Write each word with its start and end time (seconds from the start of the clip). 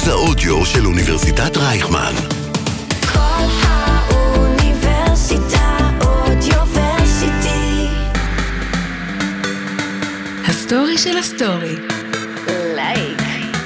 מרכז 0.00 0.08
האודיו 0.08 0.66
של 0.66 0.86
אוניברסיטת 0.86 1.56
רייכמן. 1.56 2.14
כל 3.12 3.44
האוניברסיטה 3.62 4.68
Audioversity. 6.00 7.86
הסטורי 10.46 10.98
של 10.98 11.16
הסטורי. 11.16 11.76
לייק. 12.76 13.20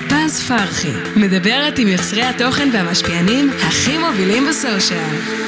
פז 0.09 0.49
פרחי, 0.49 0.93
מדברת 1.17 1.79
עם 1.79 1.89
יוצרי 1.89 2.23
התוכן 2.23 2.69
והמשפיענים 2.73 3.51
הכי 3.69 3.99
מובילים 3.99 4.47
בסושיאל. 4.47 5.45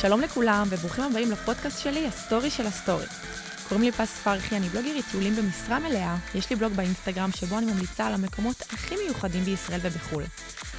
שלום 0.00 0.20
לכולם, 0.20 0.66
וברוכים 0.70 1.04
הבאים 1.04 1.30
לפודקאסט 1.30 1.82
שלי, 1.82 2.06
הסטורי 2.06 2.50
של 2.50 2.66
הסטורי. 2.66 3.06
קוראים 3.68 3.84
לי 3.84 3.92
פז 3.92 4.18
פרחי, 4.24 4.56
אני 4.56 4.68
בלוגרית 4.68 5.04
טיולים 5.10 5.36
במשרה 5.36 5.78
מלאה. 5.78 6.16
יש 6.34 6.50
לי 6.50 6.56
בלוג 6.56 6.72
באינסטגרם 6.72 7.32
שבו 7.32 7.58
אני 7.58 7.72
ממליצה 7.72 8.06
על 8.06 8.14
המקומות 8.14 8.62
הכי 8.72 8.94
מיוחדים 8.96 9.44
בישראל 9.44 9.80
ובחו"ל. 9.82 10.24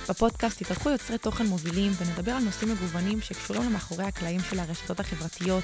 בפודקאסט 0.10 0.62
יתארחו 0.62 0.90
יוצרי 0.90 1.18
תוכן 1.18 1.46
מובילים 1.46 1.92
ונדבר 1.98 2.32
על 2.32 2.44
נושאים 2.44 2.72
מגוונים 2.72 3.22
שקשורים 3.22 3.64
למאחורי 3.64 4.04
הקלעים 4.04 4.40
של 4.50 4.60
הרשתות 4.60 5.00
החברתיות, 5.00 5.64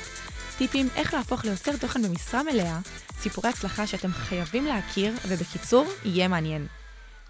טיפים 0.58 0.90
איך 0.96 1.14
להפוך 1.14 1.46
ליוצר 1.46 1.78
תוכן 1.78 2.02
במשרה 2.02 2.44
מלאה, 2.44 2.80
סיפורי 3.20 3.50
הצלחה 3.50 3.88
שאתם 3.88 4.12
חייבים 4.12 4.66
להכיר, 4.66 5.14
ובקיצור, 5.28 5.86
יהיה 6.06 6.28
מעניין. 6.28 6.68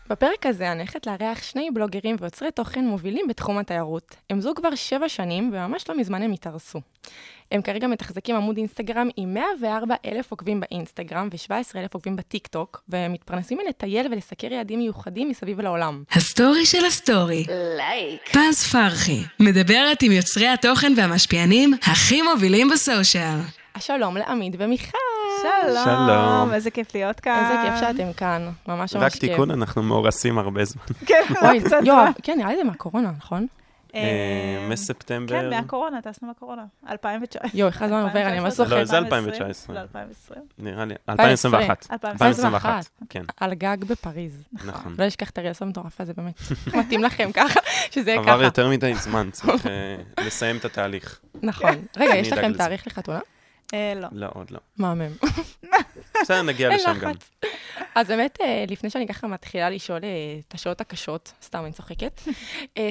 בפרק 0.09 0.45
הזה 0.45 0.71
אני 0.71 0.79
הולכת 0.79 1.07
לארח 1.07 1.43
שני 1.43 1.69
בלוגרים 1.73 2.15
ויוצרי 2.19 2.51
תוכן 2.51 2.85
מובילים 2.85 3.27
בתחום 3.27 3.57
התיירות. 3.57 4.15
הם 4.29 4.41
זוג 4.41 4.57
כבר 4.57 4.75
שבע 4.75 5.09
שנים, 5.09 5.51
וממש 5.53 5.89
לא 5.89 5.97
מזמן 5.97 6.21
הם 6.21 6.31
התארסו. 6.31 6.81
הם 7.51 7.61
כרגע 7.61 7.87
מתחזקים 7.87 8.35
עמוד 8.35 8.57
אינסטגרם 8.57 9.09
עם 9.17 9.33
104 9.33 9.95
אלף 10.05 10.31
עוקבים 10.31 10.59
באינסטגרם 10.59 11.29
ו-17 11.31 11.77
אלף 11.77 11.93
עוקבים 11.93 12.15
בטיק 12.15 12.47
טוק, 12.47 12.83
והם 12.89 13.13
מתפרנסים 13.13 13.57
מלטייל 13.65 14.07
ולסקר 14.11 14.53
יעדים 14.53 14.79
מיוחדים 14.79 15.29
מסביב 15.29 15.61
לעולם. 15.61 16.03
הסטורי 16.11 16.65
של 16.65 16.85
הסטורי. 16.85 17.45
לייק. 17.77 18.29
פז 18.29 18.71
פרחי, 18.71 19.19
מדברת 19.39 20.01
עם 20.01 20.11
יוצרי 20.11 20.47
התוכן 20.47 20.93
והמשפיענים 20.97 21.73
הכי 21.81 22.21
מובילים 22.21 22.69
ב 22.69 22.78
social. 22.78 23.39
שלום 23.79 24.17
לעמית 24.17 24.53
ומיכל. 24.57 25.06
שלום. 25.41 25.83
שלום. 25.85 26.53
איזה 26.53 26.71
כיף 26.71 26.95
להיות 26.95 27.19
כאן. 27.19 27.43
איזה 27.43 27.61
כיף 27.63 27.79
שאתם 27.79 28.13
כאן, 28.13 28.49
ממש 28.67 28.95
ממש 28.95 29.03
רק 29.03 29.11
כיף. 29.11 29.19
תיקון, 29.19 29.51
אנחנו 29.51 29.83
מאורסים 29.83 30.37
הרבה 30.37 30.65
זמן. 30.65 30.83
כן, 31.07 31.23
אוי, 31.41 31.61
קצת 31.61 31.77
זמן. 31.83 32.11
כן, 32.23 32.37
נראה 32.37 32.49
לי 32.49 32.57
זה 32.57 32.63
מהקורונה, 32.63 33.11
נכון? 33.17 33.47
אה, 33.95 33.99
אה, 33.99 34.67
מספטמבר. 34.69 35.41
כן, 35.41 35.49
מהקורונה, 35.49 36.01
טסנו 36.01 36.27
מהקורונה. 36.27 36.65
2019. 36.89 37.49
יואו, 37.53 37.69
איך 37.69 37.81
הזמן 37.81 38.01
עובר, 38.01 38.27
אני 38.27 38.39
ממש 38.39 38.59
לא, 38.59 38.65
זוכרת. 38.65 38.87
זה 38.87 38.97
2019. 38.97 39.75
לא, 39.75 39.81
2020. 39.81 40.41
נראה 40.57 40.85
לי, 40.85 40.93
2021. 41.09 41.87
2021. 41.91 42.89
כן, 43.09 43.23
על 43.37 43.53
גג 43.53 43.77
בפריז. 43.87 44.43
נכון. 44.65 44.95
לא 44.99 45.07
אשכח 45.07 45.29
את 45.29 45.37
הרילס 45.37 45.61
המטורף 45.61 46.01
הזה, 46.01 46.13
באמת. 46.13 46.39
מתאים 46.79 47.03
לכם 47.03 47.31
ככה, 47.31 47.59
שזה 47.91 48.11
יהיה 48.11 48.19
עבר 48.19 48.33
ככה. 48.33 48.43
יותר 48.43 48.69
מדי 48.69 48.95
זמן, 48.95 49.29
צריך 49.31 49.67
אה, 49.67 49.95
לסיים 50.25 50.57
את 50.57 50.65
התהליך. 50.65 51.19
נכון. 51.41 51.75
רגע, 51.97 52.15
יש 52.15 52.31
לכם. 52.31 52.53
תאריך 52.53 52.87
לחתונה? 52.87 53.19
אה, 53.73 53.93
לא. 53.95 54.07
לא, 54.11 54.27
עוד 54.33 54.51
לא. 54.51 54.59
מהמם. 54.77 55.11
בסדר, 56.21 56.41
נגיע 56.41 56.75
לשם 56.75 56.97
גם. 57.01 57.11
אז 57.95 58.07
באמת, 58.07 58.37
אה, 58.41 58.65
לפני 58.67 58.89
שאני 58.89 59.07
ככה 59.07 59.27
מתחילה 59.27 59.69
לשאול 59.69 60.03
אה, 60.03 60.09
את 60.47 60.53
השאלות 60.53 60.81
הקשות, 60.81 61.33
סתם 61.43 61.63
אני 61.65 61.71
צוחקת, 61.73 62.21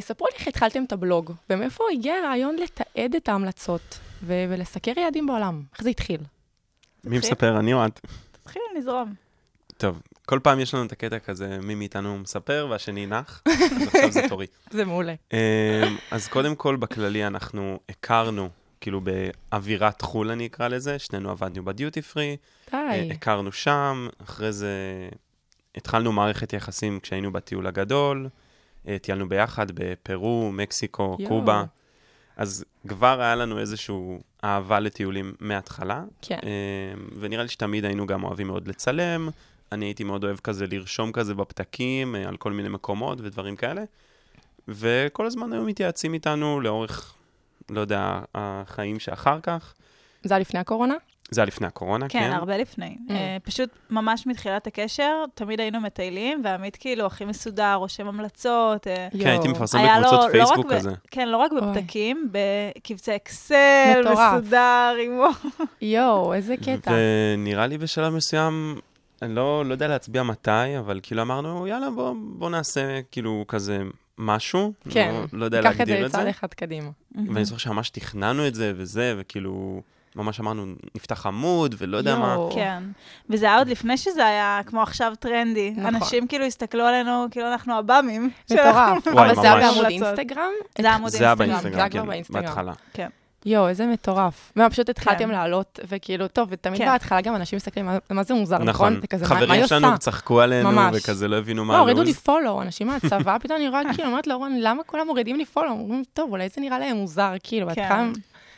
ספרו 0.01 0.27
לי 0.27 0.39
איך 0.39 0.49
התחלתם 0.49 0.85
את 0.85 0.93
הבלוג, 0.93 1.33
ומאיפה 1.51 1.85
הגיע 1.93 2.15
הרעיון 2.15 2.57
לתעד 2.57 3.15
את 3.15 3.29
ההמלצות 3.29 3.99
ולסקר 4.23 4.93
יעדים 4.97 5.27
בעולם? 5.27 5.63
איך 5.73 5.83
זה 5.83 5.91
התחיל? 5.91 6.21
מי 7.05 7.19
מספר, 7.19 7.59
אני 7.59 7.73
או 7.73 7.87
את? 7.87 8.01
תתחיל 8.33 8.63
לזרום. 8.77 9.15
טוב, 9.77 10.03
כל 10.27 10.41
פעם 10.43 10.61
יש 10.61 10.75
לנו 10.75 10.85
את 10.85 10.93
הקטע 10.93 11.19
כזה, 11.19 11.59
מי 11.63 11.75
מאיתנו 11.75 12.19
מספר 12.19 12.67
והשני 12.71 13.07
נח, 13.07 13.43
אז 13.49 13.87
עכשיו 13.87 14.11
זה 14.11 14.23
תורי. 14.29 14.47
זה 14.71 14.85
מעולה. 14.85 15.15
אז 16.11 16.29
קודם 16.29 16.55
כל, 16.55 16.77
בכללי 16.77 17.27
אנחנו 17.27 17.79
הכרנו, 17.89 18.49
כאילו 18.87 19.01
באווירת 19.01 20.03
חו"ל 20.03 20.31
אני 20.31 20.47
אקרא 20.47 20.69
לזה, 20.69 20.99
שנינו 20.99 21.31
עבדנו 21.31 21.65
בדיוטי 21.65 22.03
פרי, 22.03 22.37
אה, 22.75 22.89
די. 22.93 23.13
הכרנו 23.13 23.53
שם, 23.53 24.09
אחרי 24.25 24.53
זה 24.53 24.71
התחלנו 25.75 26.13
מערכת 26.13 26.53
יחסים 26.53 27.01
כשהיינו 27.01 27.33
בטיול 27.33 27.67
הגדול, 27.67 28.29
אה, 28.89 28.97
טיילנו 28.99 29.29
ביחד 29.29 29.67
בפרו, 29.75 30.51
מקסיקו, 30.53 31.17
יואו. 31.19 31.29
קובה, 31.29 31.65
אז 32.37 32.65
כבר 32.89 33.21
היה 33.21 33.35
לנו 33.35 33.59
איזושהי 33.59 33.97
אהבה 34.45 34.81
לטיולים 34.81 35.35
מההתחלה, 35.41 36.05
כן. 36.23 36.39
אה, 36.45 37.01
ונראה 37.21 37.43
לי 37.43 37.49
שתמיד 37.49 37.85
היינו 37.85 38.07
גם 38.07 38.25
אוהבים 38.25 38.47
מאוד 38.47 38.69
לצלם, 38.69 39.29
אני 39.73 39.85
הייתי 39.85 40.05
מאוד 40.05 40.25
אוהב 40.25 40.39
כזה 40.39 40.67
לרשום 40.67 41.13
כזה 41.13 41.35
בפתקים 41.35 42.17
אה, 42.17 42.29
על 42.29 42.37
כל 42.37 42.53
מיני 42.53 42.69
מקומות 42.69 43.19
ודברים 43.21 43.57
כאלה, 43.57 43.83
וכל 44.69 45.27
הזמן 45.27 45.53
היו 45.53 45.63
מתייעצים 45.63 46.15
איתנו 46.15 46.61
לאורך, 46.61 47.16
לא 47.71 47.81
יודע, 47.81 48.19
החיים 48.35 48.99
שאחר 48.99 49.41
כך. 49.41 49.75
זה 50.23 50.35
היה 50.35 50.41
לפני 50.41 50.61
הקורונה? 50.61 50.95
זה 51.31 51.41
היה 51.41 51.47
לפני 51.47 51.67
הקורונה, 51.67 52.09
כן? 52.09 52.19
כן, 52.21 52.33
הרבה 52.33 52.57
לפני. 52.57 52.97
Mm. 53.09 53.13
אה, 53.13 53.37
פשוט 53.43 53.71
ממש 53.91 54.27
מתחילת 54.27 54.67
הקשר, 54.67 55.25
תמיד 55.35 55.61
היינו 55.61 55.81
מטיילים, 55.81 56.43
ועמית 56.45 56.77
כאילו 56.77 57.07
הכי 57.07 57.25
מסודר, 57.25 57.75
רושם 57.75 58.07
המלצות. 58.09 58.87
אה, 58.87 59.09
כן, 59.21 59.29
הייתי. 59.29 59.49
מפרסם 59.49 59.79
בקבוצות 59.79 60.21
לא 60.25 60.29
פייסבוק 60.31 60.67
ב- 60.67 60.75
כזה. 60.75 60.91
כן, 61.11 61.29
לא 61.29 61.37
רק. 61.37 61.51
בפתקים, 61.53 62.31
בקבצי 62.33 63.17
אקסל, 63.17 64.01
מטורף. 64.01 64.35
מסודר, 64.35 64.97
עם... 65.05 65.21
יואו, 65.83 66.35
איזה 66.35 66.57
קטע. 66.57 66.93
ונראה 66.95 67.67
לי 67.67 67.79
בשלב 67.79 68.13
מסוים, 68.15 68.81
אני 69.23 69.35
לא, 69.35 69.65
לא 69.65 69.75
יודע 69.75 69.89
להצביע 69.89 70.23
מתי, 70.23 70.79
אבל 70.79 71.01
כאילו 71.03 71.23
אמרנו, 71.23 71.67
יאללה, 71.67 71.91
בוא, 71.91 72.15
בוא 72.19 72.51
נעשה 72.51 73.01
כאילו 73.11 73.45
כזה 73.49 73.79
משהו. 74.19 74.73
כן, 74.91 75.15
לא, 75.15 75.39
לא 75.39 75.45
יודע 75.45 75.63
קח 75.63 75.71
את 75.71 75.79
להגדיר 75.79 76.01
זה 76.01 76.07
את 76.07 76.11
זה. 76.11 76.19
צעד 76.19 76.27
אחד 76.27 76.55
קדימה. 76.55 76.91
ואני 77.15 77.45
זוכר 77.45 77.59
שממש 77.59 77.91
תכננו 77.91 78.47
את 78.47 78.55
זה 78.55 78.73
וזה, 78.77 79.15
וכאילו, 79.19 79.83
ממש 80.17 80.41
אמרנו, 80.41 80.67
נפתח 80.95 81.27
עמוד, 81.27 81.75
ולא 81.79 81.97
יודע 81.97 82.19
מה. 82.19 82.27
יואו. 82.35 82.51
כן, 82.55 82.83
וזה 83.31 83.47
היה 83.47 83.59
עוד 83.59 83.69
לפני 83.69 83.97
שזה 83.97 84.27
היה 84.27 84.61
כמו 84.67 84.83
עכשיו 84.83 85.13
טרנדי. 85.19 85.71
נכון. 85.77 85.95
אנשים 85.95 86.27
כאילו 86.27 86.45
הסתכלו 86.45 86.85
עלינו, 86.85 87.27
כאילו 87.31 87.47
אנחנו 87.53 87.75
עב"מים. 87.75 88.31
מטורף. 88.51 89.07
וואי, 89.07 89.31
אבל 89.31 89.35
זה 89.35 89.53
היה. 89.53 89.71
בעמוד. 89.71 89.87
אינסטגרם? 89.87 90.51
זה 90.79 90.89
היה 91.25 91.35
אינסטגרם. 91.41 91.81
היה 91.81 91.89
כבר 91.89 92.13
כן. 92.23 92.33
בהתחלה. 92.33 92.73
יואו, 93.45 93.69
איזה 93.69 93.87
מטורף. 93.87 94.53
מה, 94.57 94.71
פשוט 94.71 94.89
התחלתם 94.89 95.19
כן. 95.19 95.29
לעלות, 95.29 95.81
וכאילו, 95.89 96.29
טוב, 96.29 96.49
ותמיד 96.51 96.79
כן. 96.79 96.87
בהתחלה 96.87 97.21
גם 97.21 97.35
אנשים 97.37 97.57
מסתכלים, 97.57 97.87
"מה- 97.87 97.99
מה 98.11 98.23
זה 98.23 98.35
מוזר, 98.35 98.59
נכון? 98.59 98.69
נכון. 98.69 98.93
מה- 99.13 99.19
מה 99.21 99.27
חברים 99.27 99.63
עושה? 99.63 99.79
שלנו 99.81 99.99
צחקו 99.99 100.41
עלינו, 100.41 100.73
ממש. 100.73 100.95
וכזה 100.97 101.29
לא 101.29 101.37
הבינו 101.37 101.63
לא, 101.63 101.69
מה 101.69 101.79
הורידו 101.79 102.03
לי 102.03 102.09
הלו"ז. 102.11 102.19
פולו, 102.23 102.63
אנשים 102.63 102.87
מהצבא, 102.87 103.37
פתאום 103.43 103.59
אני 103.59 103.69
רואה, 103.69 103.83
כאילו, 103.95 104.09
אומרת 104.09 104.27
לאורן, 104.27 104.53
למה 104.61 104.83
כולם 104.87 105.07
מורידים 105.07 105.37
לי 105.37 105.45
פולו? 105.45 105.71
אומרים, 105.71 106.03
טוב, 106.13 106.31
אולי 106.31 106.49
זה 106.49 106.61
נראה 106.61 106.79
להם 106.79 106.97
מוזר, 106.97 107.33
כאילו, 107.43 107.67
כן. 107.69 107.75
בהתחלה... 107.83 108.09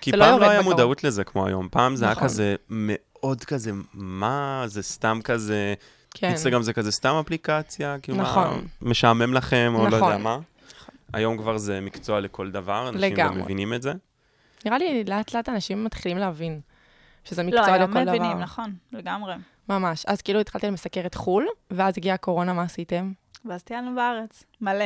כי 0.00 0.10
זה 0.10 0.16
לא 0.16 0.24
פעם 0.24 0.40
לא 0.40 0.50
היה. 0.50 0.62
מודעות 0.62 1.04
לזה 1.04 1.24
כמו 1.24 1.46
היום. 1.46 1.68
פעם 1.70 1.96
זה 1.96 2.04
היה 2.04 2.12
נכון. 2.12 2.24
כזה 2.24 2.54
מאוד 2.70 3.44
כזה, 3.44 3.70
מה, 3.94 4.62
זה 4.66 4.82
סתם 4.82 5.18
כזה, 5.24 5.74
כן. 6.14 6.26
אינסטגרם 6.28 6.62
זה 6.62 6.72
כזה 6.72 6.92
סתם 6.92 7.14
אפליקציה, 7.14 7.96
כאילו 8.02 8.18
מה, 8.18 8.24
נכון. 8.24 8.66
משעמם 8.82 9.34
לכם, 9.34 9.72
או 9.74 9.80
לא 9.88 9.96
יודע 9.96 9.96
נכון. 10.08 10.22
מה. 10.22 10.38
היום 11.12 11.38
כבר 11.38 11.58
זה 11.58 11.80
מקצוע 11.80 12.20
לכל 12.20 12.50
דבר, 12.50 12.88
אנשים 12.88 13.00
גם 13.00 13.26
לגמרי. 13.26 13.42
מבינים 13.42 13.74
את 13.74 13.82
זה. 13.82 13.92
נראה 14.64 14.78
לי, 14.78 15.04
לאט 15.04 15.34
לאט 15.34 15.48
אנשים 15.48 15.84
מתחילים 15.84 16.18
להבין 16.18 16.60
שזה 17.24 17.42
לא, 17.42 17.48
מקצוע 17.48 17.74
היום 17.74 17.90
לכל 17.90 18.02
דבר. 18.02 18.12
מבינים, 18.12 18.38
נכון, 18.38 18.74
לגמרי. 18.92 19.34
ממש. 19.68 20.04
אז 20.06 20.22
כאילו 20.22 20.40
התחלתם 20.40 20.74
לסקר 20.74 21.06
את 21.06 21.14
חו"ל, 21.14 21.46
ואז 21.70 21.94
הגיעה 21.96 22.14
הקורונה, 22.14 22.52
מה 22.52 22.62
עשיתם? 22.62 23.12
ואז 23.44 23.62
טיילנו 23.62 23.94
בארץ, 23.94 24.44
מלא. 24.60 24.84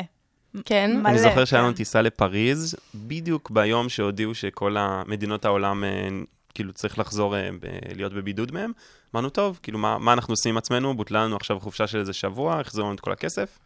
כן. 0.65 1.01
מלא, 1.01 1.09
אני 1.09 1.19
זוכר 1.19 1.45
שהיה 1.45 1.63
לנו 1.63 1.71
כן. 1.71 1.77
טיסה 1.77 2.03
לפריז, 2.03 2.77
בדיוק 2.95 3.51
ביום 3.51 3.89
שהודיעו 3.89 4.35
שכל 4.35 4.77
המדינות 4.77 5.45
העולם, 5.45 5.85
אה, 5.85 6.09
כאילו 6.55 6.73
צריך 6.73 6.99
לחזור 6.99 7.37
אה, 7.37 7.49
להיות 7.95 8.13
בבידוד 8.13 8.53
מהם. 8.53 8.73
אמרנו, 9.15 9.31
טוב, 9.31 9.61
כאילו, 9.63 9.79
מה, 9.79 9.99
מה 9.99 10.13
אנחנו 10.13 10.33
עושים 10.33 10.51
עם 10.51 10.59
עצמנו? 10.59 10.97
בוטלה 10.97 11.25
לנו 11.25 11.37
עכשיו 11.37 11.61
חופשה 11.61 11.87
של 11.87 11.99
איזה 11.99 12.13
שבוע, 12.13 12.61
החזירו 12.61 12.87
לנו 12.87 12.95
את 12.95 13.01
כל 13.01 13.13
הכסף. 13.13 13.59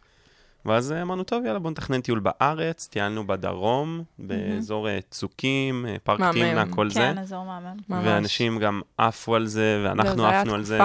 ואז 0.67 0.91
אמרנו, 0.91 1.23
טוב, 1.23 1.45
יאללה, 1.45 1.59
בואו 1.59 1.71
נתכנן 1.71 2.01
טיול 2.01 2.19
בארץ, 2.19 2.87
טיילנו 2.87 3.27
בדרום, 3.27 4.03
באזור 4.19 4.89
אה, 4.89 4.99
צוקים, 5.11 5.85
אה, 5.85 5.95
פארק. 6.03 6.19
תמנע, 6.19 6.63
כל 6.69 6.89
זה. 6.89 6.99
כן, 6.99 7.17
אזור 7.17 7.45
מהמם. 7.45 7.77
ואנשים 7.89 8.59
גם 8.59 8.81
עפו 8.97 9.35
על 9.35 9.47
זה, 9.47 9.81
ואנחנו 9.85 10.27
היה 10.27 10.41
עפנו 10.41 10.53
על 10.55 10.63
זה. 10.63 10.79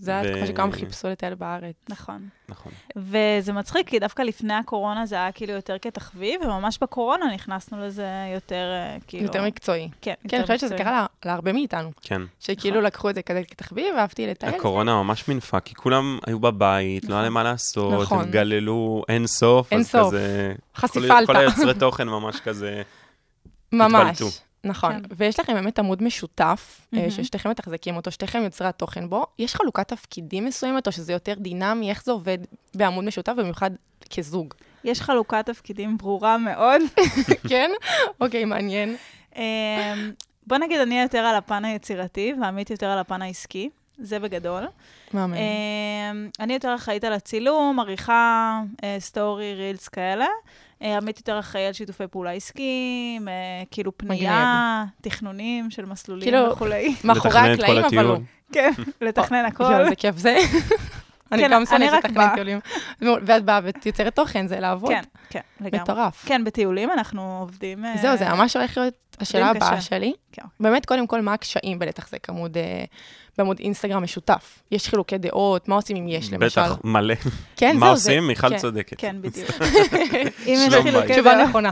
זה 0.00 0.10
היה 0.10 0.22
ו- 0.22 0.32
תקופה 0.32 0.46
שכולם 0.46 0.72
חיפשו 0.72 1.08
לטייל 1.08 1.34
בארץ. 1.34 1.74
נכון. 1.88 2.28
נכון. 2.48 2.72
וזה 2.96 3.52
מצחיק, 3.52 3.88
כי 3.88 3.98
דווקא 3.98 4.22
לפני 4.22 4.54
הקורונה 4.54 5.06
זה 5.06 5.14
היה 5.14 5.32
כאילו 5.32 5.52
יותר 5.52 5.76
כתחביב, 5.82 6.40
וממש 6.42 6.78
בקורונה 6.82 7.34
נכנסנו 7.34 7.86
לזה 7.86 8.06
יותר, 8.34 8.70
אה, 8.72 8.96
כאילו... 9.06 9.24
יותר 9.24 9.44
מקצועי. 9.44 9.88
כן, 10.00 10.14
כן, 10.28 10.36
אני 10.36 10.42
חושבת 10.46 10.60
שזה. 10.60 10.76
קרה 10.78 10.90
לה- 10.90 11.06
להרבה 11.24 11.52
מאיתנו. 11.52 11.90
כן. 12.02 12.22
שכאילו 12.40 12.80
לקחו 12.80 13.10
את 13.10 13.14
זה 13.14 13.22
כזה 13.22 13.42
כתחביב, 13.44 13.94
ואהבתי 13.96 14.26
לטייל. 14.26 14.54
הקורונה 14.54 15.02
ממש 15.02 15.28
מינפה, 15.28 15.60
כי 15.60 15.74
כולם 15.74 16.18
היו 16.26 16.40
בבית, 16.40 17.04
לא 17.04 17.14
היה 17.14 17.22
להם 17.22 17.34
מה 17.34 17.42
לעשות, 17.42 18.02
נכון. 18.02 18.18
הם 18.24 18.30
גללו 18.30 19.02
אין 19.08 19.26
סוף, 19.26 19.72
אין 19.72 19.80
אז 19.80 19.90
סוף. 19.90 20.06
כזה... 20.08 20.54
חשיפה 20.76 21.18
עלתה. 21.18 21.32
כל 21.32 21.36
היוצרי 21.38 21.74
תוכן 21.74 22.08
ממש 22.08 22.40
כזה... 22.40 22.82
ממש. 23.72 24.22
נכון, 24.64 24.92
כן. 24.92 25.08
ויש 25.16 25.40
לכם 25.40 25.54
באמת 25.54 25.78
עמוד 25.78 26.02
משותף, 26.02 26.86
מהמם. 26.92 27.10
ששתיכם 27.10 27.50
מתחזקים 27.50 27.96
אותו, 27.96 28.10
שתיכם 28.10 28.42
יוצרי 28.42 28.66
התוכן 28.66 29.08
בו. 29.08 29.26
יש 29.38 29.54
חלוקת 29.54 29.88
תפקידים 29.88 30.44
מסוימת, 30.44 30.86
או 30.86 30.92
שזה 30.92 31.12
יותר 31.12 31.34
דינמי? 31.34 31.90
איך 31.90 32.04
זה 32.04 32.12
עובד 32.12 32.38
בעמוד 32.74 33.04
משותף, 33.04 33.32
במיוחד 33.36 33.70
כזוג? 34.16 34.54
יש 34.84 35.00
חלוקת 35.00 35.46
תפקידים 35.46 35.98
ברורה 35.98 36.38
מאוד. 36.38 36.82
כן? 37.48 37.70
אוקיי, 38.20 38.44
מעניין. 38.44 38.96
אמ, 39.36 39.42
בוא 40.46 40.58
נגיד, 40.58 40.80
אני 40.80 41.00
יותר 41.00 41.18
על 41.18 41.36
הפן 41.36 41.64
היצירתי, 41.64 42.34
ועמית 42.40 42.70
יותר 42.70 42.86
על 42.86 42.98
הפן 42.98 43.22
העסקי. 43.22 43.70
זה 43.98 44.18
בגדול. 44.18 44.66
אמ, 45.14 45.28
אני 46.40 46.52
יותר 46.52 46.74
אחראית 46.74 47.04
על 47.04 47.12
הצילום, 47.12 47.80
עריכה, 47.80 48.60
אה, 48.84 48.96
סטורי, 48.98 49.54
רילס 49.54 49.88
כאלה. 49.88 50.26
אה, 50.82 50.96
עמית 50.96 51.18
יותר 51.18 51.38
אחראי 51.38 51.66
על 51.66 51.72
שיתופי 51.72 52.04
פעולה 52.10 52.30
עסקיים, 52.32 53.28
אה, 53.28 53.34
כאילו 53.70 53.98
פנייה, 53.98 54.84
תכנונים 55.00 55.70
של 55.70 55.84
מסלולים 55.84 56.24
כאילו, 56.24 56.52
וכולי. 56.52 56.94
מאחורי 57.04 57.34
לתכנן 57.34 57.52
את 57.54 57.58
כל 57.58 57.78
הקלעים, 57.78 57.84
אבל. 57.84 58.14
הטיול. 58.14 58.18
כן, 58.52 58.70
לתכנן 59.00 59.44
הכל. 59.52 59.74
איזה 59.80 59.96
כיף 59.96 60.16
זה. 60.16 60.36
אני 61.32 61.42
כן, 61.42 61.50
גם 61.50 61.56
אני 61.56 61.66
שונאת 61.66 61.92
רק 61.92 62.04
לתכנן 62.04 62.14
באה. 62.14 62.34
טיולים. 62.34 62.60
ואת 63.26 63.44
באה 63.44 63.60
ויוצרת 63.84 64.16
תוכן, 64.16 64.46
זה 64.46 64.60
לעבוד. 64.60 64.90
כן, 64.90 65.02
כן, 65.30 65.40
לגמרי. 65.60 65.82
מטורף. 65.82 66.24
כן, 66.26 66.44
בטיולים 66.44 66.90
אנחנו 66.92 67.38
עובדים... 67.40 67.84
אה, 67.84 67.94
זהו, 68.02 68.16
זה 68.16 68.28
ממש 68.28 68.56
הולך 68.56 68.76
להיות 68.78 68.94
השאלה 69.20 69.50
הבאה. 69.50 69.80
שלי. 69.80 70.12
כן. 70.32 70.42
באמת, 70.60 70.86
קודם 70.86 71.06
כל, 71.06 71.20
מה 71.20 71.32
הקשיים 71.34 71.78
בלתחזק 71.78 72.28
עמוד, 72.30 72.56
אה, 72.56 72.84
בעמוד 73.38 73.58
אינסטגרם 73.58 74.02
משותף? 74.02 74.62
יש 74.70 74.88
חילוקי 74.88 75.18
דעות, 75.18 75.68
מה 75.68 75.74
עושים 75.74 75.96
אם 75.96 76.08
יש, 76.08 76.32
למשל? 76.32 76.60
בטח, 76.62 76.76
מלא. 76.84 77.14
כן, 77.56 77.76
מה 77.76 77.86
זהו, 77.86 77.96
זה- 77.96 78.10
עושים? 78.10 78.26
מיכל 78.26 78.48
כן. 78.48 78.58
צודקת. 78.58 79.00
כן, 79.00 79.16
בדיוק. 79.20 79.50
אם 80.46 80.58
יש 80.66 80.74
חילוקי 80.74 80.92
בית. 81.06 81.10
תשובה 81.12 81.34
דעות. 81.34 81.48
נכונה. 81.48 81.70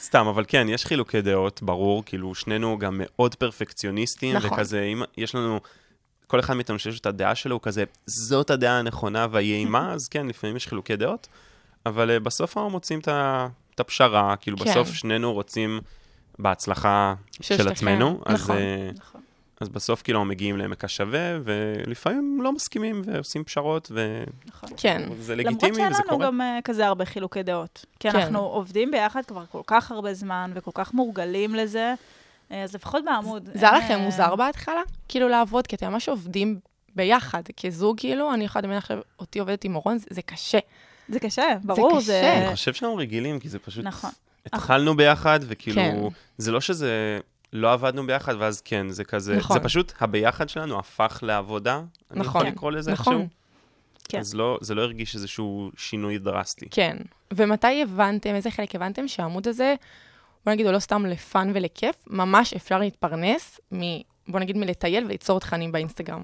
סתם, 0.00 0.26
אבל 0.26 0.44
כן, 0.48 0.66
יש 0.68 0.86
חילוקי 0.86 1.20
דעות, 1.20 1.62
ברור, 1.62 2.02
כאילו, 2.06 2.34
שנינו 2.34 2.78
גם 2.78 3.00
מאוד 3.04 3.34
פרפקציוניסטים, 3.34 4.36
נכון. 4.36 4.50
וכזה, 4.52 4.82
אם 4.82 5.02
יש 5.16 5.34
לנו, 5.34 5.60
כל 6.28 6.40
אחד 6.40 6.54
מאיתנו 6.54 6.78
שיש 6.78 7.00
את 7.00 7.06
הדעה 7.06 7.34
שלו, 7.34 7.54
הוא 7.54 7.62
כזה, 7.62 7.84
זאת 8.06 8.50
הדעה 8.50 8.78
הנכונה 8.78 9.26
והיעימה, 9.30 9.92
אז 9.94 10.08
כן, 10.08 10.26
לפעמים 10.26 10.56
יש 10.56 10.66
חילוקי 10.66 10.96
דעות, 10.96 11.28
אבל 11.86 12.16
uh, 12.16 12.20
בסוף 12.20 12.56
אנחנו 12.56 12.70
מוצאים 12.70 13.00
את 13.74 13.80
הפשרה, 13.80 14.36
כאילו, 14.40 14.58
כן. 14.58 14.64
בסוף 14.64 14.92
שנינו 14.92 15.32
רוצים 15.32 15.80
בהצלחה 16.38 17.14
של 17.40 17.68
עצמנו, 17.68 18.20
אז, 18.26 18.34
נכון. 18.34 18.56
אה, 18.56 18.90
נכון. 18.98 19.20
אז 19.60 19.68
בסוף 19.68 20.02
כאילו 20.02 20.24
מגיעים 20.24 20.56
לעמק 20.56 20.84
השווה, 20.84 21.38
ולפעמים 21.44 22.40
לא 22.42 22.52
מסכימים 22.52 23.02
ועושים 23.04 23.44
פשרות, 23.44 23.88
וזה 23.90 24.24
נכון. 24.46 24.70
כן. 24.76 25.02
למרות 25.02 25.18
לגיטימי, 25.28 25.74
שאין 25.74 25.92
וזה 25.92 26.02
לנו 26.02 26.10
קורה. 26.10 26.26
גם 26.26 26.40
אה, 26.40 26.58
כזה 26.64 26.86
הרבה 26.86 27.04
חילוקי 27.04 27.42
דעות. 27.42 27.84
כי 28.00 28.10
כן. 28.10 28.18
אנחנו 28.18 28.38
עובדים 28.38 28.90
ביחד 28.90 29.22
כבר 29.26 29.44
כל 29.52 29.60
כך 29.66 29.90
הרבה 29.90 30.14
זמן, 30.14 30.50
וכל 30.54 30.70
כך 30.74 30.94
מורגלים 30.94 31.54
לזה, 31.54 31.78
אה, 31.78 31.94
אז 32.50 32.74
לפחות 32.74 33.04
בעמוד. 33.04 33.48
זה 33.54 33.70
היה 33.70 33.78
לכם 33.78 33.94
אה, 33.94 33.98
מוזר 33.98 34.36
בהתחלה? 34.36 34.80
כאילו 35.08 35.28
לעבוד, 35.28 35.66
כי 35.66 35.76
אתם 35.76 35.92
ממש 35.92 36.08
עובדים 36.08 36.60
ביחד, 36.96 37.42
כזוג 37.62 38.00
כאילו, 38.00 38.34
אני 38.34 38.44
יכולה 38.44 38.60
לדמיין 38.60 38.78
עכשיו, 38.78 38.98
אותי 39.18 39.38
עובדת 39.38 39.64
עם 39.64 39.76
אורון, 39.76 39.98
זה- 40.10 40.22
קשה. 40.22 40.58
זה 41.08 41.20
קשה, 41.20 41.42
ברור. 41.64 41.90
קשה. 41.90 42.00
זה... 42.00 42.32
אני 42.46 42.54
חושב 42.54 42.74
שאנחנו 42.74 42.96
רגילים, 42.96 43.40
כי 43.40 43.48
זה 43.48 43.58
פשוט... 43.58 43.84
נכון. 43.84 44.10
התחלנו 44.46 44.96
ביחד, 44.96 45.40
וכאילו, 45.42 45.76
כן. 45.82 45.96
זה 46.38 46.52
לא 46.52 46.60
שזה... 46.60 47.20
לא 47.52 47.72
עבדנו 47.72 48.06
ביחד, 48.06 48.34
ואז 48.38 48.60
כן, 48.60 48.88
זה 48.90 49.04
כזה... 49.04 49.36
נכון. 49.36 49.58
זה 49.58 49.64
פשוט, 49.64 49.92
הביחד 50.00 50.48
שלנו 50.48 50.78
הפך 50.78 51.18
לעבודה. 51.22 51.74
אני 52.10 52.20
נכון. 52.20 52.40
יכול 52.40 52.46
לקרוא 52.46 52.72
לזה 52.72 52.92
נכון. 52.92 53.14
איכשהו. 53.14 53.28
כן. 54.08 54.18
אז 54.18 54.34
לא, 54.34 54.58
זה 54.60 54.74
לא 54.74 54.82
הרגיש 54.82 55.14
איזשהו 55.14 55.70
שינוי 55.76 56.18
דרסטי. 56.18 56.66
כן. 56.70 56.96
ומתי 57.34 57.82
הבנתם, 57.82 58.34
איזה 58.34 58.50
חלק 58.50 58.74
הבנתם 58.74 59.08
שהעמוד 59.08 59.48
הזה, 59.48 59.74
בוא 60.48 60.52
נגיד, 60.52 60.66
הוא 60.66 60.72
לא 60.72 60.78
סתם 60.78 61.06
לפאן 61.06 61.50
ולכיף, 61.54 61.96
ממש 62.06 62.54
אפשר 62.54 62.78
להתפרנס 62.78 63.60
מ... 63.74 63.80
בוא 64.28 64.40
נגיד, 64.40 64.56
מלטייל 64.56 65.04
וליצור 65.04 65.40
תכנים 65.40 65.72
באינסטגרם. 65.72 66.22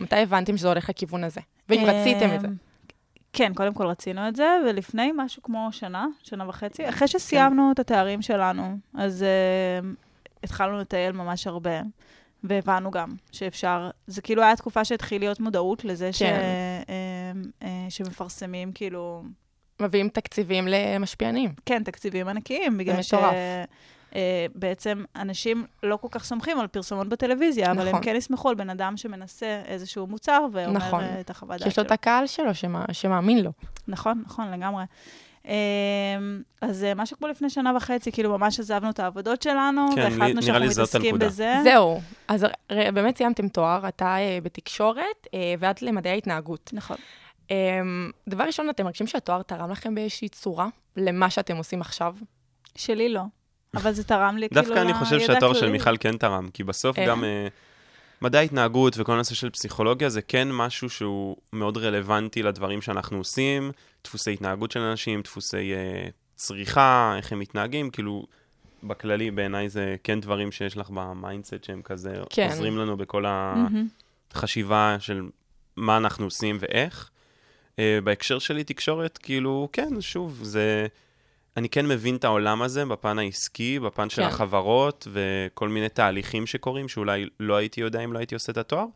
מתי 0.00 0.16
הבנתם 0.16 0.56
שזה 0.56 0.68
הולך 0.68 0.88
לכיוון 0.88 1.24
הזה? 1.24 1.40
ואם 1.68 1.84
רציתם 1.86 2.34
את 2.34 2.40
זה. 2.40 2.46
אמ, 2.46 2.54
כן, 3.32 3.54
קודם 3.54 3.74
כל 3.74 3.86
רצינו 3.86 4.28
את 4.28 4.36
זה, 4.36 4.56
ולפני 4.66 5.12
משהו 5.16 5.42
כמו 5.42 5.68
שנה, 5.72 6.06
שנה 6.22 6.48
וחצי, 6.48 6.82
כן. 6.82 6.88
אחרי 6.88 7.08
שסיימנו 7.08 7.72
את 7.72 7.78
התארים 7.78 8.22
שלנו, 8.22 8.78
אז 8.94 9.24
uh, 9.24 9.86
התחלנו 10.42 10.78
לטייל 10.78 11.12
ממש 11.12 11.46
הרבה, 11.46 11.80
והבנו 12.44 12.90
גם 12.90 13.14
שאפשר, 13.32 13.90
זה 14.06 14.22
כאילו 14.22 14.42
היה 14.42 14.56
תקופה 14.56 14.84
שהתחיל 14.84 15.22
להיות 15.22 15.40
מודעות 15.40 15.84
לזה 15.84 16.12
ש, 16.12 16.22
כן. 16.22 16.40
uh, 16.82 17.62
uh, 17.62 17.64
שמפרסמים 17.88 18.72
כאילו, 18.72 19.22
מביאים 19.80 20.08
תקציבים 20.08 20.68
למשפיענים. 20.70 21.50
כן, 21.66 21.82
תקציבים 21.82 22.28
ענקיים, 22.28 22.78
בגלל 22.78 22.96
מטורף. 22.98 23.34
שבעצם 24.12 25.04
אנשים 25.16 25.64
לא 25.82 25.96
כל 25.96 26.08
כך 26.10 26.24
סומכים 26.24 26.60
על 26.60 26.66
פרסומות 26.66 27.08
בטלוויזיה, 27.08 27.70
אבל 27.72 27.80
הם 27.82 27.88
נכון. 27.88 28.00
כן 28.04 28.16
יסמכו 28.16 28.48
על 28.48 28.54
בן 28.54 28.70
אדם 28.70 28.96
שמנסה 28.96 29.62
איזשהו 29.66 30.06
מוצר 30.06 30.46
ואומר 30.52 30.72
נכון. 30.72 31.04
אה, 31.04 31.20
את 31.20 31.30
החוות 31.30 31.58
דעת 31.58 31.60
יש 31.60 31.78
לו 31.78 31.84
שלו. 31.84 31.84
את 31.84 31.90
הקהל 31.92 32.26
שלו 32.26 32.54
שמא- 32.54 32.92
שמאמין 32.92 33.42
לו. 33.44 33.50
נכון, 33.88 34.22
נכון, 34.26 34.50
לגמרי. 34.50 34.84
אמ, 35.44 35.52
אז 36.60 36.84
אה, 36.84 36.94
משהו 36.94 37.16
כמו 37.18 37.28
לפני 37.28 37.50
שנה 37.50 37.76
וחצי, 37.76 38.12
כאילו 38.12 38.38
ממש 38.38 38.60
עזבנו 38.60 38.90
את 38.90 39.00
העבודות 39.00 39.42
שלנו, 39.42 39.86
כן, 39.94 40.00
והחלטנו 40.02 40.42
שאנחנו 40.42 40.66
מתעסקים. 40.66 41.18
בזה. 41.18 41.54
זהו. 41.64 42.00
אז 42.28 42.46
באמת 42.94 43.16
סיימתם 43.16 43.48
תואר, 43.48 43.88
אתה 43.88 44.16
אה, 44.18 44.38
בתקשורת, 44.42 45.02
אה, 45.34 45.54
ואת 45.58 45.82
למדעי 45.82 46.12
ההתנהגות. 46.12 46.70
נכון. 46.72 46.96
אמ, 47.50 48.10
דבר 48.28 48.44
ראשון, 48.44 48.70
אתם 48.70 48.84
מרגישים 48.84 49.06
שהתואר 49.06 49.42
תרם 49.42 49.70
לכם 49.70 49.94
באיזושהי 49.94 50.28
צורה 50.28 50.68
למה 50.96 51.30
שאתם 51.30 51.56
עושים 51.56 51.80
עכשיו? 51.80 52.14
שלי 52.76 53.08
לא, 53.08 53.22
אבל 53.74 53.92
זה 53.92 54.04
תרם 54.04 54.36
לי 54.36 54.48
כאילו 54.48 54.62
דווקא 54.62 54.82
אני 54.82 54.94
חושב 54.94 55.20
שהתואר 55.20 55.54
של. 55.54 55.70
מיכל 55.70 55.96
כן 56.00 56.16
תרם, 56.16 56.48
כי 56.54 56.64
בסוף 56.64 56.98
איך? 56.98 57.08
גם 57.08 57.24
אה, 57.24 57.48
מדעי 58.22 58.44
התנהגות 58.44 58.94
וכל 58.98 59.12
הנושא 59.12 59.34
של 59.34 59.50
פסיכולוגיה 59.50 60.08
זה 60.08 60.22
כן 60.22 60.48
משהו 60.52 60.90
שהוא 60.90 61.36
מאוד 61.52 61.76
רלוונטי 61.76 62.42
לדברים 62.42 62.82
שאנחנו 62.82 63.18
עושים, 63.18 63.72
דפוסי 64.04 64.32
התנהגות 64.32 64.70
של 64.70 64.80
אנשים, 64.80 65.22
דפוסי 65.22 65.74
אה, 65.74 66.08
צריכה, 66.34 67.14
איך 67.16 67.32
הם 67.32 67.38
מתנהגים, 67.38 67.90
כאילו, 67.90 68.26
בכללי 68.82 69.30
בעיניי 69.30 69.68
זה 69.68 69.96
כן 70.04 70.20
דברים 70.20 70.52
שיש 70.52 70.76
לך 70.76 70.90
ב 70.90 70.99
mindset 70.99 71.64
שהם 71.64 71.82
כזה 71.84 72.14
כן. 72.30 72.48
עוזרים 72.50 72.78
לנו 72.78 72.96
בכל. 72.96 73.24
החשיבה 74.32 74.96
של 75.00 75.22
מה 75.76 75.96
אנחנו 75.96 76.24
עושים 76.24 76.56
ואיך. 76.60 77.10
אה, 77.78 77.98
בהקשר 78.04 78.38
שלי 78.38 78.64
תקשורת, 78.64 79.18
כאילו, 79.18 79.68
כן, 79.72 80.00
שוב, 80.00 80.38
זה... 80.42 80.86
אני 81.56 81.68
כן 81.68 81.86
מבין 81.86 82.16
את 82.16 82.24
העולם 82.24 82.62
הזה 82.62 82.84
בפן 82.84 83.18
העסקי, 83.18 83.78
בפן 83.78 84.10
של 84.10 84.22
כן. 84.22 84.28
החברות 84.28 85.08
וכל 85.12 85.68
מיני 85.68 85.88
תהליכים 85.88 86.46
שקורים, 86.46 86.88
שאולי 86.88 87.26
לא 87.40 87.56
הייתי 87.56 87.80
יודע 87.80 88.00
אם 88.04 88.12
לא 88.12 88.18
הייתי 88.18 88.34
עושה 88.34 88.52
את 88.52 88.56
התואר, 88.58 88.86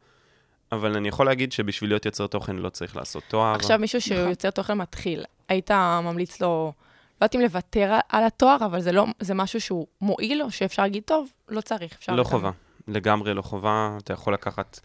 אבל 0.73 0.97
אני 0.97 1.09
יכול 1.09 1.27
להגיד 1.27 1.53
שבשביל 1.53 1.91
להיות 1.91 2.07
יוצר 2.07 2.27
תוכן 2.27 2.57
לא 2.57 2.69
צריך 2.69 2.97
לעשות 2.97 3.23
תואר. 3.29 3.55
עכשיו 3.55 3.79
מישהו 3.79 4.01
שהוא 4.01 4.17
נכון. 4.19 4.31
יוצר 4.31 4.51
תוכן 4.51 4.79
מתחיל, 4.79 5.25
היית 5.49 5.71
ממליץ 6.03 6.41
לו, 6.41 6.49
לא 6.49 6.73
יודעת 7.27 7.35
אם 7.35 7.41
לוותר 7.41 7.99
על- 8.09 8.25
התואר, 8.25 8.57
אבל 8.67 8.81
זה 8.81 8.93
לא, 8.93 9.07
זה 9.21 9.35
משהו 9.35 9.61
שהוא 9.61 9.87
מועיל, 10.01 10.43
או 10.43 10.51
שאפשר 10.51 10.83
להגיד, 10.83 11.03
טוב, 11.07 11.29
לא 11.49 11.61
צריך, 11.61 11.93
אפשר... 11.99 12.13
לא 12.13 12.23
גם." 12.23 12.29
חובה, 12.31 12.51
לגמרי 12.89 13.35
לא 13.35 13.43
חובה. 13.43 13.97
אתה 14.05 14.13
יכול 14.13 14.35
לקחת 14.35 14.81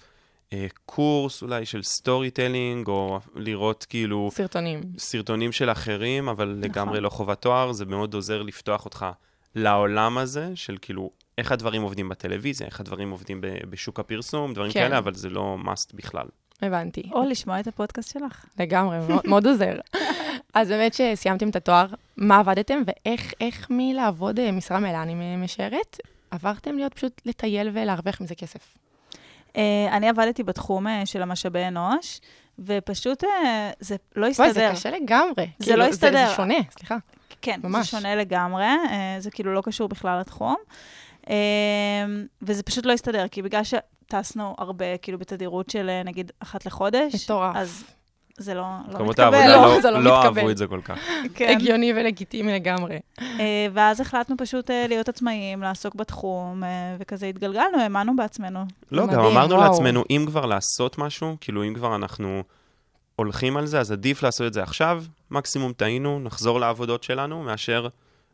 קורס 0.86 1.42
אולי 1.42 1.66
של 1.66 1.84
storytelling, 1.84 2.88
או 2.88 3.20
לראות 3.36 3.86
כאילו 3.90 4.30
סרטונים. 4.34 4.82
סרטונים 4.98 5.52
של 5.52 5.72
אחרים, 5.72 6.30
אבל 6.30 6.48
נכון. 6.50 6.62
לגמרי 6.62 7.02
לא 7.02 7.10
חובת 7.10 7.42
תואר, 7.42 7.72
זה 7.72 7.86
מאוד 7.86 8.14
עוזר 8.14 8.42
לפתוח 8.42 8.86
אותך 8.86 9.06
לעולם 9.56 10.18
הזה, 10.18 10.52
של 10.56 10.78
כאילו, 10.82 11.10
איך 11.38 11.52
הדברים 11.52 11.82
עובדים 11.82 12.10
בטלוויזיה, 12.10 12.68
איך 12.68 12.80
הדברים 12.80 13.12
עובדים 13.12 13.42
בשוק 13.70 14.00
הפרסום, 14.00 14.54
דברים 14.54 14.72
כן. 14.72 14.80
כאלה, 14.80 14.98
אבל 14.98 15.14
זה 15.14 15.30
לא 15.30 15.58
must 15.66 15.96
בכלל. 15.96 16.26
הבנתי. 16.62 17.04
או 17.12 17.24
לשמוע 17.30 17.60
את 17.60 17.68
הפודקאסט 17.68 18.14
שלך. 18.14 18.46
לגמרי, 18.60 18.98
מאוד- 19.08 19.28
מאוד 19.28 19.48
עוזר. 19.48 19.74
אז 20.54 20.68
באמת 20.68 20.94
שסיימתם 20.94 21.50
את 21.50 21.56
התואר, 21.56 21.86
מה 22.18 22.40
עבדתם, 22.40 22.82
ואיך 22.86 23.34
איך 23.42 23.68
מלעבוד 23.70 24.40
אה, 24.40 24.52
משרה 24.52 24.80
מלאה, 24.80 25.04
אני 25.04 25.36
משערת, 25.36 25.98
עברתם 26.32 26.76
להיות 26.76 26.94
פשוט 26.94 27.22
לטייל 27.26 27.70
ולהרוויח 27.74 28.22
מזה 28.22 28.36
כסף. 28.36 28.78
אה, 29.58 29.88
אני 29.92 30.10
עבדתי 30.10 30.44
בתחום 30.44 30.88
אה, 30.88 31.06
של 31.06 31.22
המשאבי 31.22 31.68
אנוש, 31.68 32.20
ופשוט 32.60 33.24
אה, 33.24 33.72
זה 33.80 33.96
לא 34.16 34.22
וואי, 34.22 34.34
זה 34.34 34.44
הסתדר. 34.44 34.72
קשה 34.72 34.90
לגמרי. 34.90 35.50
זה 35.60 35.66
כאילו, 35.66 35.78
לא 35.78 35.84
הסתדר. 35.84 36.28
זה 36.28 36.36
שונה, 36.36 36.56
סליחה. 36.72 36.98
כן, 37.42 37.60
ממש. 37.64 37.86
זה 37.86 37.92
שונה 37.92 38.16
לגמרי, 38.16 38.66
זה 39.20 39.32
כאילו 39.32 39.54
לא 39.54 39.62
קשור 39.62 39.88
בכלל 39.90 40.20
לתחום. 40.20 40.56
וזה 42.42 42.64
פשוט 42.64 42.86
לא 42.86 42.94
הסתדר, 42.94 43.28
כי 43.28 43.42
בגלל 43.42 43.62
שטסנו 43.64 44.56
הרבה, 44.58 44.98
כאילו 44.98 45.20
בתדירות 45.20 45.70
של 45.70 46.02
נגיד 46.06 46.32
אחת 46.40 46.66
לחודש, 46.66 47.24
מטורף. 47.24 47.56
אז 47.56 47.84
זה 48.38 48.54
לא, 48.54 48.64
לא 48.92 49.10
מתקבל. 49.10 49.34
העבודה 49.34 49.48
לא, 49.48 49.76
לא, 49.76 49.82
זה 49.82 49.92
לא 49.92 50.04
לא 50.04 50.20
מתקבל. 50.20 50.40
אהבו 50.40 50.50
את 50.50 50.58
זה 50.58 50.68
כל 50.68 50.80
כך. 50.84 51.00
כן. 51.36 51.56
הגיוני 51.56 51.94
ולגיטימי 51.96 52.54
לגמרי. 52.54 53.00
אה, 53.22 53.68
ואז 53.74 54.02
החלטנו 54.02 54.36
פשוט 54.38 54.72
אה, 54.72 54.86
להיות 54.88 55.10
עצמאיים, 55.10 55.62
לעסוק 55.62 55.96
בתחום, 55.96 56.64
אה, 56.64 56.96
וכזה 57.00 57.26
התגלגלנו, 57.26 57.80
האמנו 57.80 58.16
בעצמנו. 58.16 58.60
לא, 58.92 59.08
גם 59.08 59.20
אמרנו 59.20 59.56
וואו. 59.56 59.72
לעצמנו, 59.72 60.04
אם 60.10 60.26
כבר 60.28 60.46
לעשות 60.46 60.98
משהו, 60.98 61.38
כאילו 61.42 61.64
אם 61.64 61.74
כבר 61.74 61.96
אנחנו 61.96 62.44
הולכים 63.16 63.58
על 63.58 63.66
זה, 63.66 63.80
אז 63.80 63.92
עדיף 63.92 64.24
לעשות 64.24 64.48
את 64.48 64.54
זה 64.54 64.64
עכשיו, 64.64 65.04
מקסימום 65.32 65.74
טעינו, 65.74 66.20
נחזור 66.20 66.60
לעבודות 66.60 67.04
שלנו, 67.04 67.44
מאשר 67.44 67.88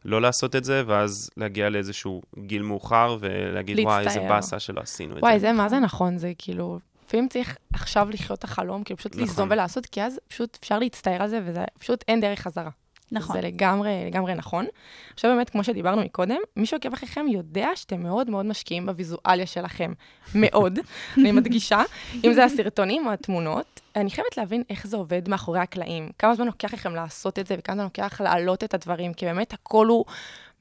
לא 0.06 0.22
לעשות 0.22 0.56
את 0.56 0.64
זה, 0.64 0.84
ואז 0.88 1.30
להגיע 1.38 1.70
לאיזשהו 1.70 2.22
גיל 2.40 2.62
מאוחר 2.62 3.18
ולהגיד, 3.20 3.80
וואי, 3.80 4.06
איזה. 4.06 4.20
באסה 4.30 4.60
שלא 4.60 4.82
עשינו 4.82 5.18
את 5.18 5.24
וואי, 5.24 5.40
זה. 5.40 5.48
זה 5.48 5.54
מה 5.54 5.70
זה 5.70 5.80
נכון, 5.80 6.18
זה 6.18 6.32
כאילו, 6.38 6.80
לפעמים 7.12 7.28
צריך 7.28 7.58
עכשיו 7.74 8.10
לחיות 8.10 8.40
את 8.40 8.44
החלום, 8.44 8.84
כאילו 8.84 8.98
פשוט 8.98 9.12
נכון. 9.12 9.28
ליזום 9.28 9.48
ולעשות, 9.52 9.86
כי 9.86 10.04
אז 10.04 10.20
פשוט 10.28 10.58
אפשר 10.62 10.80
להצטער 10.80 11.22
על 11.22 11.28
זה, 11.30 11.40
וזה 11.46 11.64
פשוט 11.80 12.04
אין 12.08 12.22
דרך 12.22 12.40
חזרה. 12.40 12.70
נכון. 13.12 13.36
זה 13.36 13.48
לגמרי, 13.48 14.04
לגמרי 14.06 14.36
נכון. 14.36 14.66
עכשיו 15.14 15.32
באמת, 15.32 15.50
כמו 15.50 15.64
שדיברנו 15.64 16.02
מקודם, 16.02 16.38
מי 16.56 16.66
שעוקב 16.66 16.94
אחריכם 16.94 17.26
יודע 17.28 17.68
שאתם 17.76 18.04
מאוד 18.04 18.30
מאוד 18.30 18.46
משקיעים 18.46 18.86
בוויזואליה 18.86 19.46
שלכם. 19.46 19.94
מאוד, 20.36 20.80
אני 21.18 21.32
מדגישה. 21.42 21.82
אם 22.24 22.34
זה 22.34 22.44
הסרטונים 22.44 23.08
או 23.08 23.12
התמונות, 23.12 23.82
אני 23.96 24.10
חייבת 24.10 24.38
להבין 24.38 24.64
איך 24.70 24.88
זה 24.88 24.98
עובד 24.98 25.30
מאחורי 25.30 25.60
הקלעים. 25.60 26.10
כמה 26.20 26.36
זמן 26.36 26.46
לוקח 26.46 26.74
לכם 26.74 26.96
לעשות 26.96 27.40
את 27.40 27.48
זה, 27.48 27.56
וכמה 27.58 27.76
זמן 27.76 27.84
לוקח 27.84 28.22
להעלות 28.22 28.64
את 28.64 28.74
הדברים, 28.74 29.14
כי 29.14 29.26
באמת 29.26 29.54
הכל 29.54 29.88
הוא 29.88 30.06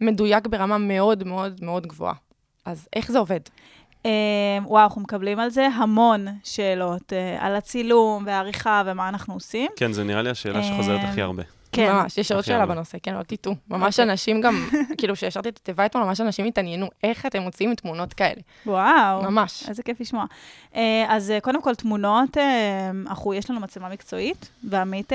מדויק 0.00 0.46
ברמה 0.46 0.78
מאוד 0.78 1.24
מאוד 1.24 1.64
מאוד 1.64 1.86
גבוהה. 1.86 2.14
אז 2.64 2.88
איך 2.96 3.12
זה 3.12 3.18
עובד? 3.18 3.40
אה, 4.06 4.10
וואו, 4.64 4.84
אנחנו 4.84 5.00
מקבלים 5.00 5.40
על 5.40 5.50
זה 5.50 5.66
המון 5.66 6.26
שאלות, 6.44 7.12
אה, 7.12 7.46
על 7.46 7.56
הצילום 7.56 8.22
והעריכה 8.26 8.82
ומה 8.86 9.08
אנחנו 9.08 9.34
עושים. 9.34 9.70
כן, 9.76 9.92
זה 9.92 10.04
נראה 10.04 10.22
לי 10.22 10.30
השאלה 10.30 10.62
שחוזרת 10.62 11.00
הכי 11.04 11.22
הרבה. 11.22 11.42
כן. 11.72 11.92
ממש, 11.92 12.18
יש 12.18 12.32
עוד 12.32 12.44
שאלה. 12.44 12.66
בנושא, 12.66 12.98
כן, 13.02 13.14
לא 13.14 13.22
תטעו. 13.22 13.54
ממש 13.70 14.00
אוקיי. 14.00 14.12
אנשים 14.12 14.40
גם, 14.40 14.54
כאילו, 14.98 15.14
כשהשארתי 15.14 15.48
את 15.48 15.56
התיבה 15.56 15.86
אתמול, 15.86 16.04
ממש 16.04 16.20
אנשים 16.20 16.46
התעניינו, 16.46 16.86
איך 17.02 17.26
אתם 17.26 17.42
מוציאים 17.42 17.74
תמונות 17.74 18.14
כאלה. 18.14 18.40
וואו. 18.66 19.22
ממש. 19.22 19.68
איזה 19.68 19.82
כיף 19.82 20.00
לשמוע. 20.00 20.24
אה, 20.74 21.06
אז 21.08 21.30
אה, 21.30 21.40
קודם 21.40 21.62
כל, 21.62 21.74
תמונות, 21.74 22.36
אנחנו, 23.06 23.34
יש 23.34 23.50
לנו 23.50 23.60
מצלמה 23.60 23.88
מקצועית, 23.88 24.50
ועמית 24.64 25.12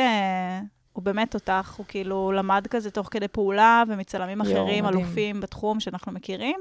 הוא 0.93 1.03
באמת 1.03 1.31
תותח, 1.31 1.73
הוא 1.77 1.85
כאילו 1.89 2.31
למד 2.31 2.67
כזה 2.69 2.91
תוך 2.91 3.07
כדי 3.11 3.27
פעולה, 3.27 3.83
ומצלמים 3.87 4.41
אחרים. 4.41 4.85
אלופים 4.85 5.41
בתחום 5.41 5.79
שאנחנו 5.79 6.11
מכירים. 6.11 6.59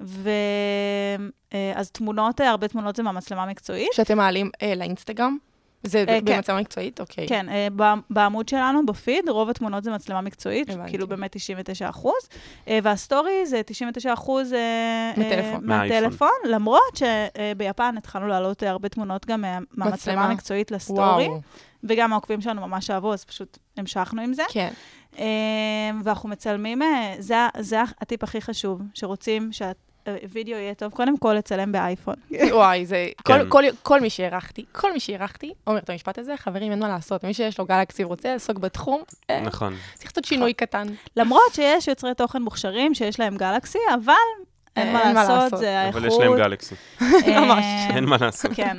ואז 0.00 1.90
תמונות, 1.90 2.40
אה, 2.40 2.50
הרבה 2.50 2.68
תמונות 2.68 2.96
זה 2.96 3.02
מהמצלמה 3.02 3.42
המקצועית. 3.42 3.88
שאתם 3.92 4.16
מעלים 4.16 4.50
אה, 4.62 4.74
לאינסטגרם? 4.76 5.36
זה 5.82 6.04
אה, 6.08 6.18
כן. 6.26 6.36
במצלמה 6.36 6.60
מקצועית? 6.60 7.00
אוקיי. 7.00 7.28
כן, 7.28 7.48
אה, 7.48 7.68
בעמוד 8.10 8.48
שלנו, 8.48 8.86
בפיד, 8.86 9.28
רוב 9.28 9.50
התמונות 9.50 9.84
זה 9.84 9.90
מצלמה 9.90 10.20
מקצועית, 10.20 10.70
הבנתי. 10.70 10.90
כאילו 10.90 11.06
באמת 11.08 11.32
99 11.36 11.88
אחוז, 11.88 12.28
והסטורי 12.66 13.46
זה 13.46 13.60
99 13.66 14.12
אחוז 14.12 14.52
אה, 14.52 15.12
מטלפון. 15.16 15.66
מהטלפון, 15.66 16.28
למרות 16.48 16.96
שביפן 16.96 17.94
התחלנו 17.98 18.26
להעלות 18.28 18.62
אה, 18.62 18.70
הרבה 18.70 18.88
תמונות 18.88 19.26
גם 19.26 19.40
מה- 19.40 19.58
מהמצלמה 19.72 19.90
מצלמה. 19.96 20.24
המקצועית 20.24 20.70
לסטורי, 20.70 21.26
וואו. 21.28 21.40
וגם 21.84 22.12
העוקבים 22.12 22.40
שלנו 22.40 22.60
ממש 22.60 22.90
אהבו, 22.90 23.12
אז 23.12 23.24
פשוט 23.24 23.58
המשכנו 23.76 24.22
עם 24.22 24.32
זה. 24.34 24.42
כן. 24.48 24.72
אה, 25.18 25.24
ואנחנו 26.04 26.28
מצלמים, 26.28 26.82
אה, 26.82 27.14
זה, 27.18 27.36
זה 27.58 27.80
הטיפ 28.00 28.24
הכי 28.24 28.40
חשוב, 28.40 28.80
שרוצים 28.94 29.52
שהווידאו 30.06 30.56
יהיה 30.56 30.74
טוב, 30.74 30.92
קודם 30.92 31.18
כל 31.18 31.32
לצלם 31.34 31.72
באייפון. 31.72 32.14
וואי, 32.52 32.86
זה... 32.86 33.06
כל- 33.26 33.32
כן. 33.32 33.48
כל- 33.48 33.62
כל 33.82 34.00
מי 34.00 34.10
שאירחתי, 34.10 34.64
כל 34.72 34.92
מי 34.92 35.00
שאירחתי, 35.00 35.52
אומר 35.66 35.78
את 35.78 35.90
המשפט 35.90 36.18
הזה, 36.18 36.36
חברים, 36.36 36.70
אין 36.72 36.78
מה 36.78 36.88
לעשות. 36.88 37.24
מי 37.24 37.34
שיש 37.34 37.58
לו 37.58 37.64
גלקסי 37.64 38.04
ורוצה 38.04 38.32
לעסוק 38.32 38.58
בתחום, 38.58 39.02
אה, 39.30 39.40
נכון. 39.40 39.74
צריך 39.94 40.10
לעשות 40.10 40.24
שינוי 40.24 40.52
קטן. 40.54 40.86
למרות 41.16 41.54
שיש 41.54 41.88
יוצרי 41.88 42.14
תוכן 42.14 42.42
מוכשרים 42.42 42.94
שיש 42.94 43.20
להם 43.20 43.36
גלקסי, 43.36 43.78
אבל 43.94 44.12
אין 44.76 44.92
מה 44.92 45.02
אין 45.02 45.14
מה 45.14 45.24
לעשות. 45.24 45.58
זה 45.58 45.78
האיכות. 45.80 46.02
אבל 46.02 46.08
יש 46.08 46.18
להם 46.18 46.36
גלקסי, 46.36 46.74
אה, 47.02 47.40
ממש. 47.40 47.64
אין 47.94 48.04
מה 48.04 48.16
לעשות. 48.20 48.50
כן. 48.54 48.76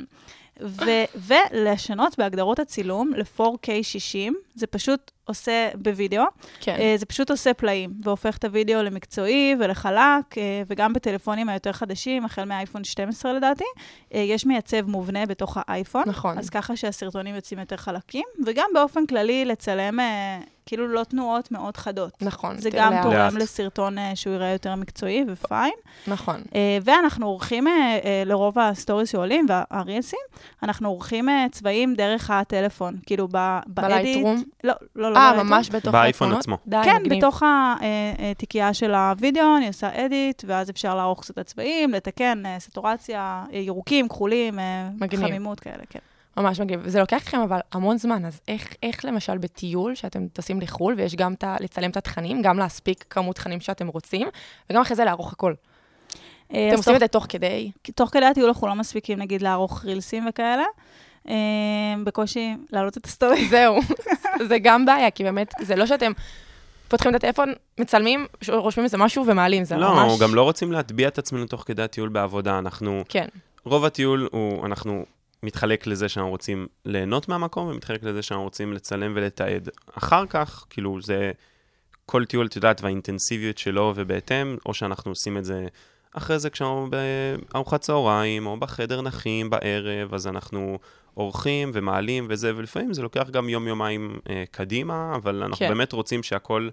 ולשנות 1.16 2.18
בהגדרות 2.18 2.58
הצילום 2.58 3.12
ל-4K 3.16 3.68
60, 3.82 4.34
זה 4.54 4.66
פשוט 4.66 5.10
עושה 5.28 5.68
בווידאו, 5.74 6.22
כן. 6.60 6.76
אה, 6.78 6.94
זה 6.98 7.06
פשוט 7.06 7.30
עושה 7.30 7.54
פלאים, 7.54 7.90
והופך 8.04 8.36
את 8.36 8.44
הווידאו 8.44 8.82
למקצועי 8.82 9.56
ולחלק, 9.60 10.38
אה, 10.38 10.62
וגם 10.66 10.92
בטלפונים 10.92 11.48
היותר 11.48 11.72
חדשים, 11.72 12.24
החל 12.24 12.44
מאייפון 12.44 12.84
12 12.84 13.32
לדעתי, 13.32 13.64
אה, 14.14 14.20
יש 14.20 14.46
מייצב 14.46 14.90
מובנה 14.90 15.26
בתוך 15.26 15.58
האייפון. 15.60 16.02
נכון. 16.06 16.38
אז 16.38 16.50
ככה 16.50 16.76
שהסרטונים 16.76 17.34
יוצאים 17.34 17.60
יותר 17.60 17.76
חלקים, 17.76 18.24
וגם 18.46 18.70
באופן 18.74 19.06
כללי 19.06 19.44
לצלם 19.44 19.98
כאילו 20.66 20.88
לא 20.88 21.04
תנועות 21.04 21.52
מאוד 21.52 21.76
חדות. 21.76 22.22
נכון. 22.22 22.58
זה 22.58 22.68
יותר 22.68 22.78
גם 22.80 22.92
לאט. 22.92 23.02
תורם 23.02 23.16
לאט. 23.16 23.32
לסרטון 23.32 23.96
שהוא 24.14 24.32
ייראה 24.32 24.48
יותר 24.48 24.74
מקצועי 24.74 25.24
ופיין. 25.28 25.72
נכון. 26.06 26.42
ואנחנו 26.84 27.26
עורכים, 27.26 27.66
לרוב 28.26 28.58
ה 28.58 28.65
stories 28.65 29.12
שעולים 29.12 29.46
והרילסים, 29.48 30.18
אנחנו 30.62 30.88
עורכים 30.88 31.28
צבעים 31.52 31.94
דרך 31.94 32.30
הטלפון, 32.30 32.96
כאילו 33.06 33.28
ב- 33.32 33.58
ב 33.66 33.72
edit. 33.72 34.02
בלייטרום? 34.02 34.42
לא, 34.64 34.74
לא, 34.96 35.12
לא 35.12 35.17
אה. 35.18 35.42
ממש 35.42 35.70
בתוך 35.70 35.92
באייפון? 35.94 36.32
עצמו. 36.32 36.56
די, 36.66 36.76
כן, 36.84 36.96
מגניב. 37.02 37.18
בתוך 37.18 37.42
התיקייה 37.46 38.74
של 38.74 38.94
הוידאו, 38.94 39.56
אני 39.56 39.66
עושה 39.68 40.06
edit, 40.06 40.42
ואז 40.46 40.70
אפשר 40.70 40.94
לערוך 40.94 41.20
קצת 41.20 41.30
את 41.30 41.38
הצבעים, 41.38 41.92
לתקן 41.92 42.46
אה, 42.46 42.56
סטורציה, 42.58 43.18
אה, 43.52 43.58
ירוקים, 43.58 44.08
כחולים, 44.08 44.58
אה, 44.58 44.88
מגניב. 45.00 45.26
חמימות 45.26 45.60
כאלה, 45.60 45.82
כן. 45.90 45.98
ממש 46.36 46.60
מגניב. 46.60 46.88
זה 46.88 47.00
לוקח 47.00 47.22
לכם 47.26 47.40
אבל 47.40 47.58
המון 47.72 47.98
זמן, 47.98 48.24
אז 48.24 48.40
איך, 48.48 48.68
איך 48.82 49.04
למשל 49.04 49.38
בטיול, 49.38 49.94
שאתם 49.94 50.26
טסים 50.32 50.60
לחו"ל, 50.60 50.94
ויש 50.96 51.14
גם 51.16 51.34
ה- 51.44 51.56
לצלם 51.60 51.90
את 51.90 51.96
התכנים, 51.96 52.42
גם 52.42 52.58
להספיק 52.58 53.04
כמות 53.10 53.36
תכנים 53.36 53.60
שאתם 53.60 53.88
רוצים, 53.88 54.28
וגם 54.70 54.80
אחרי 54.82 54.96
זה 54.96 55.04
לערוך 55.04 55.32
הכל. 55.32 55.54
אה, 56.54 56.68
אתם 56.68 56.76
עושים 56.76 56.92
תוך- 56.92 56.94
את 56.94 57.00
זה 57.00 57.08
תוך 57.08 57.26
כדי? 57.28 57.70
תוך 57.94 58.10
כדי 58.12 58.24
הטיול 58.26 58.48
אנחנו 58.48 58.66
לא 58.66 58.74
מספיקים, 58.74 59.18
נגיד, 59.18 59.42
לערוך 59.42 59.84
רילסים 59.84 60.26
וכאלה. 60.28 60.64
אה, 61.28 61.34
בקושי 62.04 62.54
להעלות 62.70 62.96
את 62.96 63.06
הסטורי. 63.06 63.48
זהו. 63.50 63.76
זה 64.48 64.58
גם 64.58 64.86
בעיה, 64.86 65.10
כי 65.10 65.24
באמת, 65.24 65.52
זה 65.60 65.76
לא 65.76 65.86
שאתם 65.86 66.12
פותחים 66.88 67.10
את 67.10 67.14
הטלפון, 67.14 67.52
מצלמים, 67.80 68.26
רושמים 68.48 68.84
איזה 68.84 68.96
משהו 68.96 69.26
ומעלים, 69.26 69.64
זה 69.64 69.76
לא, 69.76 69.94
ממש... 69.94 70.20
גם 70.20 70.34
לא 70.34 70.42
רוצים 70.42 70.72
להטביע 70.72 71.08
את 71.08 71.18
עצמנו 71.18 71.46
תוך 71.46 71.62
כדי 71.66 71.82
הטיול 71.82 72.08
בעבודה. 72.08 72.58
אנחנו, 72.58 73.04
כן, 73.08 73.26
רוב 73.64 73.84
הטיול 73.84 74.28
הוא, 74.32 74.66
אנחנו 74.66 75.04
מתחלק 75.42 75.86
לזה 75.86 76.08
שאנחנו 76.08 76.30
רוצים 76.30 76.66
ליהנות 76.84 77.28
מהמקום, 77.28 77.68
ומתחלק 77.68 78.02
לזה 78.02 78.22
שאנחנו 78.22 78.44
רוצים 78.44 78.72
לצלם 78.72 79.12
ולתעד. 79.16 79.68
אחר 79.98 80.26
כך, 80.26 80.66
כאילו, 80.70 81.02
זה 81.02 81.32
כל 82.06 82.24
טיול, 82.24 82.46
את 82.46 82.56
יודעת, 82.56 82.82
והאינטנסיביות 82.82 83.58
שלו 83.58 83.92
ובהתאם, 83.96 84.56
או 84.66 84.74
שאנחנו 84.74 85.10
עושים 85.10 85.38
את 85.38 85.44
זה 85.44 85.66
אחרי 86.12 86.38
זה 86.38 86.50
כשאנחנו 86.50 86.88
בארוחת 87.52 87.80
צהריים, 87.80 88.46
או 88.46 88.56
בחדר 88.56 89.02
נחים 89.02 89.50
בערב, 89.50 90.14
אז 90.14 90.26
אנחנו 90.26 90.78
עורכים 91.18 91.70
ומעלים 91.74 92.26
וזה, 92.30 92.52
ולפעמים 92.56 92.92
זה 92.92 93.02
לוקח 93.02 93.30
גם 93.30 93.48
יום-יומיים 93.48 94.18
אה, 94.30 94.44
קדימה, 94.50 95.12
אבל 95.14 95.42
אנחנו 95.42 95.58
כן. 95.58 95.68
באמת 95.68 95.92
רוצים 95.92 96.22
שהכל 96.22 96.68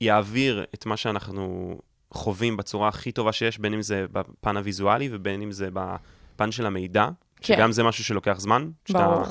יעביר 0.00 0.64
את 0.74 0.86
מה 0.86 0.96
שאנחנו 0.96 1.78
חווים 2.12 2.56
בצורה 2.56 2.88
הכי 2.88 3.12
טובה 3.12 3.32
שיש, 3.32 3.58
בין 3.58 3.74
אם 3.74 3.82
זה 3.82 4.06
בפן 4.12 4.56
הוויזואלי 4.56 5.08
ובין 5.12 5.42
אם 5.42 5.52
זה 5.52 5.68
בפן 5.72 6.52
של 6.52 6.66
המידע, 6.66 7.08
כן. 7.40 7.54
שגם 7.54 7.72
זה 7.72 7.82
משהו 7.82 8.04
שלוקח 8.04 8.40
זמן. 8.40 8.70
שאתה 8.84 9.06
ברור. 9.06 9.24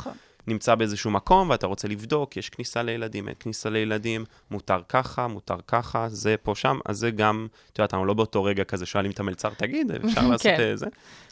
נמצא 0.47 0.75
באיזשהו 0.75 1.11
מקום 1.11 1.49
ואתה 1.49 1.67
רוצה 1.67 1.87
לבדוק, 1.87 2.37
יש 2.37 2.49
כניסה 2.49 2.83
לילדים, 2.83 3.27
אין 3.27 3.35
כניסה 3.39 3.69
לילדים, 3.69 4.25
מותר 4.51 4.81
ככה, 4.89 5.27
מותר 5.27 5.55
ככה, 5.67 6.09
זה 6.09 6.35
פה, 6.43 6.55
שם, 6.55 6.79
אז 6.85 6.97
זה 6.97 7.11
גם, 7.11 7.47
את 7.73 7.79
יודעת, 7.79 7.93
אנחנו 7.93 8.05
לא 8.05 8.13
באותו 8.13 8.43
רגע 8.43 8.63
כזה 8.63 8.85
שואלים 8.85 9.11
את 9.11 9.19
המלצר, 9.19 9.49
תגיד, 9.49 9.91
אפשר 9.91 10.27
לעשות 10.31 10.41
כן. 10.57 10.75
זה? 10.75 10.85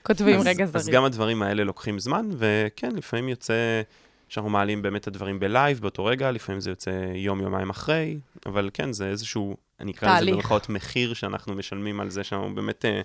כותבים 0.04 0.40
אז, 0.40 0.48
רגע 0.48 0.64
אז 0.64 0.72
זריז. 0.72 0.90
גם 0.90 1.04
הדברים 1.04 1.42
האלה 1.42 1.64
לוקחים 1.64 2.00
זמן, 2.00 2.26
וכן, 2.38 2.92
לפעמים 2.96 3.30
יוצא 3.30 3.82
שאנחנו 4.30 4.50
מעלים 4.50 4.82
באמת 4.82 5.02
את 5.02 5.08
הדברים 5.08 5.40
בלייב 5.40 5.80
באותו 5.82 6.06
רגע, 6.06 6.32
לפעמים 6.32 6.62
זה 6.62 6.70
יוצא 6.70 6.92
יום-יומיים 7.16 7.70
אחרי, 7.70 8.18
אבל 8.46 8.70
כן, 8.74 8.94
זה 8.94 9.08
איזשהו, 9.08 9.58
אני 9.80 9.92
אקרא 9.92 10.10
לזה 10.10 10.18
תהליך. 10.18 10.34
במרכאות 10.34 10.70
מחיר 10.70 11.14
שאנחנו 11.14 11.54
משלמים 11.56 12.00
על 12.00 12.10
זה, 12.10 12.24
שאנחנו 12.24 12.56
באמת 12.56 12.86
אה, 12.86 13.02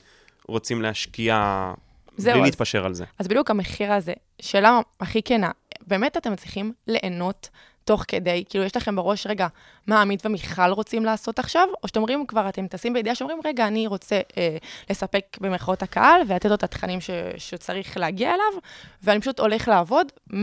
רוצים 0.48 0.82
להשקיע, 0.82 1.72
זהו, 2.16 2.32
בלי 2.32 2.40
אז- 2.42 2.46
להתפשר 2.46 2.86
על 2.86 2.94
זה. 2.94 3.04
אז 3.18 3.28
בדיוק 3.28 3.50
המחיר 3.50 3.92
הזה, 3.92 4.12
שאלה 4.40 4.80
הכי 5.00 5.22
כנה, 5.22 5.50
באמת 5.86 6.16
אתם 6.16 6.32
מצליחים 6.32 6.72
ליהנות 6.86 7.48
תוך 7.84 8.04
כדי, 8.08 8.44
כאילו 8.48 8.64
יש 8.64 8.76
לכם 8.76 8.96
בראש, 8.96 9.26
רגע, 9.26 9.46
מה 9.86 10.00
עמית 10.00 10.26
ומיכל 10.26 10.70
רוצים 10.70 11.04
לעשות 11.04 11.38
עכשיו? 11.38 11.68
או 11.82 11.88
שאתם 11.88 12.00
אומרים 12.00 12.26
כבר, 12.26 12.48
אתם 12.48 12.66
טסים 12.66 12.92
בידיעה 12.92 13.14
שאומרים, 13.14 13.40
רגע, 13.44 13.66
אני 13.66 13.86
רוצה 13.86 14.20
אה, 14.38 14.56
לספק 14.90 15.36
במרכאות 15.40 15.82
הקהל 15.82 16.20
ולתת 16.26 16.48
לו 16.48 16.54
את 16.54 16.62
התכנים 16.62 17.00
ש, 17.00 17.10
שצריך 17.36 17.96
להגיע 17.96 18.28
אליו, 18.34 18.60
ואני 19.02 19.20
פשוט 19.20 19.40
הולך 19.40 19.68
לעבוד 19.68 20.12
100%. 20.30 20.34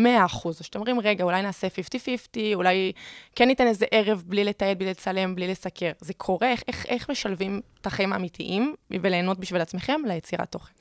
או 0.46 0.54
שאתם 0.54 0.80
אומרים, 0.80 1.00
רגע, 1.00 1.24
אולי 1.24 1.42
נעשה 1.42 1.68
50-50, 1.68 2.38
אולי 2.56 2.92
כן 3.36 3.48
ניתן 3.48 3.68
איזה 3.68 3.86
ערב 3.92 4.24
בלי 4.28 4.44
לתעד, 4.44 4.80
בלי 4.80 4.90
לצלם, 4.90 5.36
בלי 5.36 5.48
לסקר. 5.48 5.92
זה 6.00 6.14
קורה? 6.14 6.52
איך, 6.52 6.64
איך, 6.68 6.86
איך 6.86 7.10
משלבים 7.10 7.62
את 7.82 7.88
החיים 7.88 8.14
האמיתיים 8.14 8.76
וליהנות 8.92 9.40
בשביל 9.40 9.62
עצמכם 9.62 10.02
ליצירת 10.08 10.52
תוכן? 10.52 10.81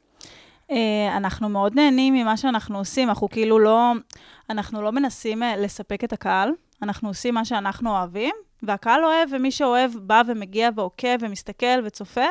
אה, 0.71 1.17
אנחנו 1.17 1.49
מאוד 1.49 1.75
נהנים 1.75 2.15
ממה 2.15 2.37
שאנחנו 2.37 2.79
עושים, 2.79 3.09
אנחנו 3.09 3.29
כאילו 3.29 3.59
לא, 3.59 3.93
אנחנו 4.50 4.83
לא 4.83 4.93
מנסים 4.93 5.43
אה, 5.43 5.57
לספק 5.57 6.05
את 6.05 6.12
הקהל, 6.12 6.50
אנחנו 6.83 7.09
עושים 7.09 7.35
מה 7.35 7.45
שאנחנו 7.45 7.91
אוהבים, 7.91 8.35
והקהל 8.62 9.05
אוהב, 9.05 9.29
ומי 9.33 9.50
שאוהב 9.50 9.91
בא 9.95 10.23
ומגיע 10.27 10.71
ועוקב 10.77 11.17
ומסתכל 11.21 11.81
וצופה, 11.85 12.27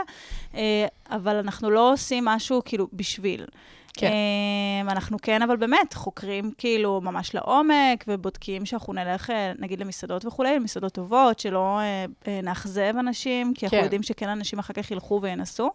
אה, 0.55 0.87
אבל 1.09 1.35
אנחנו 1.35 1.69
לא 1.69 1.93
עושים 1.93 2.25
משהו 2.25 2.61
כאילו 2.65 2.87
בשביל. 2.93 3.45
כן. 3.93 4.11
אנחנו 4.87 5.17
כן, 5.21 5.41
אבל 5.41 5.55
באמת, 5.55 5.93
חוקרים 5.93 6.51
כאילו 6.57 7.01
ממש 7.03 7.35
לעומק, 7.35 8.05
ובודקים 8.07 8.65
שאנחנו 8.65 8.93
נלך, 8.93 9.33
נגיד, 9.59 9.79
למסעדות 9.79 10.25
וכולי, 10.25 10.55
למסעדות 10.55 10.93
טובות, 10.93 11.39
שלא 11.39 11.79
נאכזב 12.43 12.93
אנשים, 12.99 13.53
כי 13.53 13.65
אנחנו 13.65 13.77
כן. 13.77 13.83
יודעים 13.83 14.03
שכן 14.03 14.29
אנשים 14.29 14.59
אחר 14.59 14.73
כך 14.73 14.91
ילכו 14.91 15.19
וינסו. 15.21 15.71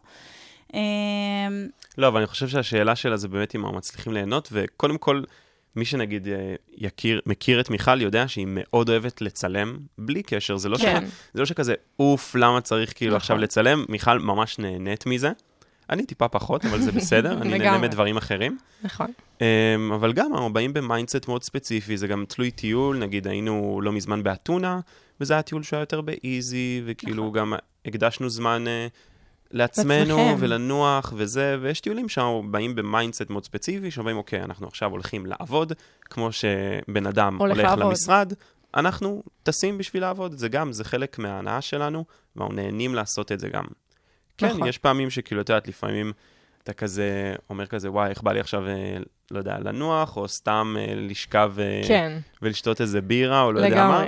אמ, 0.75 1.69
לא, 1.99 2.09
אבל 2.09 2.19
אני 2.19 2.27
חושב 2.27 2.49
שהשאלה 2.49 2.97
שלה 2.97 3.17
זה 3.17 3.29
באמת 3.29 3.55
אם 3.55 3.61
אנחנו 3.61 3.77
מצליחים 3.79 4.13
ליהנות, 4.13 4.49
וקודם 4.53 4.99
כל, 4.99 5.23
מי 5.77 5.85
שנגיד 5.85 6.29
אה, 6.29 6.55
יכיר, 6.77 7.21
מכיר 7.27 7.61
את 7.61 7.71
מיכל 7.71 8.01
יודע 8.01 8.29
שהיא 8.29 8.47
מאוד 8.49 8.89
אוהבת 8.89 9.21
לצלם, 9.21 9.79
בלי 9.99 10.23
קשר, 10.23 10.57
זה 10.57 10.69
לא, 10.69 10.77
כן. 10.77 11.05
ש... 11.07 11.13
זה 11.35 11.41
לא 11.41 11.47
שכזה, 11.47 11.75
אוף, 11.99 12.35
למה 12.35 12.61
צריך 12.61 12.93
כאילו 12.95 13.11
נכון. 13.11 13.17
עכשיו 13.17 13.39
לצלם? 13.39 13.85
מיכל 13.89 14.19
ממש 14.19 14.59
נהנית 14.59 15.07
מזה. 15.07 15.33
אני 15.91 16.07
טיפה 16.07 16.29
פחות, 16.29 16.65
אבל 16.65 16.81
זה 16.81 16.93
בסדר, 16.93 17.33
אני 17.43 17.59
נהנה. 17.59 17.79
מדברים 17.79 18.17
אחרים. 18.17 18.59
נכון. 18.83 19.07
Um, 19.39 19.43
אבל 19.95 20.13
גם, 20.13 20.33
אנחנו 20.33 20.53
באים 20.53 20.73
ב 20.73 20.80
mindset 20.80 21.29
מאוד 21.29 21.43
ספציפי, 21.43 21.97
זה 21.97 22.07
גם 22.07 22.25
תלוי 22.29 22.51
טיול, 22.51 22.99
נגיד 22.99 23.27
היינו 23.27 23.81
לא 23.83 23.93
מזמן 23.93 24.23
באתונה, 24.23 24.81
וזה 25.21 25.35
היה 25.35 25.43
טיול 25.43 25.63
שהיה 25.63 25.81
יותר 25.81 26.01
ב 26.01 26.14
easy, 26.14 26.83
וכאילו 26.87 27.23
נכון. 27.23 27.39
גם 27.39 27.53
הקדשנו 27.87 28.29
זמן 28.31 28.65
uh, 28.67 29.14
לעצמנו, 29.55 30.17
לעצמכם. 30.17 30.37
ולנוח 30.39 31.13
וזה, 31.17 31.57
ויש 31.61 31.81
טיולים 31.81 32.09
שאנחנו 32.09 32.45
באים 32.51 32.75
ב 32.75 32.82
mindset 32.82 33.31
מאוד 33.31 33.45
ספציפי, 33.45 33.91
שאומרים, 33.91 34.17
אוקיי, 34.17 34.43
אנחנו 34.43 34.67
עכשיו 34.67 34.91
הולכים 34.91 35.27
לעבוד, 35.27 35.73
כמו 36.05 36.33
שבן 36.33 37.07
אדם 37.07 37.37
הולך 37.39 37.57
הולך, 37.57 37.69
לעבוד. 37.69 37.85
למשרד, 37.85 38.33
אנחנו 38.75 39.23
טסים 39.43 39.79
בשביל 39.79 40.03
לעבוד, 40.03 40.39
זה 40.39 40.49
גם, 40.49 40.73
זה 40.73 40.85
חלק 40.85 41.19
מההנאה 41.19 41.61
שלנו, 41.61 42.05
ואנחנו 42.37 42.55
נהנים 42.55 42.95
לעשות 42.95 43.33
את 43.33 43.41
זה 43.41 43.49
גם. 43.49 43.65
כן, 44.39 44.47
נכון. 44.47 44.69
יש 44.69 44.79
פעמים 44.79 45.11
שכאילו, 45.11 45.41
את 45.41 45.49
יודעת, 45.49 45.69
לפעמים 45.69 46.13
אתה 46.63 46.73
כזה 46.73 47.35
אומר 47.51 47.67
כזה, 47.67 47.91
וואי, 47.91 48.11
איך 48.11 48.23
בא 48.23 48.33
לי 48.33 48.41
עכשיו, 48.41 48.69
אה, 48.69 48.97
לא 49.31 49.39
יודע, 49.39 49.59
לנוח, 49.59 50.17
או 50.17 50.29
סתם 50.29 50.77
אה, 50.79 50.95
לשכב 50.97 51.53
אה, 51.59 51.83
כן, 51.89 52.19
ולשתות 52.43 52.81
איזה 52.81 53.01
בירה, 53.01 53.43
או 53.43 53.53
לא 53.53 53.61
יודע 53.61 53.89
מה. 53.89 54.05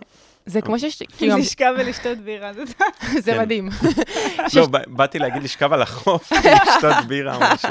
זה 0.46 0.60
כמו 0.60 0.78
שיש, 0.78 1.02
כאילו, 1.18 1.36
לשכב 1.36 1.74
ולשתות 1.78 2.18
בירה, 2.18 2.52
זה 2.52 2.62
זה 3.24 3.32
כן. 3.32 3.40
מדהים. 3.40 3.68
לא, 4.56 4.66
בא- 4.66 4.78
באתי 4.86 5.18
להגיד 5.18 5.42
לשכב 5.42 5.72
על 5.72 5.82
החוף, 5.82 6.32
לשתות 6.32 7.04
בירה 7.08 7.34
או 7.36 7.40
משהו. 7.54 7.68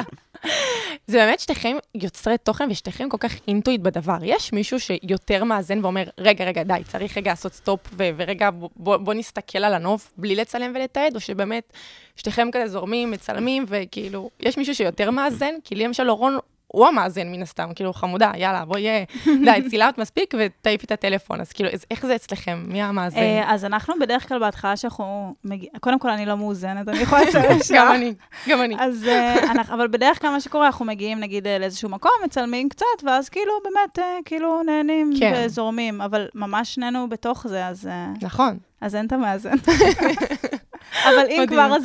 זה 1.07 1.17
באמת 1.17 1.39
שתיכם 1.39 1.75
יוצרי 1.95 2.37
תוכן 2.37 2.67
ושתיכם 2.71 3.09
כל 3.09 3.17
כך 3.19 3.33
into 3.47 3.70
it 3.70 3.81
בדבר. 3.81 4.17
יש 4.23 4.53
מישהו 4.53 4.79
שיותר 4.79 5.43
מאזן 5.43 5.79
ואומר, 5.85 6.03
רגע, 6.17 6.45
רגע, 6.45 6.63
די, 6.63 6.81
צריך 6.87 7.17
רגע 7.17 7.31
לעשות 7.31 7.53
stop, 7.53 7.79
ו- 7.93 8.09
ורגע 8.17 8.49
בוא, 8.51 8.69
בוא, 8.75 8.97
בוא 8.97 9.13
נסתכל 9.13 9.57
על 9.57 9.73
הנוף 9.73 10.11
בלי 10.17 10.35
לצלם 10.35 10.71
ולתעד, 10.75 11.15
או 11.15 11.19
שבאמת 11.19 11.73
שתיכם 12.15 12.47
כזה 12.51 12.67
זורמים, 12.67 13.11
מצלמים, 13.11 13.65
וכאילו, 13.67 14.29
יש 14.39 14.57
מישהו 14.57 14.75
שיותר 14.75 15.11
מאזן? 15.11 15.53
כי 15.63 15.75
לי 15.75 15.83
למשל 15.83 16.09
אורון, 16.09 16.37
הוא 16.75 16.87
המאזן 16.87 17.27
מן 17.27 17.41
הסתם, 17.41 17.69
כאילו, 17.75 17.93
חמודה, 17.93 18.31
יאללה, 18.35 18.65
בואי, 18.65 19.05
די, 19.25 19.61
צילמת 19.69 19.97
מספיק 19.97 20.33
ותעיפי 20.39 20.85
את 20.85 20.91
הטלפון. 20.91 21.41
אז 21.41 21.51
כאילו, 21.51 21.69
אז 21.73 21.85
איך 21.91 22.05
זה 22.05 22.15
אצלכם? 22.15 22.63
מי 22.67 22.81
המאזן? 22.81 23.17
אה, 23.17 23.53
אז 23.53 23.65
אנחנו 23.65 23.93
בדרך 24.01 24.27
כלל 24.27 24.39
בהתחלה 24.39 24.77
שאנחנו 24.77 25.33
מגיעים, 25.43 25.71
קודם 25.79 25.99
כל 25.99 26.09
אני 26.09 26.25
לא 26.25 26.37
מאוזנת, 26.37 26.87
אני 26.87 26.97
יכולה 26.97 27.21
לציין 27.21 27.59
ישר. 27.59 27.75
גם 27.79 27.91
אני, 27.95 28.13
גם 28.49 28.61
אני. 28.61 28.75
אז 28.79 29.07
אה, 29.07 29.51
אנחנו, 29.51 29.75
אבל 29.75 29.87
בדרך 29.87 30.21
כלל 30.21 30.29
מה 30.29 30.41
שקורה, 30.41 30.65
אנחנו 30.65 30.85
מגיעים 30.85 31.19
נגיד 31.19 31.47
אה, 31.47 31.57
לאיזשהו 31.57 31.89
מקום, 31.89 32.11
מצלמים 32.25 32.69
קצת, 32.69 32.85
ואז 33.05 33.29
כאילו 33.29 33.51
באמת, 33.63 34.23
כאילו 34.25 34.63
נהנים 34.63 35.13
כן. 35.19 35.33
וזורמים, 35.45 36.01
אבל 36.01 36.27
ממש 36.35 36.75
שנינו 36.75 37.09
בתוך 37.09 37.47
זה, 37.47 37.67
אז, 37.67 37.89
נכון, 38.21 38.57
אז 38.81 38.95
אין 38.95 39.05
את 39.05 39.13
המאזן. 39.13 39.55
אבל 41.07 41.25
אם. 41.29 41.45
כבר 41.47 41.75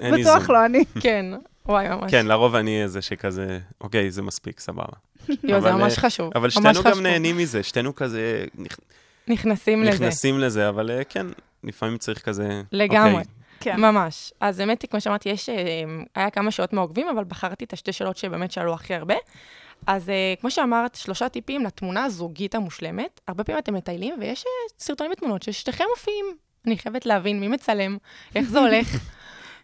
אין 0.00 0.14
לי 0.14 0.22
בטוח. 0.22 0.50
לא 0.50 0.64
אני. 0.64 0.84
כן, 1.00 1.26
וואי, 1.70 1.88
ממש. 1.88 2.10
כן, 2.10 2.26
לרוב 2.26 2.54
אני 2.54 2.82
איזה 2.82 3.02
שכזה, 3.02 3.58
אוקיי, 3.80 4.10
זה 4.10 4.22
מספיק, 4.22 4.60
סבבה. 4.60 4.84
יואו, 5.28 5.60
זה 5.60 5.68
אבל, 5.70 5.72
ממש 5.82 5.92
אה, 5.98 6.00
חשוב. 6.00 6.30
אבל 6.34 6.50
שתינו 6.50 6.82
גם. 6.84 7.00
נהנים 7.02 7.36
מזה, 7.36 7.62
שתינו 7.62 7.94
כזה 7.94 8.44
נכ- 8.58 8.78
נכנסים 9.28 9.82
לזה. 9.82 9.90
נכנסים 9.90 10.38
לזה, 10.38 10.68
אבל 10.68 10.90
אה, 10.90 11.04
כן, 11.04 11.26
לפעמים 11.64 11.98
צריך 11.98 12.22
כזה... 12.22 12.62
לגמרי. 12.72 13.10
אוקיי, 13.12 13.24
כן. 13.60 13.80
ממש. 13.80 14.32
אז 14.40 14.56
באמת, 14.58 14.84
כמו 14.90 15.00
שאמרתי, 15.00 15.28
יש, 15.28 15.48
אה, 15.48 15.54
היה 16.14 16.30
כמה 16.30 16.50
שעות 16.50 16.72
מהעוקבים, 16.72 17.06
אבל 17.08 17.24
בחרתי 17.24 17.64
את 17.64 17.72
השתי 17.72 17.92
שאלות 17.92 18.16
שבאמת 18.16 18.52
שאלו 18.52 18.74
הכי 18.74 18.94
הרבה. 18.94 19.14
אז 19.86 20.10
כמו 20.40 20.50
שאמרת, 20.50 20.94
שלושה 20.94 21.28
טיפים 21.28 21.64
לתמונה 21.64 22.04
הזוגית 22.04 22.54
המושלמת. 22.54 23.20
הרבה 23.28 23.44
פעמים 23.44 23.58
אתם 23.58 23.74
מטיילים, 23.74 24.14
ויש 24.20 24.44
סרטונים 24.78 25.12
ותמונות 25.12 25.42
ששתיכם 25.42 25.84
מופיעים. 25.96 26.26
אני 26.66 26.78
חייבת 26.78 27.06
להבין 27.06 27.40
מי 27.40 27.48
מצלם, 27.48 27.96
איך 28.34 28.48
זה 28.48 28.58
הולך. 28.60 28.86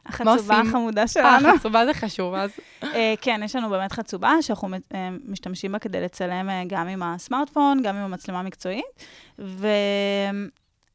החצובה? 0.08 0.60
החמודה 0.60 1.02
אה, 1.02 1.08
שלנו. 1.08 1.48
חצובה 1.58 1.86
זה 1.86 1.94
חשוב, 1.94 2.34
אז... 2.34 2.50
אה, 2.82 3.14
כן, 3.20 3.40
יש 3.44 3.56
לנו 3.56 3.70
באמת 3.70 3.92
חצובה 3.92 4.32
שאנחנו 4.40 4.68
אה, 4.94 5.08
משתמשים 5.24 5.72
בה 5.72 5.78
כדי 5.78 6.00
לצלם 6.00 6.48
גם 6.66 6.88
עם 6.88 7.02
הסמארטפון, 7.02 7.82
גם 7.82 7.96
עם 7.96 8.02
המצלמה 8.02 8.40
המקצועית. 8.40 9.04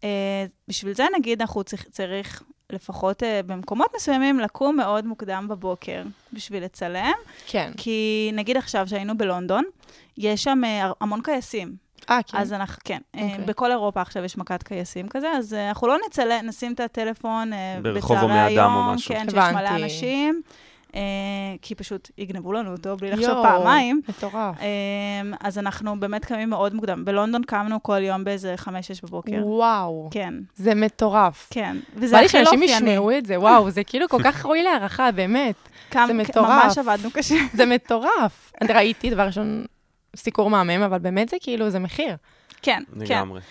ובשביל 0.03 0.93
זה, 0.93 1.05
נגיד, 1.17 1.41
אנחנו 1.41 1.63
צריך, 1.63 1.85
צריך 1.91 2.43
לפחות 2.71 3.23
אה, 3.23 3.41
במקומות 3.45 3.87
מסוימים 3.95 4.39
לקום 4.39 4.77
מאוד 4.77 5.05
מוקדם 5.05 5.47
בבוקר 5.49 6.03
בשביל 6.33 6.63
לצלם. 6.63 7.13
כן. 7.47 7.71
כי 7.77 8.31
נגיד 8.33 8.57
עכשיו 8.57 8.87
שהיינו 8.87 9.17
בלונדון, 9.17 9.63
יש 10.17 10.43
שם 10.43 10.61
אה, 10.63 10.91
המון 11.01 11.21
קייסים. 11.21 11.75
אה, 12.09 12.19
כן. 12.27 12.37
אז 12.37 12.53
אנחנו, 12.53 12.81
כן, 12.85 12.99
אה, 13.15 13.21
אוקיי. 13.23 13.45
בכל 13.45 13.71
אירופה 13.71 14.01
עכשיו 14.01 14.23
יש 14.23 14.37
מכת 14.37 14.63
קייסים 14.63 15.07
כזה, 15.09 15.27
אז 15.31 15.53
אה, 15.53 15.69
אנחנו 15.69 15.87
לא 15.87 15.97
נצלם, 16.07 16.45
נשים 16.45 16.73
את 16.73 16.79
הטלפון 16.79 17.53
אה, 17.53 17.79
ברחוב 17.81 18.17
בצהרי 18.17 18.31
אדם 18.57 18.73
או 18.73 18.79
היום, 18.79 18.93
משהו. 18.95 19.15
כן, 19.15 19.25
שיש 19.29 19.39
מלא. 19.53 19.69
אנשים, 19.69 20.41
כי 21.61 21.75
פשוט 21.75 22.09
יגנבו 22.17 22.53
לנו 22.53 22.71
אותו 22.71 22.97
בלי 22.97 23.11
לחשוב 23.11 23.43
פעמיים. 23.43 24.01
מטורף. 24.09 24.55
אז 25.39 25.57
אנחנו 25.57 25.99
באמת 25.99 26.25
קמים 26.25 26.49
מאוד 26.49 26.73
מוקדם. 26.73 27.05
בלונדון 27.05 27.43
קמנו 27.43 27.83
כל 27.83 28.01
יום 28.01 28.23
באיזה 28.23 28.55
5-6 28.59 28.67
בבוקר. 29.03 29.39
וואו, 29.43 30.09
כן, 30.11 30.33
זה 30.55 30.75
מטורף. 30.75 31.47
כן. 31.51 31.77
וזה 31.95 32.15
בא 32.15 32.19
לי 32.19 32.25
הכי 32.25 32.37
לא 32.37 32.43
שאנשים 32.45 32.61
אופייני. 32.63 32.91
ישמעו 32.91 33.17
את 33.17 33.25
זה, 33.25 33.39
וואו, 33.39 33.69
זה 33.71 33.83
כאילו 33.83 34.09
כל 34.09 34.23
כך 34.23 34.45
ראוי 34.45 34.63
להערכה, 34.63 35.11
באמת. 35.11 35.55
קם- 35.89 36.03
זה 36.07 36.13
מטורף. 36.13 36.63
ממש 36.65 36.77
עבדנו 36.77 37.11
קשה. 37.11 37.35
זה 37.53 37.65
מטורף. 37.65 38.51
אני 38.61 38.73
ראיתי, 38.77 39.09
דבר 39.09 39.23
ראשון, 39.25 39.65
סיקור 40.15 40.49
מהמם, 40.49 40.81
אבל 40.81 40.99
באמת 40.99 41.29
זה 41.29 41.37
כאילו, 41.41 41.69
זה 41.69 41.79
מחיר. 41.79 42.15
כן, 42.61 42.83
כן. 42.93 43.01
לגמרי. 43.01 43.41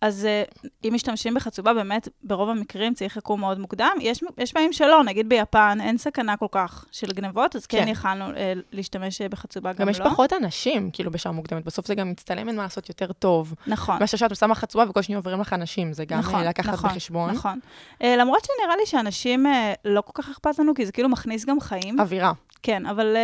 אז 0.00 0.24
אה, 0.26 0.42
אם 0.84 0.94
משתמשים 0.94 1.34
בחצובה, 1.34 1.74
באמת, 1.74 2.08
ברוב 2.22 2.48
המקרים 2.48 2.94
צריך 2.94 3.16
לקום 3.16 3.40
מאוד 3.40 3.58
מוקדם. 3.58 3.92
יש, 4.00 4.20
יש 4.38 4.52
פעמים 4.52 4.72
שלא, 4.72 5.04
נגיד 5.04 5.28
ביפן, 5.28 5.78
אין 5.80 5.98
סכנה 5.98 6.36
כל 6.36 6.46
כך 6.50 6.84
של 6.92 7.12
גנבות, 7.12 7.56
אז 7.56 7.66
כן, 7.66 7.84
כן. 7.84 7.88
יכלנו 7.88 8.24
אה, 8.36 8.52
להשתמש 8.72 9.22
בחצובה, 9.22 9.72
גם, 9.72 9.78
גם 9.78 9.88
יש 9.88 10.00
לא. 10.00 10.04
פחות 10.04 10.32
אנשים, 10.32 10.90
כאילו, 10.92 11.10
בשעה 11.10 11.32
מוקדמת. 11.32 11.64
בסוף 11.64 11.86
זה 11.86 11.94
גם 11.94 12.10
מצטלם, 12.10 12.48
אין 12.48 12.56
מה 12.56 12.62
לעשות 12.62 12.88
יותר 12.88 13.12
טוב. 13.12 13.54
נכון. 13.66 13.96
מה 14.00 14.06
שאת 14.06 14.36
שמה 14.36 14.54
חצובה 14.54 14.84
וכל 14.90 15.02
שניה 15.02 15.18
עוברים 15.18 15.40
לך 15.40 15.52
אנשים, 15.52 15.92
זה 15.92 16.04
גם 16.04 16.18
נכון, 16.18 16.40
אה, 16.40 16.44
לקחת 16.44 16.72
נכון, 16.72 16.90
בחשבון. 16.90 17.30
נכון. 17.30 17.58
אה, 18.02 18.16
למרות 18.16 18.44
שנראה 18.44 18.76
לי 18.76 18.86
שאנשים, 18.86 19.46
לא 19.84 20.00
כל 20.00 20.22
כך 20.22 20.30
אכפת 20.30 20.58
לנו, 20.58 20.74
כי 20.74 20.86
זה 20.86 20.92
כאילו 20.92 21.08
מכניס 21.08 21.44
גם 21.44 21.60
חיים. 21.60 22.00
אווירה, 22.00 22.32
כן, 22.62 22.86
אבל 22.86 23.16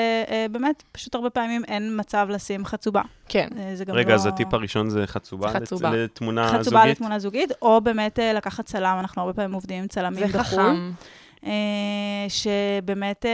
באמת, 0.51 0.83
פשוט 0.93 1.15
הרבה 1.15 1.31
פעמים 1.31 1.65
אין 1.65 2.01
מצב 2.01 2.27
לשים 2.31 2.65
חצובה. 2.65 3.03
כן. 3.29 3.49
אה, 3.59 3.77
זה 3.77 3.85
גם 3.85 3.95
רגע, 3.95 4.11
לא... 4.11 4.15
אז 4.15 4.27
הטיפ 4.27 4.55
הראשון 4.55 4.91
זה 4.91 5.07
חצובה, 5.07 5.49
חצובה. 5.49 5.91
לתמונה 5.91 6.49
חצובה 6.49 6.63
זוגית? 6.63 6.91
לתמונה 6.91 7.19
זוגית, 7.19 7.53
או 7.63 7.81
באמת 7.81 8.19
אה, 8.19 8.33
לקחת 8.33 8.67
צלם, 8.67 8.97
אנחנו 9.01 9.23
הרבה 9.23 9.35
פעמים 9.35 9.53
עובדים 9.53 9.83
עם 9.83 9.89
צלמים 9.89 10.27
זה 10.29 10.39
בחו"ל. 10.39 10.61
חכם, 10.61 10.91
אה, 11.47 12.27
שבאמת 12.29 13.27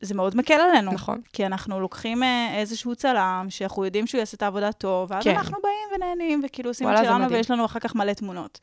זה 0.00 0.14
מאוד 0.14 0.36
מקל 0.36 0.54
עלינו. 0.54 0.92
נכון. 0.92 1.20
כי 1.32 1.46
אנחנו 1.46 1.80
לוקחים 1.80 2.22
איזשהו 2.56 2.94
צלם, 2.96 3.46
שאנחנו 3.48 3.84
יודעים 3.84 4.06
שהוא 4.06 4.18
יעשה 4.18 4.36
את 4.36 4.42
העבודה 4.42 4.72
טוב, 4.72 5.10
ואז 5.12 5.24
כן. 5.24 5.30
אנחנו 5.30 5.56
באים 5.62 6.02
ונהנים, 6.02 6.42
וכאילו 6.44 6.70
עושים 6.70 6.88
את 6.90 6.96
זה 6.96 7.04
שלנו. 7.04 7.30
ויש 7.30 7.50
לנו 7.50 7.64
אחר 7.64 7.80
כך 7.80 7.94
מלא 7.94 8.12
תמונות. 8.12 8.60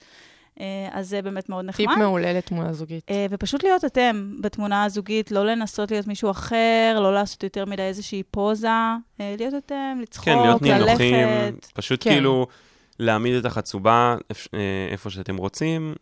אה, 0.59 0.65
אז 0.91 1.09
זה 1.09 1.21
באמת 1.21 1.49
מאוד 1.49 1.65
נחמד. 1.65 1.87
טיפ 1.87 1.97
מעולה 1.97 2.33
לתמונה 2.33 2.73
זוגית. 2.73 3.03
אה, 3.09 3.25
ופשוט 3.29 3.63
להיות 3.63 3.85
אתם 3.85 4.31
בתמונה 4.41 4.83
הזוגית, 4.83 5.31
לא 5.31 5.45
לנסות 5.45 5.91
להיות 5.91 6.07
מישהו 6.07 6.31
אחר, 6.31 6.99
לא 6.99 7.13
לעשות 7.13 7.43
יותר 7.43 7.65
מדי 7.65 7.81
איזושהי 7.81 8.23
פוזה, 8.31 8.67
אה, 8.67 9.35
להיות 9.37 9.53
אתם, 9.65 9.97
לצחוק, 10.01 10.25
כן, 10.25 10.37
להיות 10.41 10.61
נינוחים, 10.61 11.13
ללכת. 11.15 11.65
פשוט 11.73 12.03
כן. 12.03 12.09
כאילו 12.09 12.47
להעמיד 12.99 13.35
את 13.35 13.45
החצובה 13.45 14.15
איפ- 14.33 14.47
איפה 14.91 15.09
שאתם 15.09 15.37
רוצים, 15.37 15.95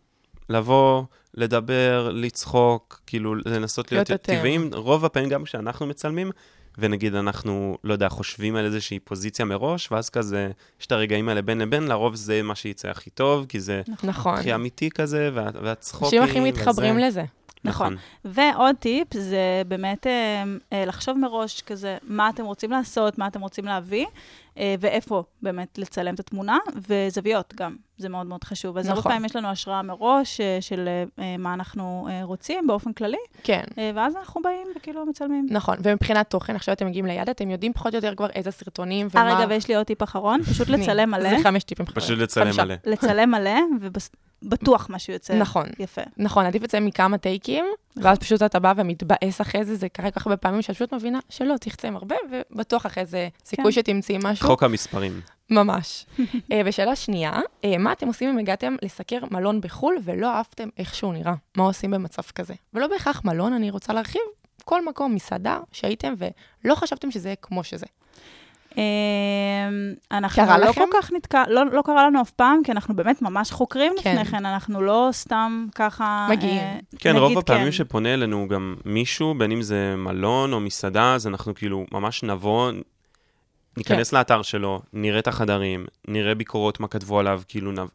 לבוא, 0.48 1.02
לדבר, 1.34 2.10
לצחוק, 2.12 3.00
כאילו 3.06 3.34
לנסות 3.34 3.92
להיות, 3.92 4.08
להיות. 4.10 4.22
טבעיים. 4.22 4.70
רוב 4.74 5.04
הפעמים 5.04 5.28
גם 5.28 5.44
כשאנחנו 5.44 5.86
מצלמים, 5.86 6.30
ונגיד 6.78 7.14
אנחנו, 7.14 7.78
לא 7.84 7.92
יודע, 7.92 8.08
חושבים 8.08 8.56
על 8.56 8.64
איזושהי 8.64 8.98
פוזיציה 8.98 9.44
מראש, 9.44 9.92
ואז 9.92 10.10
כזה, 10.10 10.50
יש 10.80 10.86
את 10.86 10.92
הרגעים 10.92 11.28
האלה 11.28 11.42
בין 11.42 11.58
לבין, 11.58 11.82
לרוב 11.88 12.14
זה 12.14 12.42
מה 12.42 12.54
שיצא 12.54 12.88
הכי 12.88 13.10
טוב, 13.10 13.46
כי 13.48 13.60
זה 13.60 13.82
נכון. 14.04 14.34
הכי 14.38 14.54
אמיתי 14.54 14.90
כזה, 14.90 15.30
וה- 15.34 15.50
והצחוקים. 15.62 16.22
אנשים 16.22 16.38
הכי 16.42 16.50
מתחברים 16.50 16.96
וזה. 16.96 17.06
לזה. 17.06 17.24
נכון. 17.64 17.96
ועוד 18.24 18.76
טיפ 18.76 19.14
זה 19.14 19.62
באמת 19.68 20.06
אה, 20.06 20.44
אה, 20.72 20.84
לחשוב 20.84 21.18
מראש 21.18 21.62
כזה, 21.62 21.96
מה 22.02 22.28
אתם 22.28 22.44
רוצים 22.44 22.70
לעשות, 22.70 23.18
מה 23.18 23.26
אתם 23.26 23.40
רוצים 23.40 23.64
להביא, 23.64 24.06
אה, 24.58 24.74
ואיפה 24.80 25.22
באמת 25.42 25.78
לצלם 25.78 26.14
את 26.14 26.20
התמונה, 26.20 26.58
וזוויות 26.88 27.54
גם, 27.56 27.76
זה 27.98 28.08
מאוד 28.08 28.26
מאוד 28.26 28.44
חשוב. 28.44 28.78
אז 28.78 28.86
הרבה 28.86 28.98
נכון. 28.98 29.12
פעמים 29.12 29.24
יש 29.24 29.36
לנו 29.36 29.48
השראה 29.48 29.82
מראש 29.82 30.40
אה, 30.40 30.58
של 30.60 30.88
אה, 31.18 31.36
מה 31.38 31.54
אנחנו 31.54 32.08
אה, 32.10 32.24
רוצים 32.24 32.66
באופן 32.66 32.92
כללי, 32.92 33.16
כן. 33.42 33.62
אה, 33.78 33.90
ואז 33.94 34.16
אנחנו 34.16 34.42
באים 34.42 34.66
וכאילו 34.76 35.06
מצלמים. 35.06 35.46
נכון, 35.50 35.76
ומבחינת 35.82 36.30
תוכן, 36.30 36.56
עכשיו 36.56 36.74
אתם 36.74 36.86
מגיעים 36.86 37.06
ליד, 37.06 37.28
אתם 37.28 37.50
יודעים 37.50 37.72
פחות 37.72 37.92
או 37.92 37.98
יותר 37.98 38.14
כבר 38.14 38.30
איזה 38.30 38.50
סרטונים 38.50 39.08
ומה... 39.14 39.30
אה, 39.30 39.36
רגע, 39.36 39.46
ויש 39.48 39.68
לי 39.68 39.74
עוד 39.74 39.86
טיפ 39.86 40.02
אחרון, 40.02 40.42
פשוט. 40.42 40.68
לצלם 40.74 41.10
מלא, 41.10 41.28
אז 41.28 41.42
חמש 41.42 41.64
טיפים 41.64 41.86
אחרים. 41.86 42.00
פשוט 42.00 42.18
לצלם. 42.18 42.50
מלא. 42.64 42.74
לצלם 42.86 43.30
מלא, 43.30 43.60
ובטוח 44.44 44.86
משהו 44.90 45.12
יוצא 45.12 45.34
נכון. 45.34 45.66
יפה. 45.78 46.02
נכון, 46.16 46.46
עדיף 46.46 46.62
לציין 46.62 46.84
מכמה 46.84 47.18
טייקים, 47.18 47.64
נכון. 47.96 48.08
ואז 48.08 48.18
פשוט 48.18 48.42
אתה 48.42 48.58
בא 48.58 48.72
ומתבאס 48.76 49.40
אחרי 49.40 49.64
זה, 49.64 49.76
זה 49.76 49.88
קרה 49.88 50.10
כל 50.10 50.20
כך 50.20 50.26
הרבה 50.26 50.36
פעמים 50.36 50.62
שאת 50.62 50.74
פשוט 50.74 50.94
מבינה 50.94 51.18
שלא, 51.28 51.54
צריך 51.60 51.74
לציין 51.74 51.94
הרבה, 51.94 52.16
ובטוח 52.30 52.86
אחרי 52.86 53.06
זה 53.06 53.28
סיכוי 53.44 53.64
כן. 53.64 53.70
שתמצאי 53.70 54.18
משהו. 54.22 54.46
חוק 54.46 54.62
המספרים. 54.62 55.20
ממש. 55.50 56.06
אה, 56.52 56.60
ושאלה 56.64 56.96
שנייה, 56.96 57.32
אה, 57.64 57.78
מה 57.78 57.92
אתם 57.92 58.06
עושים 58.06 58.28
אם 58.28 58.38
הגעתם 58.38 58.76
לסקר 58.82 59.18
מלון 59.30 59.60
בחו"ל 59.60 59.96
ולא 60.04 60.34
אהבתם 60.34 60.68
איך 60.78 60.94
שהוא 60.94 61.12
נראה? 61.12 61.34
מה 61.56 61.64
עושים 61.64 61.90
במצב 61.90 62.22
כזה? 62.22 62.54
ולא 62.74 62.86
בהכרח 62.86 63.24
מלון, 63.24 63.52
אני 63.52 63.70
רוצה 63.70 63.92
להרחיב, 63.92 64.22
כל 64.64 64.84
מקום, 64.84 65.14
מסעדה 65.14 65.58
שהייתם 65.72 66.14
ולא 66.64 66.74
חשבתם 66.74 67.10
שזה 67.10 67.28
יהיה 67.28 67.36
כמו 67.36 67.64
שזה. 67.64 67.86
אמ, 68.76 68.82
אנחנו 70.10 70.42
קרה 70.42 70.58
לא 70.58 70.66
לכם? 70.66 70.80
כל 70.80 70.98
כך 71.02 71.12
נתקע, 71.12 71.44
לא, 71.48 71.62
לא 71.72 71.82
קרה 71.82 72.06
לנו 72.06 72.20
אף 72.20 72.30
פעם, 72.30 72.60
כי 72.64 72.72
אנחנו 72.72 72.96
באמת 72.96 73.22
ממש 73.22 73.50
חוקרים 73.50 73.92
כן. 74.02 74.12
לפני 74.12 74.24
כן, 74.24 74.46
אנחנו 74.46 74.82
לא 74.82 75.08
סתם 75.12 75.66
ככה... 75.74 76.26
מגיעים. 76.30 76.56
אה, 76.56 76.78
כן, 76.98 77.10
נגיד 77.10 77.22
רוב 77.22 77.38
הפעמים 77.38 77.64
כן. 77.64 77.72
שפונה 77.72 78.14
אלינו 78.14 78.48
גם 78.48 78.74
מישהו, 78.84 79.34
בין 79.38 79.52
אם 79.52 79.62
זה 79.62 79.94
מלון 79.96 80.52
או 80.52 80.60
מסעדה, 80.60 81.14
אז 81.14 81.26
אנחנו 81.26 81.54
כאילו 81.54 81.86
ממש 81.92 82.22
נבוא, 82.22 82.72
ניכנס 83.76 84.10
כן. 84.10 84.16
לאתר 84.16 84.42
שלו, 84.42 84.80
נראה 84.92 85.18
את 85.18 85.28
החדרים, 85.28 85.86
נראה 86.08 86.34
ביקורות, 86.34 86.80
מה 86.80 86.88
כתבו 86.88 87.18
עליו, 87.18 87.42
כאילו 87.48 87.72
נב... 87.72 87.88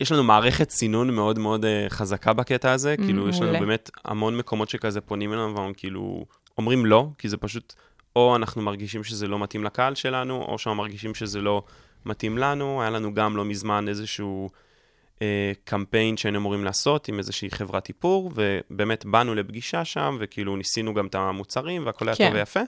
יש 0.00 0.12
לנו 0.12 0.24
מערכת 0.24 0.70
סינון 0.70 1.10
מאוד 1.10 1.38
מאוד 1.38 1.64
אה, 1.64 1.86
חזקה 1.88 2.32
בקטע 2.32 2.72
הזה, 2.72 2.96
כאילו 2.96 3.28
יש 3.28 3.40
לנו. 3.40 3.52
באמת 3.52 3.90
המון 4.04 4.36
מקומות 4.36 4.68
שכזה 4.68 5.00
פונים 5.00 5.32
אלינו 5.32 5.54
ואנחנו 5.54 5.72
כאילו 5.76 6.24
אומרים 6.58 6.86
לא, 6.86 7.08
כי 7.18 7.28
זה 7.28 7.36
פשוט, 7.36 7.74
או 8.16 8.36
אנחנו 8.36 8.62
מרגישים 8.62 9.04
שזה 9.04 9.28
לא 9.28 9.38
מתאים 9.38 9.64
לקהל 9.64 9.94
שלנו, 9.94 10.42
או 10.42 10.58
שאנחנו 10.58 10.82
מרגישים 10.82 11.14
שזה 11.14 11.40
לא 11.40 11.62
מתאים 12.04 12.38
לנו. 12.38 12.80
היה 12.80 12.90
לנו 12.90 13.14
גם 13.14 13.36
לא 13.36 13.44
מזמן 13.44 13.88
איזשהו 13.88 14.50
אה, 15.22 15.52
קמפיין 15.64 16.16
שהיינו 16.16 16.38
אמורים 16.38 16.64
לעשות 16.64 17.08
עם 17.08 17.18
איזושהי 17.18 17.50
חברת 17.50 17.88
איפור, 17.88 18.30
ובאמת 18.34 19.04
באנו 19.04 19.34
לפגישה 19.34 19.84
שם, 19.84 20.16
וכאילו 20.20 20.56
ניסינו 20.56 20.94
גם 20.94 21.06
את 21.06 21.14
המוצרים, 21.14 21.86
והכל 21.86 22.08
היה 22.08 22.16
כן. 22.16 22.26
טוב 22.26 22.34
ויפה. 22.34 22.60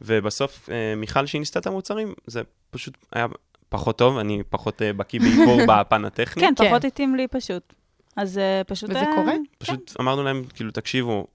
ובסוף, 0.00 0.68
אה, 0.70 0.94
מיכל, 0.96 1.26
שהיא 1.26 1.38
ניסתה 1.38 1.58
את 1.58 1.66
המוצרים, 1.66 2.14
זה 2.26 2.42
פשוט 2.70 2.98
היה 3.12 3.26
פחות 3.68 3.98
טוב, 3.98 4.18
אני 4.18 4.42
פחות 4.50 4.82
אה, 4.82 4.92
בקיא 4.92 5.20
באיפור 5.20 5.60
בפן 5.68 6.04
הטכני. 6.04 6.42
כן, 6.42 6.54
כן. 6.56 6.68
פחות 6.68 6.84
התאים 6.84 7.14
לי 7.14 7.28
פשוט. 7.28 7.74
אז 8.16 8.38
אה, 8.38 8.62
פשוט... 8.66 8.90
וזה 8.90 8.98
אה, 8.98 9.14
קורה? 9.14 9.34
פשוט 9.58 9.92
אמרנו 10.00 10.22
להם, 10.22 10.44
כאילו, 10.54 10.70
תקשיבו, 10.70 11.26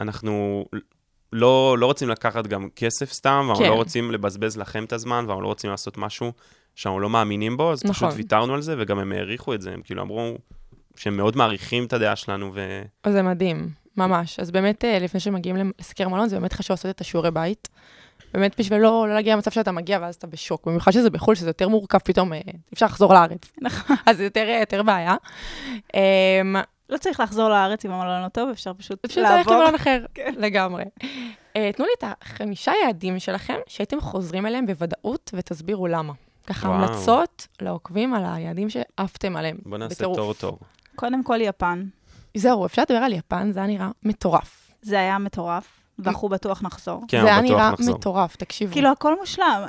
אנחנו 0.00 0.64
לא, 1.34 1.76
לא 1.78 1.86
רוצים 1.86 2.08
לקחת 2.08 2.46
גם 2.46 2.68
כסף 2.76 3.12
סתם, 3.12 3.44
ואנחנו 3.46 3.64
כן. 3.64 3.70
לא 3.70 3.74
רוצים 3.74 4.10
לבזבז 4.10 4.56
לכם 4.56 4.84
את 4.84 4.92
הזמן, 4.92 5.24
ואנחנו 5.26 5.42
לא 5.42 5.48
רוצים 5.48 5.70
לעשות 5.70 5.98
משהו 5.98 6.32
שאנחנו 6.74 7.00
לא 7.00 7.10
מאמינים 7.10 7.56
בו, 7.56 7.72
אז 7.72 7.84
נכון. 7.84 8.08
פשוט 8.08 8.18
ויתרנו 8.18 8.54
על 8.54 8.62
זה, 8.62 8.74
וגם 8.78 8.98
הם 8.98 9.12
העריכו 9.12 9.54
את 9.54 9.62
זה, 9.62 9.72
הם 9.72 9.82
כאילו 9.84 10.02
אמרו 10.02 10.38
שהם 10.96 11.16
מאוד 11.16 11.36
מעריכים 11.36 11.84
את 11.84 11.92
הדעה 11.92 12.16
שלנו, 12.16 12.50
ו... 12.54 12.82
זה 13.06 13.22
מדהים, 13.22 13.68
ממש. 13.96 14.40
אז 14.40 14.50
באמת, 14.50 14.84
אה, 14.84 14.98
לפני 14.98 15.20
שמגיעים 15.20 15.72
לסקר 15.80 16.08
מלון, 16.08 16.28
זה 16.28 16.38
באמת 16.38 16.52
חשוב 16.52 16.74
לעשות 16.74 16.90
את 16.90 17.00
השיעורי 17.00 17.30
בית. 17.30 17.68
באמת 18.34 18.60
בשביל 18.60 18.78
לא, 18.78 19.06
לא 19.08 19.14
להגיע 19.14 19.34
למצב 19.34 19.50
שאתה 19.50 19.72
מגיע 19.72 19.98
ואז 20.02 20.14
אתה 20.14 20.26
בשוק. 20.26 20.66
במיוחד 20.66 20.90
שזה 20.90 21.10
בחו"ל, 21.10 21.34
שזה 21.34 21.48
יותר 21.48 21.68
מורכב, 21.68 21.98
פתאום 21.98 22.32
אה, 22.32 22.38
אי 22.46 22.52
אפשר 22.74 22.86
לחזור 22.86 23.14
לארץ. 23.14 23.52
נכון. 23.62 23.96
אז 24.06 24.16
זה 24.16 24.24
יותר, 24.24 24.48
אה, 24.48 24.60
יותר 24.60 24.82
בעיה. 24.82 25.14
לא 26.88 26.96
צריך 26.98 27.20
לחזור 27.20 27.48
לארץ 27.48 27.84
עם 27.84 27.92
המלון 27.92 28.22
הטוב, 28.22 28.48
אפשר 28.48 28.72
פשוט 28.74 29.06
פשוט 29.06 29.18
ללכת 29.18 29.30
לעבור. 29.36 29.54
למלון 29.54 29.74
אחר, 29.74 30.04
כן. 30.14 30.34
לגמרי. 30.38 30.84
אה, 31.56 31.70
תנו 31.76 31.84
לי 31.84 31.90
את 31.98 32.04
החמישה 32.22 32.72
יעדים 32.84 33.18
שלכם, 33.18 33.56
שהייתם 33.66 34.00
חוזרים 34.00 34.46
אליהם 34.46 34.66
בוודאות, 34.66 35.30
ותסבירו 35.34 35.86
למה. 35.86 36.12
ככה 36.46 36.68
וואו. 36.68 36.78
המלצות 36.78 37.46
לעוקבים 37.62 38.14
על 38.14 38.22
היעדים 38.26 38.70
שעפתם 38.70 39.36
עליהם. 39.36 39.56
בוא 39.66 39.78
נעשה. 39.78 40.04
תור-תור. 40.04 40.58
קודם 40.96 41.22
כל 41.24 41.40
יפן. 41.40 41.84
זהו, 42.36 42.66
אפשר 42.66 42.82
לדבר 42.82 42.98
על 43.04 43.12
יפן, 43.12 43.52
זה 43.52 43.58
היה 43.60 43.66
נראה 43.66 43.90
מטורף. 44.02 44.70
זה 44.82 44.98
היה 44.98 45.18
מטורף, 45.18 45.66
ואנחנו 45.98 46.28
בטוח 46.28 46.62
נחזור. 46.62 47.02
כן, 47.08 47.20
זה 47.22 47.26
היה 47.26 47.42
בטוח 47.42 47.50
נראה 47.50 47.70
נחזור. 47.72 47.94
מטורף, 47.96 48.36
תקשיבו. 48.36 48.72
כאילו, 48.72 48.88
הכל 48.90 49.18
מושלם. 49.20 49.62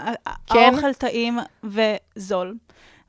כן. 0.48 0.72
האוכל 0.74 0.94
טעים 0.94 1.40
וזול, 1.64 2.56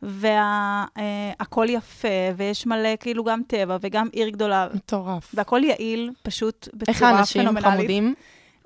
והכל 0.06 1.66
יפה, 1.68 2.08
ויש 2.36 2.66
מלא, 2.66 2.96
כאילו, 3.00 3.24
גם 3.24 3.42
טבע 3.46 3.76
וגם 3.80 4.08
עיר 4.12 4.28
גדולה, 4.28 4.68
מטורף. 4.74 5.30
והכל 5.34 5.60
יעיל, 5.64 6.10
פשוט 6.22 6.68
איך 6.88 6.96
בצורה 6.96 7.10
האנשים 7.10 7.42
פנומנלית. 7.42 7.66
חמודים? 7.66 8.14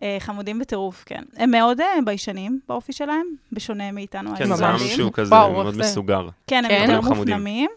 אה, 0.03 0.17
חמודים 0.21 0.59
בטירוף, 0.59 1.05
כן. 1.07 1.23
הם 1.37 1.51
מאוד 1.51 1.81
אה, 1.81 1.87
ביישנים 2.05 2.61
באופי 2.69 2.93
שלהם, 2.93 3.27
בשונה 3.53 3.93
מאיתנו 3.93 4.37
כן, 4.37 4.55
זה. 4.55 4.67
עם 4.67 4.79
שהוא 4.79 5.13
כזה 5.13 5.31
מאוד 5.31 5.67
איך? 5.67 5.77
מסוגר. 5.77 6.29
כן, 6.47 6.65
הם 6.65 6.71
כן? 6.71 6.91
יותר. 6.91 7.09
מופנמים. 7.09 7.71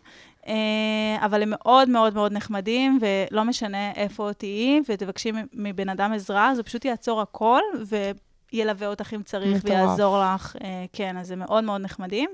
אה, 0.48 1.26
אבל 1.26 1.42
הם 1.42 1.50
מאוד 1.50 1.90
מאוד 1.90 2.14
מאוד 2.14 2.34
נחמדים, 2.34 3.00
ולא 3.02 3.44
משנה 3.44 3.92
איפה 3.92 4.30
תהיי, 4.38 4.82
ותבקשי 4.90 5.32
מבן 5.54 5.90
אדם 5.90 6.14
עזרה, 6.14 6.56
זה 6.56 6.64
פשוט 6.64 6.86
יעצור 6.86 7.22
הכל, 7.22 7.62
וילווה 8.54 8.88
אותך 8.88 9.14
אם 9.14 9.24
צריך, 9.24 9.56
מטורף. 9.66 9.80
ויעזור 9.88 10.18
לך. 10.36 10.56
אה, 10.64 10.86
כן, 10.94 11.18
אז 11.18 11.32
הם 11.32 11.40
מאוד 11.40 11.64
מאוד 11.64 11.82
נחמדים. 11.82 12.30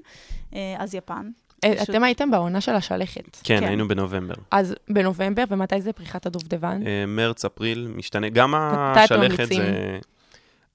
אה, 0.55 0.75
אז 0.77 0.95
יפן. 0.95 1.29
אה, 1.63 1.73
פשוט- 1.75 1.89
אתם 1.89 2.03
הייתם 2.03 2.31
בעונה 2.31 2.61
של 2.61 2.71
השלכת. 2.75 3.37
כן, 3.43 3.59
כן. 3.59 3.67
היינו 3.67 3.87
בנובמבר. 3.87 4.33
אז 4.51 4.75
בנובמבר, 4.89 5.43
ומתי 5.49 5.81
זה 5.81 5.93
פריחת 5.93 6.25
הדובדבן? 6.25 6.87
אה, 6.87 7.05
מרץ, 7.07 7.45
אפריל, 7.45 7.91
משתנה. 7.95 8.29
גם 8.29 8.53
השלכת? 8.55 9.47
זה... 9.47 9.97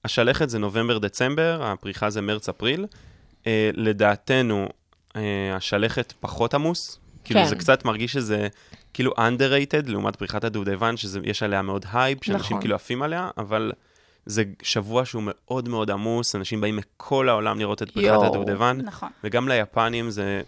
השלכת 0.05 0.49
זה 0.49 0.59
נובמבר-דצמבר, 0.59 1.59
הפריחה 1.63 2.09
זה 2.09 2.21
מרץ-אפריל. 2.21 2.85
אה, 3.47 3.69
לדעתנו, 3.73 4.67
אה, 5.15 5.21
השלכת 5.55 6.13
פחות 6.19 6.53
עמוס. 6.53 6.99
כאילו, 7.23 7.39
כן. 7.39 7.45
זה 7.47 7.55
קצת 7.55 7.85
מרגיש 7.85 8.13
שזה 8.13 8.47
כאילו 8.93 9.11
underrated 9.11 9.89
לעומת 9.91 10.15
פריחת 10.15 10.43
הדובדבן, 10.43 10.97
שיש 10.97 11.43
עליה 11.43 11.61
מאוד 11.61 11.85
הייפ, 11.93 12.23
שאנשים 12.23 12.45
נכון. 12.45 12.59
כאילו 12.61 12.75
עפים 12.75 13.01
עליה, 13.01 13.29
אבל 13.37 13.71
זה 14.25 14.43
שבוע 14.61 15.05
שהוא 15.05 15.23
מאוד 15.25 15.69
מאוד 15.69 15.91
עמוס, 15.91 16.35
אנשים 16.35 16.61
באים 16.61 16.75
מכל 16.75 17.29
העולם 17.29 17.59
לראות 17.59 17.81
את 17.81 17.91
פריחת. 17.91 18.23
הדובדבן, 18.23 18.81
נכון. 18.83 19.09
וגם 19.23 19.47
ליפנים 19.47 20.09
זה 20.09 20.41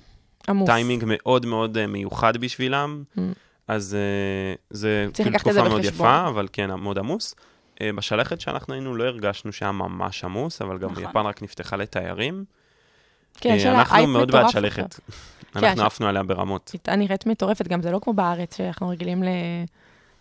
עמוס. 0.50 0.70
טיימינג 0.70 1.04
מאוד 1.08 1.46
מאוד 1.46 1.78
אה, 1.78 1.88
מיוחד 1.88 2.38
בשבילם, 2.38 3.04
Mm. 3.18 3.20
אז 3.68 3.96
אה, 3.96 4.56
זה 4.70 5.08
כאילו 5.14 5.40
תקופה 5.40 5.64
מאוד 5.64 5.82
בחשבון. 5.82 6.08
יפה, 6.08 6.28
אבל 6.28 6.48
כן, 6.54 6.74
מאוד 6.76 6.98
עמוס. 6.98 7.36
אה, 7.82 7.90
בשלכת 7.96 8.42
שאנחנו 8.42 8.74
היינו 8.74 8.96
לא 8.96 9.04
הרגשנו 9.04 9.52
שהיה 9.52 9.72
ממש 9.72 10.24
עמוס, 10.24 10.62
אבל 10.62 10.78
גם 10.78 10.92
נכון. 10.92 11.04
יפן 11.04 11.20
רק 11.20 11.42
נפתחה 11.42 11.76
לתיירים. 11.76 12.46
כן, 13.36 13.50
עליה 13.50 13.72
אנחנו 13.80 14.08
מאוד 14.08 14.32
בעד 14.32 14.46
מטורף 14.46 14.54
שלכת. 14.54 15.00
כן, 15.54 15.64
אנחנו 15.64 15.84
עפנו 15.84 16.08
עליה 16.08 16.24
ברמות. 16.24 16.70
הייתה 16.74 16.96
נראית 16.96 17.26
מטורפת, 17.26 17.68
גם 17.68 17.82
זה 17.82 17.92
לא 17.92 18.00
כמו 18.04 18.14
בארץ, 18.14 18.58
שאנחנו 18.58 18.90
רגילים 18.90 19.24
ל... 19.24 19.28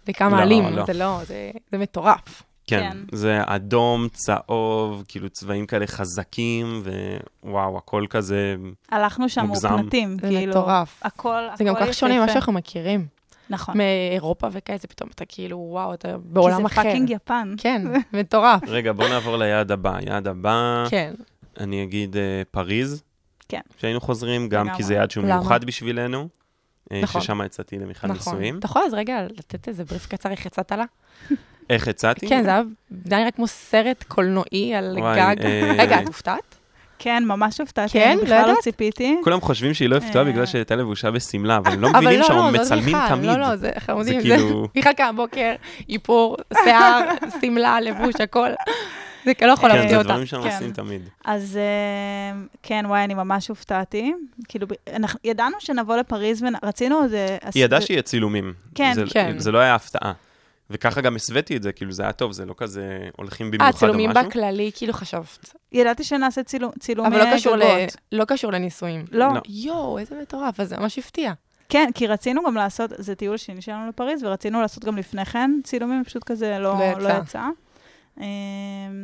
לכמה 0.08 0.36
לא, 0.36 0.42
עלים, 0.42 0.76
לא. 0.76 0.84
זה 0.86 0.92
לא, 0.92 1.20
זה, 1.24 1.50
זה 1.72 1.78
מטורף. 1.78 2.42
כן, 2.66 2.90
כן. 2.92 3.16
זה 3.16 3.40
אדום, 3.46 4.08
צהוב, 4.12 5.04
כאילו 5.08 5.28
צבעים 5.28 5.66
כאלה 5.66 5.86
חזקים, 5.86 6.82
ווואו, 7.44 7.78
הכל 7.78 8.04
כזה... 8.10 8.56
הלכנו 8.90 9.28
שם 9.28 9.46
מוגזם. 9.46 9.72
מופנטים, 9.72 10.16
זה 10.20 10.28
כאילו. 10.28 10.50
מטורף. 10.50 11.00
הכל, 11.02 11.42
זה 11.54 11.64
גם 11.64 11.76
הכל 11.76 11.86
כך 11.86 11.94
שונה 11.94 12.16
ממה. 12.16 12.28
שאנחנו 12.28 12.52
מכירים. 12.52 13.06
נכון. 13.50 13.78
מאירופה 13.78 14.48
וכאלה, 14.52 14.78
זה 14.78 14.88
פתאום 14.88 15.10
אתה 15.14 15.24
כאילו, 15.24 15.56
וואו, 15.70 15.94
אתה 15.94 16.16
בעולם 16.18 16.58
כי 16.58 16.74
אחר. 16.74 16.82
זה 16.82 16.88
fucking 16.88 17.10
יפן. 17.10 17.54
כן, 17.58 17.82
מטורף. 18.12 18.60
רגע, 18.68 18.92
בוא 18.92 19.08
נעבור 19.08 19.36
ליעד 19.36 19.72
הבא. 19.72 19.98
יעד 20.06 20.28
הבא, 20.28 20.84
כן, 20.90 21.14
אני 21.60 21.82
אגיד 21.82 22.16
אה, 22.16 22.42
פריז. 22.50 23.02
כן. 23.48 23.60
שהיינו 23.78 24.00
חוזרים, 24.00 24.48
גם 24.48 24.66
כי. 24.76 24.82
זה 24.82 24.94
יעד 24.94 25.10
שהוא 25.10 25.24
למה? 25.24 25.36
מיוחד 25.36 25.64
בשבילנו. 25.64 26.28
אה, 26.92 27.00
נכון. 27.02 27.20
ששם 27.20 27.40
יצאתי 27.44 27.78
למיכל 27.78 28.06
נכון. 28.06 28.16
נישואים. 28.16 28.58
אתה 28.58 28.66
יכול 28.66 28.82
אז 28.86 28.94
רגע 28.94 29.26
לתת 29.38 29.68
איזה 29.68 29.84
בריף 29.84 30.06
קצר 30.06 30.30
איך 30.30 30.46
יצאת 30.46 30.72
לה? 30.72 30.84
איך 31.70 31.86
יצאתי? 31.86 32.28
כן, 32.28 32.42
זה 32.44 32.50
היה 32.50 32.62
נראה 33.20 33.30
כמו 33.30 33.46
סרט 33.46 34.04
קולנועי 34.08 34.74
על 34.74 34.96
גג. 35.00 35.36
אה, 35.44 35.72
רגע, 35.78 36.02
את 36.02 36.06
הופתעת? 36.06 36.56
כן, 36.98 37.22
ממש 37.26 37.60
הופתעתי. 37.60 37.92
כן? 37.92 38.16
לא 38.18 38.24
בכלל 38.24 38.42
לא 38.42 38.50
ידעת? 38.50 38.58
ציפיתי. 38.62 39.16
כולם 39.24 39.40
חושבים 39.40 39.74
שהיא 39.74 39.88
לא 39.88 39.96
הפתועה 39.96 40.24
אה. 40.26 40.32
בגלל 40.32 40.46
שהייתה 40.46 40.76
לבושה 40.76 41.10
בשמלה, 41.10 41.56
אבל 41.56 41.72
הם 41.72 41.80
לא 41.80 41.88
מבינים 41.90 42.20
לא, 42.20 42.28
לא, 42.28 42.50
זאת 42.52 42.60
מצלמים 42.60 42.96
תמיד. 43.08 43.24
לא, 43.30 43.36
לא, 43.38 43.56
זה 43.56 43.70
חמודים. 43.78 44.20
זה 44.20 44.28
זה 44.28 44.34
כאילו... 44.36 44.68
מיכל 44.76 44.92
קם 44.92 45.16
בוקר, 45.16 45.52
איפור, 45.88 46.36
שיער, 46.64 47.00
שמלה, 47.40 47.80
לבוש, 47.80 48.14
הכל. 48.20 48.48
זה 49.24 49.32
לא 49.46 49.52
יכול 49.52 49.70
כן, 49.70 49.76
להפתיע 49.76 49.90
זה 49.90 49.96
אותה. 49.98 50.08
דברים 50.08 50.26
שאנחנו 50.26 50.48
כן. 50.50 50.54
עושים 50.56 50.72
תמיד. 50.72 51.00
אז 51.24 51.56
אה, 51.56 52.38
כן, 52.62 52.84
וואי, 52.88 53.04
אני 53.04 53.14
ממש 53.14 53.48
הופתעתי. 53.48 54.12
כאילו, 54.48 54.66
ידענו 55.24 55.56
שנבוא 55.58 55.96
לפריז 55.96 56.44
ורצינו. 56.62 57.00
אה, 57.14 57.36
היא 57.54 57.64
ידעה 57.64 57.80
שיהיה 57.80 58.02
צילומים. 58.02 58.52
כן, 58.74 58.92
זה- 58.94 59.04
כן. 59.10 59.38
זה 59.38 59.52
לא 59.52 59.58
היה 59.58 59.74
הפתעה. 59.74 60.12
וככה 60.70 61.00
גם 61.00 61.16
הסוויתי 61.16 61.56
את 61.56 61.62
זה, 61.62 61.72
כאילו 61.72 61.92
זה 61.92 62.02
היה 62.02 62.12
טוב, 62.12 62.32
זה 62.32 62.46
לא 62.46 62.54
כזה 62.56 62.98
הולכים 63.16 63.46
אה, 63.46 63.50
במיוחד 63.52 63.66
או 63.66 63.76
משהו. 63.76 63.80
צילומים 63.80 64.10
בכללי, 64.10 64.70
כאילו 64.74 64.92
חשבת. 64.92 65.54
ידעתי 65.72 66.04
שנעשה 66.04 66.40
צילומי 66.78 67.08
אבל 67.08 67.18
לא 67.18 67.34
קשור, 67.34 67.56
ל... 67.56 67.62
גגות. 67.62 67.96
לא 68.12 68.24
קשור 68.24 68.52
לנישואים. 68.52 69.04
לא. 69.12 69.34
לא. 69.34 69.40
יואו, 69.48 69.98
איזה 69.98 70.14
מטורף, 70.22 70.60
אז 70.60 70.68
זה 70.68 70.76
ממש 70.76 70.98
הפתיע. 70.98 71.32
כן, 71.68 71.90
כי 71.94 72.06
רצינו 72.06 72.42
גם 72.46 72.54
לעשות, 72.54 72.90
זה 72.98 73.14
טיול 73.14 73.36
שני 73.36 73.62
שלנו 73.62 73.88
לפריז, 73.88 74.24
ורצינו 74.24 74.60
לעשות 74.60 74.84
גם 74.84 74.96
לפני 74.96 75.24
כן 75.24 75.50
צילומים, 75.64 76.04
פשוט 76.04 76.24
כזה 76.24 76.58
לא, 76.58 76.78
לא 76.78 76.84
יצא. 76.84 77.00
לא 77.00 77.22
יצא. 77.22 77.42
אמ, 78.20 78.24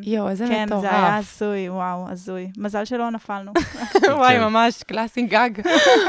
יואו, 0.02 0.28
איזה 0.28 0.46
כן, 0.48 0.64
מטורף. 0.64 0.80
זה 0.80 0.90
היה 0.90 1.16
הזוי, 1.16 1.68
וואו, 1.68 2.08
הזוי. 2.10 2.50
מזל 2.58 2.84
שלא 2.84 3.10
נפלנו. 3.10 3.52
וואי, 4.16 4.34
כן. 4.34 4.44
ממש, 4.44 4.82
קלאסי 4.82 5.22
גג. 5.22 5.50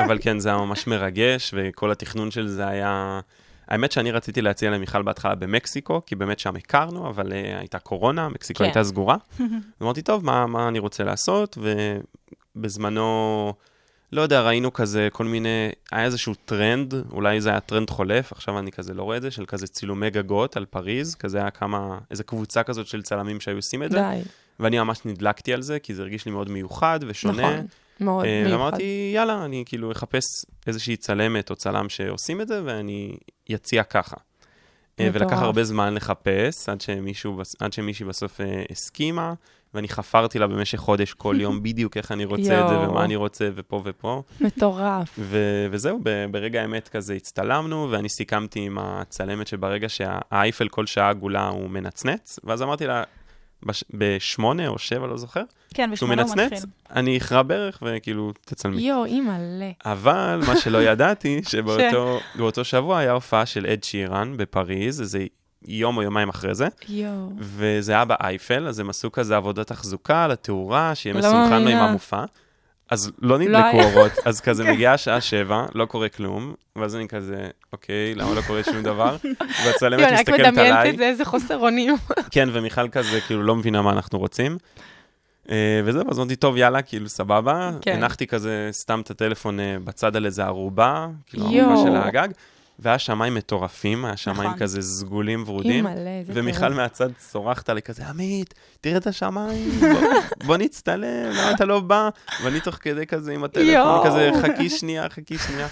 אבל 0.06 0.18
כן, 0.22 0.40
זה 0.40 0.50
היה 0.50 0.58
ממש 0.58 0.88
מרגש, 0.88 1.54
וכל 1.58 1.92
התכנון 1.92 2.32
של 2.32 2.48
זה 2.48 2.68
היה... 2.68 3.20
האמת 3.68 3.92
שאני 3.92 4.12
רציתי 4.12 4.42
להציע 4.42 4.72
למיכל 4.72 5.02
בהתחלה 5.02 5.36
במקסיקו, 5.36 6.02
כי 6.06 6.16
באמת 6.16 6.40
שם 6.40 6.56
הכרנו, 6.56 7.10
אבל 7.10 7.32
uh, 7.32 7.36
הייתה 7.60 7.80
קורונה, 7.80 8.30
מקסיקו 8.30 8.58
כן. 8.58 8.64
הייתה 8.64 8.84
סגורה. 8.84 9.18
ואמרתי, 9.82 10.02
טוב, 10.02 10.26
מה, 10.26 10.48
מה 10.48 10.68
אני 10.68 10.80
רוצה 10.80 11.04
לעשות? 11.04 11.58
ובזמנו, 12.56 13.54
לא 14.12 14.22
יודע, 14.22 14.42
ראינו 14.42 14.74
כזה 14.74 15.08
כל 15.12 15.26
מיני, 15.26 15.70
היה 15.92 16.06
איזשהו 16.06 16.34
טרנד, 16.46 16.94
אולי 17.12 17.42
זה 17.42 17.50
היה 17.50 17.60
טרנד 17.60 17.90
חולף, 17.90 18.32
עכשיו 18.32 18.60
אני 18.60 18.72
כזה 18.72 18.94
לא 18.94 19.04
רואה 19.04 19.18
את 19.18 19.22
זה, 19.22 19.32
של 19.32 19.46
כזה 19.46 19.68
צילומי 19.68 20.10
גגות 20.10 20.58
על 20.58 20.66
פריז, 20.66 21.16
כזה 21.16 21.38
היה 21.38 21.52
כמה, 21.52 21.98
איזה 22.12 22.24
קבוצה 22.24 22.64
כזאת 22.64 22.88
של 22.88 23.02
צלמים 23.02 23.40
שהיו 23.40 23.56
עושים 23.56 23.84
את 23.84 23.92
זה, 23.92 23.98
די, 23.98 24.22
ואני 24.60 24.80
ממש 24.80 25.00
נדלקתי 25.06 25.54
על 25.54 25.62
זה, 25.62 25.80
כי 25.80 25.94
זה 25.94 26.02
הרגיש 26.02 26.26
לי 26.26 26.32
מאוד 26.32 26.50
מיוחד 26.50 27.00
ושונה. 27.08 27.52
נכון. 27.52 27.66
מאוד 28.00 28.26
אה, 28.26 28.44
מיוחד. 28.44 28.54
ואמרתי, 28.54 29.12
יאללה, 29.16 29.46
אני 29.46 29.64
כאילו 29.66 29.92
אחפש 29.92 30.24
איזושהי 30.68 30.96
צלמת 30.96 31.50
או 31.50 31.56
צלם 31.56 31.90
שעושים 31.90 32.42
את 32.42 32.48
זה, 32.48 32.62
ואני 32.66 33.18
אציע 33.56 33.84
ככה. 33.84 34.18
אה. 35.00 35.10
ולקח 35.14 35.42
הרבה 35.42 35.64
זמן 35.64 35.94
לחפש, 35.94 36.70
עד, 36.70 36.82
שמישהו, 36.82 37.42
עד 37.60 37.74
שמישהי 37.74 38.06
בסוף 38.06 38.42
אה, 38.42 38.64
הסכימה, 38.72 39.34
ואני 39.74 39.88
חפרתי 39.88 40.40
לה 40.40 40.48
במשך 40.48 40.78
חודש 40.78 41.14
כל 41.14 41.36
יום 41.40 41.60
בדיוק 41.64 41.98
איך 41.98 42.12
אני 42.12 42.26
רוצה 42.26 42.62
את 42.64 42.68
זה. 42.70 42.80
ומה 42.80 43.04
אני 43.04 43.16
רוצה, 43.16 43.50
ופה 43.56 43.82
ופה. 43.86 44.24
מטורף. 44.42 45.16
ו- 45.20 45.68
וזהו, 45.72 46.00
ברגע 46.32 46.62
האמת 46.62 46.88
כזה 46.88 47.14
הצטלמנו, 47.14 47.88
ואני 47.92 48.10
סיכמתי 48.10 48.60
עם 48.60 48.78
הצלמת 48.78 49.48
שברגע 49.48 49.90
שהאייפל 49.90 50.68
כל 50.68 50.86
שעה 50.86 51.10
עגולה 51.10 51.48
הוא 51.48 51.70
מנצנץ, 51.70 52.40
ואז 52.44 52.62
אמרתי 52.62 52.88
לה, 52.88 53.04
בש- 53.66 53.84
בשמונה 53.94 54.68
או 54.68 54.78
שבע, 54.80 55.08
לא 55.08 55.18
זוכר, 55.18 55.42
כן, 55.74 55.90
בשמונה 55.92 56.22
הוא 56.22 56.30
מנצנץ, 56.32 56.52
מתחיל. 56.52 56.70
אני 56.96 57.18
אכרע 57.18 57.42
ברך 57.42 57.84
וכאילו, 57.86 58.32
תצלמי. 58.46 58.82
יואו, 58.82 59.06
אימא'לה. 59.06 59.72
אבל 59.86 60.42
מה 60.48 60.58
שלא 60.58 60.84
ידעתי, 60.92 61.42
שבאותו 61.48 62.20
באותו 62.36 62.64
שבוע 62.64 62.98
היה 63.00 63.12
הופעה 63.12 63.46
של 63.46 63.66
אד 63.66 63.84
שירן 63.84 64.34
בפריז, 64.38 65.02
איזה 65.02 65.26
יום 65.68 65.98
או 65.98 66.02
יומיים 66.04 66.30
אחרי 66.30 66.56
זה, 66.56 66.68
יואו. 66.90 67.30
וזה 67.40 67.92
היה 67.92 68.06
באייפל, 68.06 68.68
אז 68.68 68.80
הם 68.80 68.90
עשו 68.90 69.12
כזה 69.12 69.36
עבודת 69.38 69.68
תחזוקה 69.68 70.28
לתאורה, 70.28 70.96
שיהיה 70.96 71.14
לא 71.14 71.20
מסונכרן 71.20 71.64
לו 71.64 71.70
עם. 71.70 71.78
המופע. 71.78 72.24
אז 72.94 73.12
לא 73.22 73.30
לא 73.30 73.38
נדלקו 73.38 73.78
היה. 73.78 73.84
אורות, 73.84 74.12
אז 74.26 74.42
כזה 74.42 74.72
מגיעה 74.72 74.94
השעה 74.94 75.22
שבע, 75.22 75.66
לא 75.76 75.86
קורה 75.86 76.10
כלום, 76.10 76.54
ואז 76.76 76.96
אני 76.96 77.08
כזה, 77.08 77.48
אוקיי, 77.74 78.16
למה 78.16 78.34
לא 78.34 78.42
קורה 78.42 78.64
שום 78.64 78.84
דבר? 78.84 79.16
והצלמת 79.66 80.00
יואו, 80.00 80.10
אני 80.10 80.18
רק 80.18 80.30
מסתכלת 80.30 80.40
מדמיינת 80.40 80.78
עליי, 80.78 80.90
את 80.90 80.98
זה, 80.98 81.04
איזה 81.04 81.26
חוסר 81.26 81.58
אונים. 81.58 81.96
כן, 82.32 82.50
ומיכל 82.52 82.90
כזה 82.90 83.22
כאילו 83.28 83.44
לא 83.44 83.56
מבינה 83.56 83.82
מה 83.82 83.92
אנחנו 83.92 84.20
רוצים. 84.20 84.58
אה, 85.50 85.82
וזהו, 85.86 86.04
אז 86.10 86.20
אמרתי, 86.20 86.36
טוב, 86.36 86.58
יאללה, 86.58 86.82
כאילו, 86.82 87.10
סבבה. 87.10 87.72
כן. 87.82 87.96
הנחתי 87.96 88.28
כזה 88.28 88.70
סתם 88.72 89.02
את 89.02 89.12
הטלפון 89.12 89.60
אה, 89.60 89.76
בצד 89.84 90.16
על 90.16 90.26
איזה 90.26 90.46
ערובה, 90.46 91.08
כאילו, 91.26 91.52
יואו. 91.52 91.70
הערובה 91.70 91.90
של 91.90 91.96
הגג, 91.96 92.28
והיה 92.80 93.00
שמיים 93.00 93.36
מטורפים, 93.36 94.06
היה 94.06 94.18
שמיים 94.18 94.50
נכון. 94.50 94.60
כזה 94.60 94.82
סגולים 94.82 95.44
ורודים. 95.48 95.72
אימא'לה, 95.88 96.10
איזה 96.20 96.32
ומיכל 96.36 96.60
טירוף. 96.60 96.74
מהצד 96.76 97.10
צורחת 97.18 97.70
עלי 97.70 97.82
כזה, 97.82 98.08
עמית, 98.08 98.54
תראה 98.82 98.98
את 98.98 99.08
השמיים, 99.08 99.70
בוא, 99.80 100.02
בוא 100.48 100.58
נצטלם, 100.58 101.30
למה 101.32 101.52
אתה 101.52 101.66
לא 101.66 101.80
בא? 101.80 102.10
ואני 102.44 102.60
תוך 102.60 102.76
כדי 102.76 103.06
כזה 103.06 103.34
עם 103.34 103.44
הטלפון. 103.44 104.08
כזה, 104.08 104.32
חכי 104.42 104.70
שנייה, 104.70 105.10
חכי 105.10 105.38
שנייה. 105.38 105.68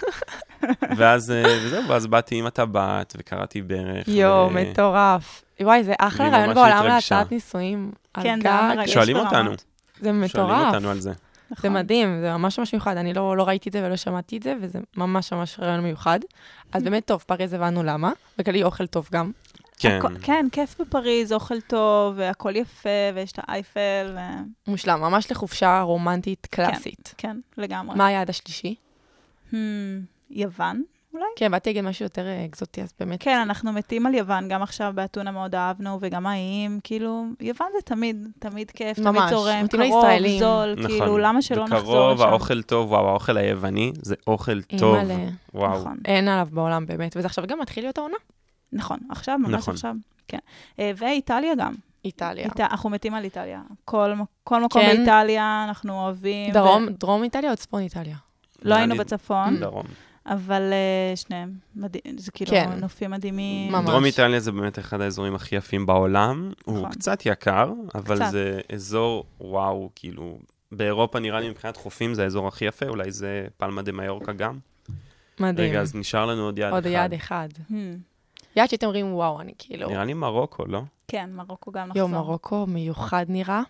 ואז, 0.98 1.32
אה, 1.32 1.44
וזהו, 1.66 1.88
ואז 1.88 2.08
באתי 2.08 2.36
עם 2.36 2.46
הטבעת 2.46 3.14
וקראתי 3.18 3.62
ברך. 3.62 4.08
יואו, 4.08 4.48
ו- 4.48 4.54
מטורף. 4.54 5.44
וואי, 5.62 5.84
זה 5.84 5.94
אחלה 6.00 6.30
רעיון 6.30 6.54
בעולם. 6.56 6.86
להצעת 6.86 7.32
נישואים. 7.32 7.92
על 8.14 8.24
כן, 8.24 8.40
זה. 8.44 8.50
מרגש 8.76 8.94
שואלים 8.94 9.16
ברמות. 9.16 9.34
אותנו, 9.34 9.52
זה 9.52 9.58
שואלים 10.04 10.22
מטורף. 10.22 10.74
אותנו 10.74 10.90
על 10.90 11.00
זה. 11.00 11.12
זה 11.52 11.68
נכון. 11.70 11.74
מדהים, 11.74 12.22
זה 12.22 12.34
ממש 12.38 12.60
ממש 12.60 12.74
מיוחד. 12.74 12.98
אני 12.98 13.14
לא, 13.14 13.38
לא 13.38 13.44
ראיתי 13.44 13.70
את 13.70 13.74
זה 13.74 13.86
ולא 13.86 13.96
שמעתי 13.96 14.38
את 14.38 14.44
זה, 14.44 14.56
וזה 14.62 14.80
ממש 14.98 15.34
ממש 15.34 15.60
רעיון 15.60 15.84
מיוחד. 15.84 16.20
אז 16.74 16.84
באמת 16.84 17.06
טוב, 17.06 17.24
פריז 17.28 17.54
הבנו 17.54 17.84
למה, 17.84 18.12
וכללי 18.40 18.64
אוכל 18.64 18.88
טוב 18.88 19.10
גם. 19.12 19.32
כן, 19.80 20.00
הכ- 20.04 20.26
כן, 20.26 20.46
כיף 20.52 20.82
בפריז, 20.82 21.34
אוכל 21.34 21.62
טוב, 21.62 22.14
והכל 22.18 22.56
יפה, 22.56 22.90
ויש 23.16 23.32
את 23.32 23.40
האייפל, 23.48 24.16
ו... 24.16 24.20
מושלם, 24.68 25.02
ממש 25.02 25.32
לחופשה 25.32 25.82
רומנטית 25.82 26.48
קלאסית. 26.52 27.14
כן, 27.18 27.38
לגמרי. 27.58 27.96
מה 27.98 28.06
היעד 28.06 28.30
השלישי? 28.30 28.76
Hmm, 29.52 29.56
יוון? 30.32 30.82
כן, 31.36 31.52
באתי 31.52 31.70
להגיד 31.70 31.84
משהו 31.84 32.06
יותר 32.06 32.26
אה, 32.26 32.46
אקזוטי, 32.46 32.82
אז 32.82 32.94
באמת. 33.00 33.24
כן, 33.24 33.38
אנחנו 33.40 33.72
מתים 33.74 34.06
על 34.06 34.14
יוון, 34.16 34.48
גם 34.48 34.62
עכשיו 34.62 34.92
באתונה 34.96 35.32
מאוד 35.32 35.56
אהבנו, 35.56 35.98
וגם 36.02 36.28
האיים, 36.28 36.80
כאילו, 36.84 37.26
יוון 37.40 37.68
זה 37.76 37.82
תמיד, 37.86 38.28
תמיד 38.40 38.72
כיף, 38.72 38.96
תמיד 38.98 39.08
ממש, 39.10 39.30
זורם, 39.32 39.64
מתאים 39.64 39.82
קרוב, 39.82 40.06
לישראלים. 40.06 40.40
זול, 40.40 40.74
נכון. 40.78 40.88
כאילו, 40.88 41.18
למה 41.18 41.42
שלא 41.42 41.64
נחזור 41.64 41.80
בקרוב, 41.82 42.20
לשם? 42.22 42.30
האוכל 42.30 42.62
טוב, 42.62 42.92
וואו, 42.92 43.10
האוכל 43.10 43.38
היווני 43.38 43.92
זה 44.02 44.16
אוכל 44.28 44.62
טוב. 44.62 44.96
אימא'לה. 44.96 45.30
וואו. 45.54 45.80
נכון, 45.80 45.98
אין 46.06 46.28
עליו 46.28 46.48
בעולם 46.52 46.86
באמת, 46.86 47.18
וזה 47.18 47.28
עכשיו 47.28 47.48
גם 47.48 47.60
מתחיל 47.60 47.84
להיות 47.84 47.98
העונה. 47.98 48.18
נכון, 48.74 49.00
עכשיו, 49.10 49.40
ממש 49.40 49.54
נכון. 49.54 49.74
עכשיו, 49.74 49.96
כן. 50.28 50.40
אה, 50.80 50.92
ואיטליה 50.98 51.56
גם. 51.56 51.74
איטליה. 52.06 52.46
איט... 52.46 52.60
אנחנו 52.60 52.90
מתים 52.90 53.14
על 53.14 53.24
איטליה. 53.24 53.62
כל, 53.86 54.14
כל 54.44 54.64
מקום 54.64 54.82
כן. 54.82 54.96
באיטליה 54.96 55.66
אנחנו 55.68 55.94
אוהבים. 55.94 56.54
דרום, 56.54 56.88
דרום 56.90 57.24
איטליה 57.24 57.52
או 57.52 57.56
צפון 57.56 57.82
איטליה? 57.82 58.16
לא 58.62 58.76
היינו 58.76 58.92
אני- 58.94 59.00
בצפון, 59.00 59.60
דרום. 59.60 59.86
אבל 60.26 60.62
אה, 60.74 61.16
שניהם, 61.16 61.52
מדהים, 61.76 62.18
זה 62.18 62.32
כאילו 62.32 62.52
כן. 62.52 62.70
נופים 62.82 63.12
מדהימים. 63.12 63.72
ממש. 63.72 63.90
דרום 63.90 64.06
איטליה 64.06 64.40
זה 64.40 64.52
באמת 64.52 64.80
אחד 64.80 65.02
האזורים 65.02 65.36
הכי 65.36 65.56
יפים 65.56 65.86
בעולם. 65.86 66.52
הוא 66.66 66.78
נכון. 66.78 66.90
קצת 66.92 67.26
יקר, 67.26 67.72
אבל 67.96 68.16
קצת. 68.16 68.32
זה 68.32 68.60
אזור, 68.74 69.26
וואו, 69.42 69.90
כאילו, 69.96 70.38
באירופה 70.72 71.20
נראה 71.20 71.40
לי 71.40 71.50
מבחינת 71.50 71.78
חופים 71.78 72.14
זה 72.14 72.24
האזור 72.24 72.48
הכי 72.48 72.66
יפה, 72.66 72.86
אולי 72.86 73.12
זה 73.12 73.48
פלמה 73.58 73.82
דה 73.82 73.92
מיורקה 73.92 74.34
גם. 74.34 74.60
מדהים. 75.40 75.70
רגע, 75.70 75.82
אז 75.82 75.96
נשאר 75.96 76.26
לנו 76.26 76.42
עוד 76.42 76.58
יעד 76.58 76.74
עוד 76.74 76.86
אחד. 76.86 76.92
יעד 76.94 77.14
אחד. 77.14 77.50
Hmm, 77.70 77.74
יעד 78.56 78.70
שאתם 78.70 78.86
אומרים, 78.88 79.14
וואו, 79.14 79.42
אני 79.42 79.52
כאילו... 79.58 79.90
נראה 79.90 80.06
לי 80.06 80.14
מרוקו, 80.14 80.66
לא? 80.66 80.82
כן, 81.08 81.30
מרוקו 81.34 81.72
גם 81.72 81.88
נחזור. 81.88 81.98
יואו, 82.10 82.24
מרוקו 82.24 82.66
מיוחד 82.68 83.26
נראה. 83.30 83.62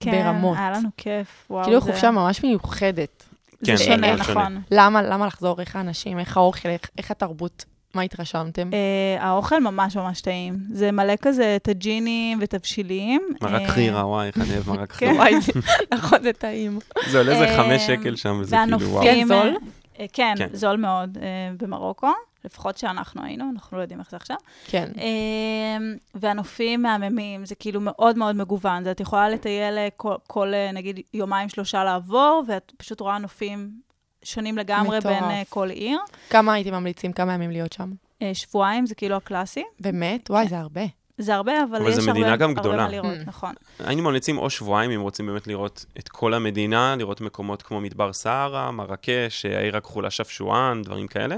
כן, 0.00 0.10
ברמות. 0.24 0.56
היה 0.58 0.70
לנו 0.70 0.88
כיף, 0.96 1.46
וואו. 1.50 1.64
כאילו 1.64 1.80
זה- 1.80 1.92
חופשה 1.92 2.10
ממש 2.10 2.42
מיוחדת. 2.44 3.24
כן, 3.64 3.76
זה 3.76 3.84
שונה. 3.84 4.14
נכון. 4.16 4.62
למה, 4.70 5.02
למה 5.02 5.26
לחזור? 5.26 5.60
איך 5.60 5.76
האנשים, 5.76 6.18
איך 6.18 6.36
האוכל, 6.36 6.68
איך, 6.68 6.80
איך 6.98 7.10
התרבות? 7.10 7.64
מה 7.94 8.02
התרשמתם? 8.02 8.70
אה, 8.72 9.24
האוכל 9.24 9.60
ממש 9.60 9.96
ממש 9.96 10.20
טעים. 10.20 10.58
זה 10.72 10.92
מלא 10.92 11.14
כזה 11.22 11.56
טאג'ינים 11.62 12.38
ותבשילים. 12.40 13.28
מרק 13.42 13.62
אה, 13.62 13.68
חירה, 13.68 14.06
וואי, 14.06 14.26
איך 14.26 14.38
אני 14.38 14.54
אוהב 14.54 14.68
מרק 14.68 14.92
כן. 14.92 14.96
חירה. 14.96 15.14
וואי, 15.14 15.34
נכון, 15.94 16.22
זה 16.22 16.32
טעים. 16.32 16.78
זה 17.10 17.18
עולה 17.18 17.32
איזה 17.32 17.44
אה, 17.44 17.56
חמש 17.56 17.82
שקל 17.82 18.16
שם, 18.16 18.38
וזה 18.40 18.56
כאילו, 18.64 18.80
וואו. 18.90 19.04
והנופים... 19.04 19.28
כן, 19.28 19.28
זול? 19.28 19.56
אה, 20.00 20.06
כן, 20.12 20.34
כן. 20.38 20.48
זול 20.52 20.76
מאוד 20.76 21.18
אה, 21.22 21.50
במרוקו, 21.58 22.12
לפחות 22.44 22.78
שאנחנו 22.78 23.22
היינו, 23.24 23.44
אנחנו 23.54 23.76
לא 23.76 23.82
יודעים 23.82 24.00
איך 24.00 24.10
זה 24.10 24.16
עכשיו. 24.16 24.36
כן. 24.64 24.90
אה, 24.98 25.76
והנופים 26.14 26.82
מהממים, 26.82 27.46
זה 27.46 27.54
כאילו 27.54 27.80
מאוד 27.80 28.18
מאוד 28.18 28.36
מגוון. 28.36 28.84
זה 28.84 28.90
את 28.90 29.00
יכולה 29.00 29.28
לטייל 29.28 29.78
אה, 29.78 29.88
כל, 29.96 30.14
כל 30.26 30.54
אה, 30.54 30.70
נגיד 30.72 31.00
יומיים 31.14 31.48
שלושה 31.48 31.84
לעבור, 31.84 32.42
ואת 32.48 32.72
פשוט 32.76 33.00
רואה 33.00 33.18
נופים 33.18 33.70
שונים 34.24 34.58
לגמרי 34.58 34.98
מטורף. 34.98 35.14
בין 35.14 35.24
אה, 35.24 35.42
כל 35.48 35.70
עיר. 35.70 35.98
כמה 36.30 36.52
הייתם 36.52 36.74
ממליצים, 36.74 37.12
כמה 37.12 37.34
ימים 37.34 37.50
להיות 37.50 37.72
שם? 37.72 37.92
אה, 38.22 38.30
שבועיים 38.34 38.86
זה 38.86 38.94
כאילו 38.94 39.16
הקלאסי. 39.16 39.64
באמת? 39.80 40.30
וואי, 40.30 40.48
זה 40.48 40.58
הרבה. 40.58 40.82
זה 41.18 41.34
הרבה, 41.34 41.52
אבל, 41.64 41.76
אבל 41.80 41.90
יש 41.90 41.98
הרבה, 41.98 42.12
מדינה 42.12 42.36
גם 42.36 42.48
הרבה 42.48 42.60
גדולה. 42.60 42.82
מה 42.82 42.88
לראות, 42.88 43.14
Mm. 43.18 43.26
נכון. 43.28 43.54
היינו 43.78 44.02
ממליצים 44.02 44.38
או 44.38 44.50
שבועיים, 44.50 44.90
אם 44.90 45.00
רוצים 45.00 45.26
באמת 45.26 45.46
לראות 45.46 45.84
את 45.98 46.08
כל 46.08 46.34
המדינה, 46.34 46.96
לראות 46.98 47.20
מקומות 47.20 47.62
כמו 47.62 47.80
מדבר 47.80 48.12
סהרה, 48.12 48.70
מרקש, 48.70 49.44
העיר 49.44 49.76
הכחולה 49.76 50.10
שפשוען, 50.10 50.82
דברים 50.82 51.06
כאלה. 51.06 51.36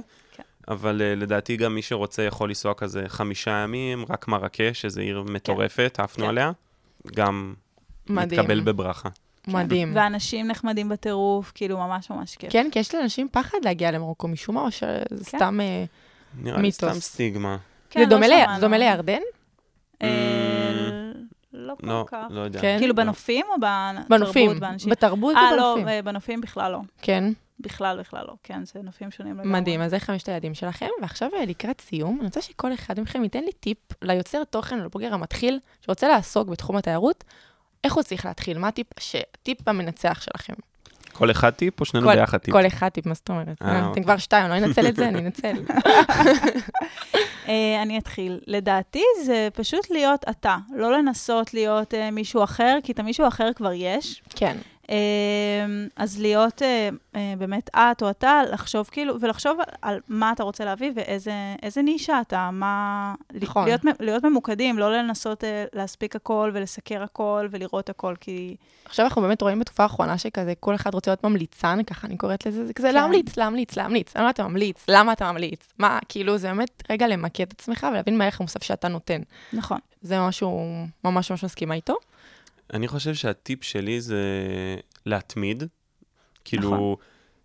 כן. 0.67 0.73
אבל 0.73 1.01
uh, 1.01 1.21
לדעתי 1.21 1.57
גם 1.57 1.75
מי 1.75 1.83
שרוצה 1.83 2.23
יכול 2.23 2.49
לנסוע 2.49 2.75
כזה 2.75 3.05
חמישה 3.09 3.51
ימים, 3.51 4.05
רק 4.11 4.29
מרקש, 4.29 4.81
שזו 4.81 5.01
עיר 5.01 5.23
מטורפת, 5.23 5.97
עפנו 5.99 6.25
כן. 6.25 6.31
עליה. 6.31 6.53
גם 7.17 7.55
מדהים. 8.09 8.41
מתקבל 8.41 8.61
בברכה. 8.61 9.09
מדהים. 9.49 9.93
ואנשים 9.95 10.49
נחמדים 10.49 10.89
בטירוף, 10.89 11.53
כאילו 11.55 11.79
ממש 11.79 12.11
ממש 12.11 12.37
כיף. 12.37 12.53
כן, 12.53 12.67
כי 12.73 12.79
יש 12.79 12.95
לאנשים 12.95 13.29
פחד 13.33 13.59
להגיע 13.63 13.91
למרוקו 13.91 14.29
משום 14.29 14.55
מה, 14.55 14.61
או 14.61 14.71
שזה 14.71 15.05
כן. 15.11 15.39
סתם... 15.39 15.61
אה, 15.61 15.85
נראה 16.43 16.57
לי 16.57 16.63
מיתוס. 16.63 16.91
סתם 16.91 17.01
סטיגמה. 17.01 17.57
כן, 17.91 18.01
זה 18.01 18.07
דומה 18.07 18.29
לא 18.29 18.59
דומה 18.61 18.79
לירדן? 18.79 19.21
אה, 20.03 20.09
לא 21.53 21.75
כל 21.81 21.87
לא, 21.87 22.05
כך. 22.09 22.27
לא 22.31 22.41
יודע. 22.41 22.61
כן. 22.61 22.77
כאילו 22.79 22.95
לא. 22.97 23.05
בנופים 23.05 23.47
או 23.49 23.61
בתרבות, 23.61 24.09
בנופים. 24.09 24.91
בתרבות 24.91 25.37
אה, 25.37 25.57
לא, 25.57 25.63
ובנופים. 25.63 25.89
אה, 25.89 26.03
בנופים 26.03 26.41
בכלל 26.41 26.73
לא. 26.73 26.81
כן. 27.03 27.25
בכלל, 27.61 28.01
בכלל 28.01 28.25
לא. 28.29 28.35
כן, 28.43 28.65
זה 28.65 28.81
נופים 28.83 29.11
שונים 29.11 29.39
לגמרי. 29.41 29.61
מדהים, 29.61 29.81
אז 29.83 29.91
זה 29.91 29.99
חמשת 29.99 30.29
הילדים 30.29 30.55
שלכם, 30.55 30.87
ועכשיו 31.03 31.29
אה, 31.39 31.45
לקראת 31.45 31.81
סיום, 31.81 32.17
אני 32.19 32.27
רוצה 32.27 32.41
שכל 32.43 32.75
אחד 32.75 33.01
מכם 33.01 33.23
ייתן 33.25 33.45
לי 33.45 33.53
טיפ 33.53 33.79
ליוצר 34.03 34.45
תוכן, 34.45 34.79
לבוגר 34.79 35.15
המתחיל, 35.15 35.59
שרוצה 35.81 36.09
לעסוק 36.09 36.49
בתחום 36.49 36.77
התיירות, 36.77 37.25
איך 37.85 37.95
הוא 37.95 38.03
צריך 38.03 38.27
להתחיל? 38.27 38.59
מה 38.59 38.69
הטיפ, 38.69 38.87
ש- 39.01 39.17
הטיפ 39.35 39.69
המנצח 39.69 40.21
שלכם? 40.21 40.53
כל 41.13 41.31
אחד 41.31 41.51
טיפ 41.51 41.81
או 41.81 41.85
שנינו 41.85 42.07
כל- 42.07 42.15
ביחד 42.17 42.39
טיפ? 42.39 42.55
כל 42.55 42.67
אחד 42.67 42.89
טיפ, 42.89 43.07
מה 43.07 43.15
זאת 43.15 43.29
אומרת? 43.31 43.63
אה, 43.63 43.79
אתם 43.79 43.87
אוקיי. 43.89 44.03
כבר 44.03 44.17
שתיים, 44.17 44.49
לא 44.51 44.57
אנצל 44.59 44.87
את 44.89 44.97
זה, 44.97 45.09
אני 45.09 45.19
אנצל. 45.19 45.53
אה, 47.49 47.83
אני 47.83 47.99
אתחיל. 47.99 48.41
לדעתי 48.47 49.03
זה 49.25 49.49
פשוט 49.55 49.91
להיות 49.91 50.25
אתה, 50.31 50.57
לא 50.77 50.93
לנסות 50.93 51.55
להיות 51.55 51.95
מישהו 52.13 52.45
אחר, 52.45 52.79
כי 52.83 52.93
את 52.93 52.99
המישהו 52.99 53.29
אחר 53.29 53.51
כבר 53.57 53.73
יש. 53.73 54.23
כן, 54.37 54.57
אז 55.97 56.21
להיות 56.21 56.63
אה, 56.63 56.89
אה, 57.17 57.35
באמת 57.39 57.71
את 57.75 58.03
או 58.03 58.11
אתה, 58.11 58.41
לחשוב 58.53 58.89
כאילו, 58.93 59.21
ולחשוב 59.21 59.59
על, 59.83 60.01
מה 60.09 60.33
אתה 60.33 60.43
רוצה 60.43 60.65
להביא 60.65 60.93
ואיזה 60.95 61.33
איזה 61.63 61.83
נישה 61.83 62.21
אתה, 62.21 62.51
מה... 62.53 63.15
נכון. 63.41 63.65
להיות, 63.65 63.81
להיות 64.01 64.25
ממוקדים, 64.25 64.79
לא 64.79 64.93
לנסות 64.93 65.45
אה, 65.45 65.65
להספיק 65.73 66.17
הכל 66.17 66.51
ולסקר 66.55 67.03
הכל 67.03 67.49
ולראות 67.51 67.89
הכל, 67.89 68.15
כי... 68.21 68.57
עכשיו 68.85 69.07
אנחנו 69.07 69.23
באמת 69.23 69.43
רואים 69.43 69.59
בתקופה 69.59 69.83
האחרונה 69.83 70.19
שכזה, 70.19 70.53
כל 70.61 70.75
אחד 70.75 70.95
רוצה 70.95 71.11
להיות 71.11 71.25
ממליצן, 71.25 71.79
ככה 71.87 72.07
אני 72.07 72.17
קוראת 72.17 72.47
לזה, 72.47 72.67
זה 72.67 72.73
כזה 72.73 72.89
כן. 72.89 72.95
להמליץ, 72.95 73.37
להמליץ, 73.37 73.77
להמליץ. 73.77 74.17
למה 74.17 74.31
אתה 74.31 74.49
ממליץ? 74.49 74.85
למה 74.89 75.13
אתה 75.13 75.33
ממליץ? 75.33 75.69
מה, 75.79 75.99
כאילו, 76.09 76.39
זה 76.39 76.49
באמת 76.49 76.83
רגע 76.91 77.09
למקד 77.09 77.45
את 77.47 77.61
עצמך 77.61 77.87
ולהבין 77.91 78.19
מה 78.19 78.25
הערך 78.25 78.41
המוסף 78.41 78.63
שאתה 78.63 78.89
נותן. 78.89 79.21
נכון. 79.53 79.79
זה 80.03 80.21
משהו, 80.21 80.67
ממש 81.05 81.31
ממש 81.31 81.45
מסכימה 81.45 81.75
איתו. 81.75 81.95
אני 82.73 82.89
חושב 82.89 83.15
שהטיפ 83.15 83.65
שלי 83.65 84.01
זה 84.01 84.23
להתמיד. 85.07 85.65
כאילו, 86.45 86.71
נכון. 86.71 86.95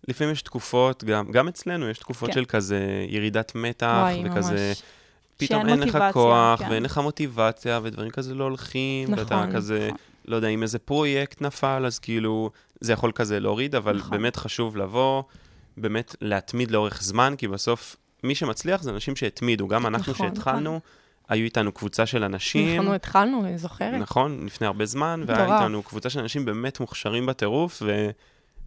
לפעמים 0.08 0.32
יש 0.32 0.42
תקופות, 0.42 1.04
גם, 1.04 1.32
גם 1.32 1.48
אצלנו 1.48 1.88
יש 1.88 1.98
תקופות 1.98 2.28
כן. 2.28 2.34
של 2.34 2.44
כזה 2.44 3.06
ירידת 3.08 3.54
מתח, 3.54 3.98
וואי, 4.00 4.22
וכזה, 4.24 4.68
ממש. 4.68 4.82
פתאום 5.36 5.68
אין 5.68 5.80
לך 5.80 5.98
כוח, 6.12 6.58
כן. 6.58 6.70
ואין 6.70 6.82
לך 6.82 6.98
מוטיבציה, 6.98 7.80
ודברים 7.82 8.10
כזה 8.10 8.34
לא 8.34 8.44
הולכים, 8.44 9.12
ואתה 9.12 9.36
נכון, 9.36 9.52
כזה, 9.52 9.86
נכון. 9.86 9.98
לא 10.24 10.36
יודע, 10.36 10.48
אם 10.48 10.62
איזה 10.62 10.78
פרויקט 10.78 11.40
נפל, 11.40 11.82
אז 11.86 11.98
כאילו, 11.98 12.50
זה 12.80 12.92
יכול 12.92 13.12
כזה 13.12 13.40
להוריד, 13.40 13.74
אבל 13.74 13.96
נכון. 13.96 14.10
באמת 14.10 14.36
חשוב 14.36 14.76
לבוא, 14.76 15.22
באמת 15.76 16.16
להתמיד 16.20 16.70
לאורך 16.70 17.02
זמן, 17.02 17.34
כי 17.38 17.48
בסוף, 17.48 17.96
מי 18.24 18.34
שמצליח 18.34 18.82
זה 18.82 18.90
אנשים 18.90 19.16
שהתמידו. 19.16 19.68
גם 19.68 19.86
אנחנו 19.86 20.12
נכון, 20.12 20.28
שהתחלנו, 20.28 20.80
היו 21.30 21.44
איתנו 21.44 21.72
קבוצה 21.72 22.06
של 22.06 22.24
אנשים. 22.24 22.80
אנחנו 22.80 22.94
התחלנו, 22.94 23.44
אני 23.44 23.58
זוכרת. 23.58 24.00
נכון, 24.00 24.46
לפני 24.46 24.66
הרבה 24.66 24.86
זמן, 24.86 25.22
והיה. 25.26 25.56
איתנו 25.56 25.82
קבוצה 25.82 26.10
של 26.10 26.20
אנשים 26.20 26.44
באמת 26.44 26.80
מוכשרים 26.80 27.26
בטירוף, 27.26 27.82
ו... 27.86 28.10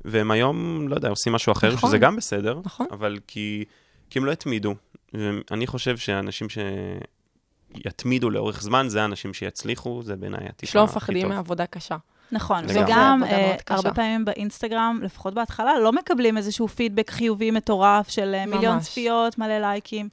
והם 0.06 0.32
היום, 0.32 0.88
לא 0.88 0.96
יודע, 0.96 1.10
עושים 1.10 1.34
משהו 1.34 1.52
אחר, 1.52 1.74
נכון. 1.74 1.90
שזה 1.90 1.98
גם 1.98 2.16
בסדר, 2.16 2.60
נכון. 2.66 2.88
אבל 2.92 3.20
כי, 3.28 3.66
כי 4.10 4.20
הם 4.20 4.26
לא 4.26 4.32
התמידו. 4.32 4.76
ואני 5.14 5.68
חושב 5.68 5.98
שאנשים 5.98 6.48
שיתמידו 6.50 8.30
לאורך 8.30 8.62
זמן, 8.62 8.86
זה 8.90 9.02
האנשים 9.02 9.34
שיצליחו, 9.34 10.02
זה 10.04 10.16
בעיניי 10.16 10.40
הטיפ 10.40 10.50
הכי 10.50 10.66
טוב. 10.66 10.72
שלא 10.72 10.84
מפחדים 10.84 11.30
מעבודה 11.30 11.66
קשה. 11.66 11.98
נכון, 12.32 12.64
לגמרי. 12.66 12.84
וגם 12.84 13.24
אה. 13.24 13.56
הרבה 13.70 13.94
פעמים 13.94 14.26
באינסטגרם, 14.26 15.00
לפחות 15.04 15.34
בהתחלה, 15.34 15.80
לא 15.80 15.92
מקבלים 15.92 16.38
איזשהו 16.38 16.68
פידבק 16.68 17.12
חיובי 17.12 17.52
מטורף 17.52 18.10
של 18.10 18.36
אה, 18.36 18.46
מיליון 18.46 18.76
ממש. 18.76 18.84
צפיות, 18.84 19.38
מלא 19.38 19.60
לייקים. 19.60 20.10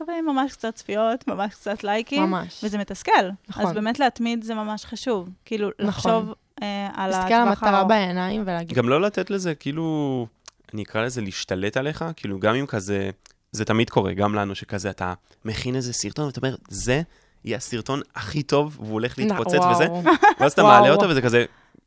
מקבלים 0.00 0.26
ממש 0.26 0.52
קצת 0.52 0.74
צפיות, 0.74 1.28
ממש 1.28 1.54
קצת 1.54 1.84
לייקים, 1.84 2.22
ממש. 2.22 2.60
וזה 2.64 2.78
מתסכל. 2.78 3.12
נכון. 3.48 3.66
אז 3.66 3.72
באמת 3.72 3.98
להתמיד 3.98 4.44
זה 4.44 4.54
ממש 4.54 4.84
חשוב. 4.84 5.28
כאילו, 5.44 5.68
נכון. 5.68 5.88
לחשוב 5.88 6.34
אה, 6.62 6.88
על 6.94 7.10
להסתכל 7.10 7.34
על 7.34 7.42
הטווח 7.42 7.62
המטרה 7.62 7.70
הארוך. 7.70 7.88
בעיניים 7.88 8.42
ולהגיד, 8.42 8.76
גם 8.76 8.88
לא 8.88 9.00
לתת 9.00 9.30
לזה, 9.30 9.54
כאילו, 9.54 10.26
אני 10.74 10.82
אקרא 10.82 11.04
לזה 11.04 11.20
להשתלט 11.20 11.76
עליך, 11.76 12.04
כאילו, 12.16 12.38
גם 12.38 12.54
אם 12.54 12.66
כזה, 12.66 13.10
זה 13.52 13.64
תמיד 13.64 13.90
קורה, 13.90 14.12
גם 14.12 14.34
לנו, 14.34 14.54
שכזה 14.54 14.90
אתה 14.90 15.14
מכין 15.44 15.76
איזה 15.76 15.92
סרטון, 15.92 16.26
ואתה 16.26 16.40
אומר, 16.40 16.56
זה 16.68 17.02
יהיה 17.44 17.56
הסרטון 17.56 18.00
הכי 18.14 18.42
טוב, 18.42 18.76
והוא 18.80 18.92
הולך 18.92 19.18
להתפוצץ 19.18 19.54
וואו. 19.54 19.70
וזה, 19.70 19.86
ואז 20.40 20.52
אתה. 20.52 20.62
מעלה 20.62 20.90
אותו, 20.90 21.08
וזה 21.08 21.22
כזה 21.22 21.44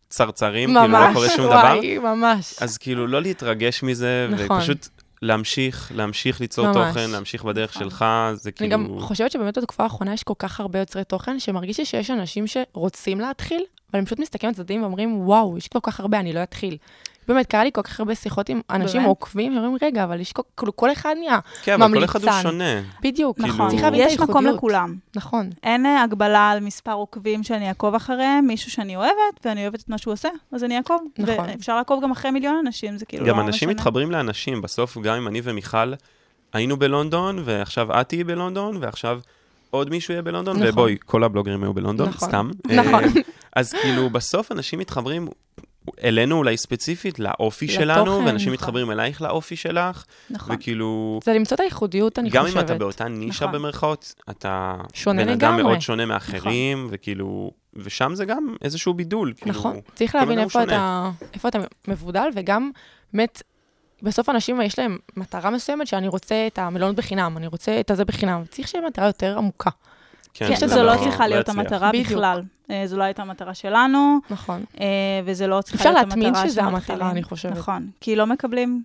צרצרים, 0.10 0.70
כאילו, 0.70 0.82
לא 0.82 0.88
ממש, 0.88 1.14
קורה 1.14 1.30
שום 1.30 1.46
דבר. 1.46 1.76
וואי, 1.76 1.98
ממש. 1.98 2.56
אז 2.62 2.78
כאילו, 2.78 3.08
לא 3.08 3.22
להתרגש 3.22 3.84
מזה, 3.84 4.28
נכון. 4.32 4.58
ופשוט 4.58 4.88
להמשיך, 5.24 5.92
להמשיך 5.96 6.42
ליצור 6.42 6.68
ממש. 6.68 6.76
תוכן, 6.76 7.10
להמשיך 7.10 7.44
בדרך 7.44 7.76
נכון. 7.76 7.90
שלך, 7.90 8.06
זה 8.34 8.50
אני 8.50 8.54
כאילו... 8.58 8.72
גם 8.72 9.00
חושבת 9.00 9.32
שבאמת 9.32 9.58
בתקופה 9.58 9.84
האחרונה 9.84 10.14
יש 10.14 10.24
כל 10.24 10.34
כך 10.40 10.60
הרבה 10.60 10.80
יוצרי 10.80 11.04
תוכן, 11.04 11.40
שמרגיש 11.40 11.80
לי 11.80 11.86
שיש 11.86 12.12
אנשים 12.12 12.46
שרוצים 12.48 13.20
להתחיל, 13.20 13.64
אבל 13.92 14.00
הם 14.00 14.06
פשוט 14.06 14.20
מסתכלים 14.20 14.50
על 14.50 14.56
צדדים 14.56 14.82
ואומרים, 14.82 15.22
וואו, 15.22 15.58
יש 15.58 15.68
כל 15.68 15.80
כך 15.84 16.00
הרבה, 16.00 16.20
אני 16.20 16.34
לא 16.34 16.44
אתחיל. 16.44 16.78
באמת, 17.28 17.46
קרה 17.46 17.64
לי 17.64 17.70
כל 17.74 17.82
כך 17.82 18.00
הרבה 18.00 18.16
שיחות 18.16 18.50
עם 18.50 18.62
אנשים 18.70 19.02
באמת? 19.02 19.08
עוקבים, 19.08 19.54
שאומרים, 19.54 19.78
רגע, 19.82 20.04
אבל 20.04 20.20
יש 20.20 20.32
כל, 20.34 20.42
כאילו, 20.58 20.76
כל 20.76 20.92
אחד 20.92 21.16
נהיה. 21.20 21.40
כן, 21.64 21.82
אבל 21.82 21.94
כל 21.94 22.04
אחד 22.04 22.20
הוא 22.20 22.30
ממליצן. 22.30 22.50
שונה. 22.50 22.82
בדיוק, 23.02 23.40
נכון, 23.40 23.70
צריך 23.70 23.84
להבין 23.84 24.02
את 24.02 24.08
יש 24.08 24.20
מקום 24.20 24.28
הייחודיות. 24.28 24.58
לכולם. 24.58 24.96
נכון, 25.16 25.50
אין 25.64 25.86
אה, 25.86 26.04
הגבלה 26.04 26.50
על 26.50 26.60
מספר 26.60 26.94
עוקבים 26.94 27.44
שאני 27.44 27.70
אעקוב 27.70 27.96
אחריהם, 27.96 28.48
מישהו 28.48 28.72
שאני 28.72 28.96
אוהבת, 28.96 29.46
ואני 29.46 29.62
אוהבת 29.62 29.80
את 29.80 29.90
מה 29.90 29.98
שהוא 29.98 30.12
עושה, 30.12 30.30
אז 30.52 30.64
אני 30.64 30.78
אעקוב. 30.78 31.02
נכון. 31.18 31.46
ואפשר 31.50 31.76
לעקוב 31.76 32.04
גם 32.04 32.12
אחרי 32.12 32.32
מיליון 32.32 32.56
אנשים, 32.66 32.98
זה 32.98 33.06
כאילו 33.06 33.24
לא 33.26 33.30
גם 33.30 33.36
משנה. 33.36 33.48
אנשים 33.48 33.70
מתחברים 33.70 34.12
לאנשים, 34.12 34.62
בסוף 34.62 34.98
גם 34.98 35.16
אם 35.16 35.28
אני 35.28 35.42
ומיכל 35.44 35.94
היינו 36.54 36.78
בלונדון, 36.78 37.42
ועכשיו 37.46 38.02
את 38.02 38.10
תהיי 38.10 38.24
בלונדון, 38.24 38.78
ועכשיו 38.82 39.20
עוד 39.70 39.90
מישהו 39.90 40.12
יהיה 40.12 40.22
בלונדון, 40.22 40.58
נכון. 40.58 40.70
ובואי, 40.70 40.98
כל 41.06 41.24
הבלוגרים 41.24 41.64
היו 41.64 41.74
בלונדון, 41.74 42.10
נכון. 42.10 42.30
סתם. 42.30 42.50
נכון. 42.68 43.04
אה, 43.04 43.10
אז 43.56 43.74
כאילו, 43.82 44.10
בסוף 44.10 44.52
אנשים 44.52 44.80
מתחברים 44.80 45.28
אלינו 46.04 46.38
אולי 46.38 46.58
ספציפית, 46.58 47.20
לאופי 47.20 47.66
לתוכן, 47.66 47.80
שלנו, 47.80 48.26
ואנשים 48.26 48.34
נכון. 48.36 48.54
מתחברים 48.54 48.92
אלייך 48.92 49.22
לאופי 49.22 49.56
שלך, 49.56 50.06
נכון. 50.30 50.56
וכאילו... 50.56 51.20
זה 51.24 51.34
למצוא 51.34 51.56
את 51.56 51.60
הייחודיות, 51.60 52.20
אני 52.20 52.30
גם 52.30 52.46
חושבת. 52.46 52.58
אם 52.58 52.66
אתה 52.66 52.76
באותה 52.76 53.08
נישה 53.08 53.46
נכון. 53.46 53.60
במרכאות, 53.60 54.14
אתה 54.30 54.76
שונה 54.94 55.24
בן 55.24 55.30
אדם 55.30 55.38
לגמרי. 55.38 55.64
מאוד 55.64 55.80
שונה 55.80 56.06
מאחרים, 56.06 56.88
וכאילו, 56.92 57.52
ושם 57.74 58.16
זה 58.16 58.26
גם 58.26 58.56
איזשהו 58.62 58.94
בידול. 58.94 59.34
כאילו, 59.38 59.52
נכון, 59.52 59.80
צריך 59.96 60.16
להבין 60.16 60.38
אדם 60.40 60.46
איפה. 60.46 60.64
אתה, 60.64 61.10
איפה 61.34 61.48
אתה 61.48 61.60
מבודל, 61.88 62.30
וגם 62.36 62.72
באמת, 63.14 63.42
בסוף 64.02 64.30
אנשים 64.30 64.62
יש 64.62 64.80
להם 64.80 64.98
מטרה 65.18 65.50
מסוימת 65.50 65.88
שאני 65.88 66.08
רוצה 66.08 66.48
את 66.48 66.60
המלונות 66.60 66.96
בחינם, 66.96 67.38
אני 67.38 67.48
רוצה 67.48 67.80
את 67.80 67.92
הזה 67.92 68.06
בחינם, 68.06 68.44
צריך 68.50 68.68
שיהיה 68.68 68.88
מטרה 68.88 69.08
יותר 69.08 69.38
עמוקה. 69.38 69.70
כן, 70.34 70.56
זה 70.56 70.68
זו 70.68 70.84
לא 70.84 70.94
לא- 70.94 70.98
צריכה 71.04 71.28
להיות. 71.28 71.50
המטרה 71.50 71.90
בדיוק. 71.90 72.08
בכלל. 72.08 72.42
אה, 72.72 72.84
זו 72.88 72.98
לא 72.98 73.04
הייתה 73.04 73.22
המטרה 73.22 73.54
שלנו, 73.54 74.18
נכון. 74.30 74.64
אה, 74.80 74.86
וזה 75.26 75.48
לא 75.48 75.62
צריכה 75.62 75.78
אפשר 75.78 75.92
להיות 75.94 76.04
המטרה 76.14 76.32
להתמיד 76.32 76.50
שזה 76.50 76.62
שמתחילים. 76.62 76.76
המטרה, 76.76 77.12
אני 77.12 77.24
חושבת. 77.24 77.52
נכון, 77.52 77.90
כי 78.02 78.16
לא 78.16 78.28
מקבלים 78.28 78.84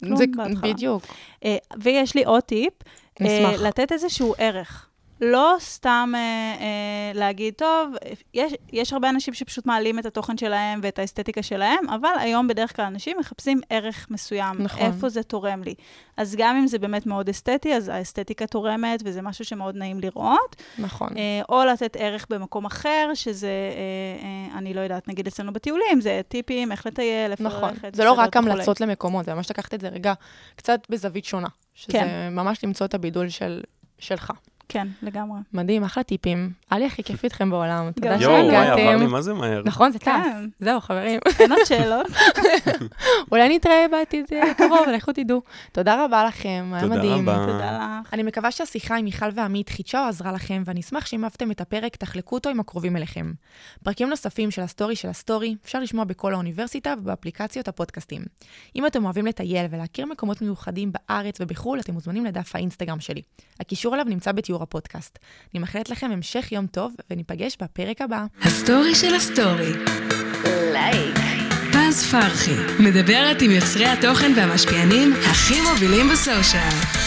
כלום 0.00 0.16
זה 0.16 0.24
בהתחלה. 0.36 0.72
בדיוק. 0.72 1.02
אה, 1.44 1.56
ויש 1.82 2.14
לי 2.14 2.24
עוד 2.24 2.42
טיפ, 2.42 2.72
נשמח. 3.20 3.60
לתת 3.60 3.92
איזשהו 3.92 4.34
ערך. 4.38 4.86
לא 5.20 5.56
סתם 5.60 6.12
אה, 6.14 6.20
אה, 6.60 7.12
להגיד, 7.14 7.54
טוב, 7.54 7.94
יש, 8.34 8.52
יש 8.72 8.92
הרבה 8.92 9.10
אנשים 9.10 9.34
שפשוט 9.34 9.66
מעלים 9.66 9.98
את 9.98 10.06
התוכן 10.06 10.38
שלהם 10.38 10.80
ואת 10.82 10.98
האסתטיקה 10.98 11.42
שלהם, 11.42 11.88
אבל 11.90 12.08
היום 12.18 12.48
בדרך 12.48 12.76
כלל 12.76 12.84
אנשים 12.84 13.16
מחפשים 13.20 13.60
ערך 13.70 14.06
מסוים, 14.10 14.62
נכון. 14.62 14.86
איפה 14.86 15.08
זה 15.08 15.22
תורם 15.22 15.62
לי. 15.62 15.74
אז 16.16 16.34
גם 16.38 16.56
אם 16.56 16.66
זה 16.66 16.78
באמת 16.78 17.06
מאוד 17.06 17.28
אסתטי, 17.28 17.74
אז 17.74 17.88
האסתטיקה 17.88 18.46
תורמת, 18.46 19.02
וזה 19.04 19.22
משהו 19.22 19.44
שמאוד 19.44 19.76
נעים 19.76 20.00
לראות. 20.00 20.62
נכון. 20.78 21.08
אה, 21.16 21.42
או 21.48 21.64
לתת 21.64 21.96
ערך 22.00 22.26
במקום 22.30 22.64
אחר, 22.64 23.10
שזה, 23.14 23.46
אה, 23.46 24.52
אה, 24.52 24.58
אני 24.58 24.74
לא 24.74 24.80
יודעת, 24.80 25.08
נגיד 25.08 25.26
אצלנו 25.26 25.52
בטיולים, 25.52 26.00
זה 26.00 26.20
טיפים, 26.28 26.72
איך 26.72 26.86
לטייל, 26.86 27.30
איפה 27.30 27.44
נכון. 27.44 27.70
ללכת. 27.70 27.94
זה 27.94 28.04
לא 28.04 28.12
רק. 28.12 28.36
המלצות 28.36 28.80
למקומות, 28.80 29.24
זה 29.24 29.34
ממש 29.34 29.50
לקחת 29.50 29.74
את 29.74 29.80
זה 29.80 29.88
רגע 29.88 30.12
קצת 30.56 30.80
בזווית 30.90 31.24
שונה. 31.24 31.48
שזה 31.74 31.92
כן. 31.92 32.28
ממש 32.30 32.64
למצוא 32.64 32.86
את 32.86 32.94
הבידול 32.94 33.28
של- 33.28 33.62
שלך. 33.98 34.32
כן, 34.68 34.88
לגמרי. 35.02 35.40
מדהים, 35.52 35.84
אחלה 35.84 36.02
טיפים. 36.02 36.50
היה 36.70 36.78
לי 36.78 36.86
הכי 36.86 37.02
כיף 37.02 37.24
איתכם 37.24 37.50
בעולם. 37.50 37.90
תודה 37.92 38.14
גם 38.14 38.20
יואו, 38.20 38.32
וואי, 38.34 38.56
עבר 38.56 38.76
לי 38.76 38.82
שהגעתם. 38.82 39.10
מה 39.10 39.22
זה 39.22 39.34
מהר. 39.34 39.62
נכון, 39.64 39.92
זה 39.92 39.98
טס. 39.98 40.06
כן. 40.06 40.48
זהו, 40.60 40.80
חברים. 40.80 41.20
אין 41.40 41.52
עוד 41.52 41.60
שאלות? 41.64 42.06
אולי 43.32 43.56
נתראה 43.56 43.86
בעתיד 43.90 44.26
אה, 44.32 44.54
קרוב, 44.54 44.88
לכו 44.96 45.12
תדעו. 45.12 45.42
תודה 45.72 46.04
רבה 46.04 46.24
לכם, 46.24 46.70
היה 46.72 46.82
תודה 46.82 46.96
מדהים. 46.96 47.28
רבה. 47.28 47.46
תודה 47.46 47.78
לך. 48.02 48.14
אני 48.14 48.22
מקווה 48.22 48.50
שהשיחה 48.50 48.96
עם 48.96 49.04
מיכל 49.04 49.26
ועמית 49.34 49.68
חידשה 49.68 50.04
או 50.04 50.08
עזרה 50.08 50.32
לכם, 50.32 50.62
ואני 50.66 50.80
אשמח 50.80 51.06
שאם 51.06 51.24
אהבתם 51.24 51.50
את 51.50 51.60
הפרק, 51.60 51.96
תחלקו 51.96 52.34
אותו 52.34 52.50
עם 52.50 52.60
הקרובים 52.60 52.96
אליכם. 52.96 53.32
פרקים 53.84 54.08
נוספים 54.08 54.50
של 54.50 54.62
הסטורי 54.62 54.96
של 54.96 55.08
הסטורי 55.08 55.56
אפשר 55.64 55.80
לשמוע 55.80 56.04
בכל 56.04 56.34
האוניברסיטה 56.34 56.94
ובאפליקציות 56.98 57.68
הפודקאסטים. 57.68 58.22
אם 58.76 58.86
אתם 58.86 59.04
אוהבים 59.04 59.26
לטייל 59.26 59.66
ולהכיר 59.70 60.06
מקומות 60.06 60.42
מיוחדים 60.42 60.92
בארץ 60.92 61.40
ובחו"ל, 61.40 61.80
אתם 61.80 61.92
מוזמנים 61.92 62.24
לדף 62.24 62.54
האינסטגרם 62.54 63.00
שלי. 63.00 63.22
הקישור 63.60 63.94
אליו 63.94 64.04
נמצא 64.04 64.32
בתיאור 64.32 64.55
הפודקאסט. 64.62 65.18
אני 65.54 65.60
מאחלת 65.60 65.90
לכם 65.90 66.10
המשך 66.10 66.52
יום 66.52 66.66
טוב, 66.66 66.94
וניפגש 67.10 67.56
בפרק 67.62 68.00
הבא. 68.00 68.24
הסטורי 68.42 68.94
של 68.94 69.14
הסטורי. 69.14 69.72
לייק. 70.72 71.16
פז 71.72 72.10
פרחי, 72.10 72.54
מדברת 72.80 73.42
עם 73.42 73.50
יוצרי 73.50 73.86
התוכן 73.86 74.32
והמשפיענים 74.36 75.12
הכי 75.12 75.60
מובילים 75.60 76.08
ב 76.08 76.20
social. 76.20 77.05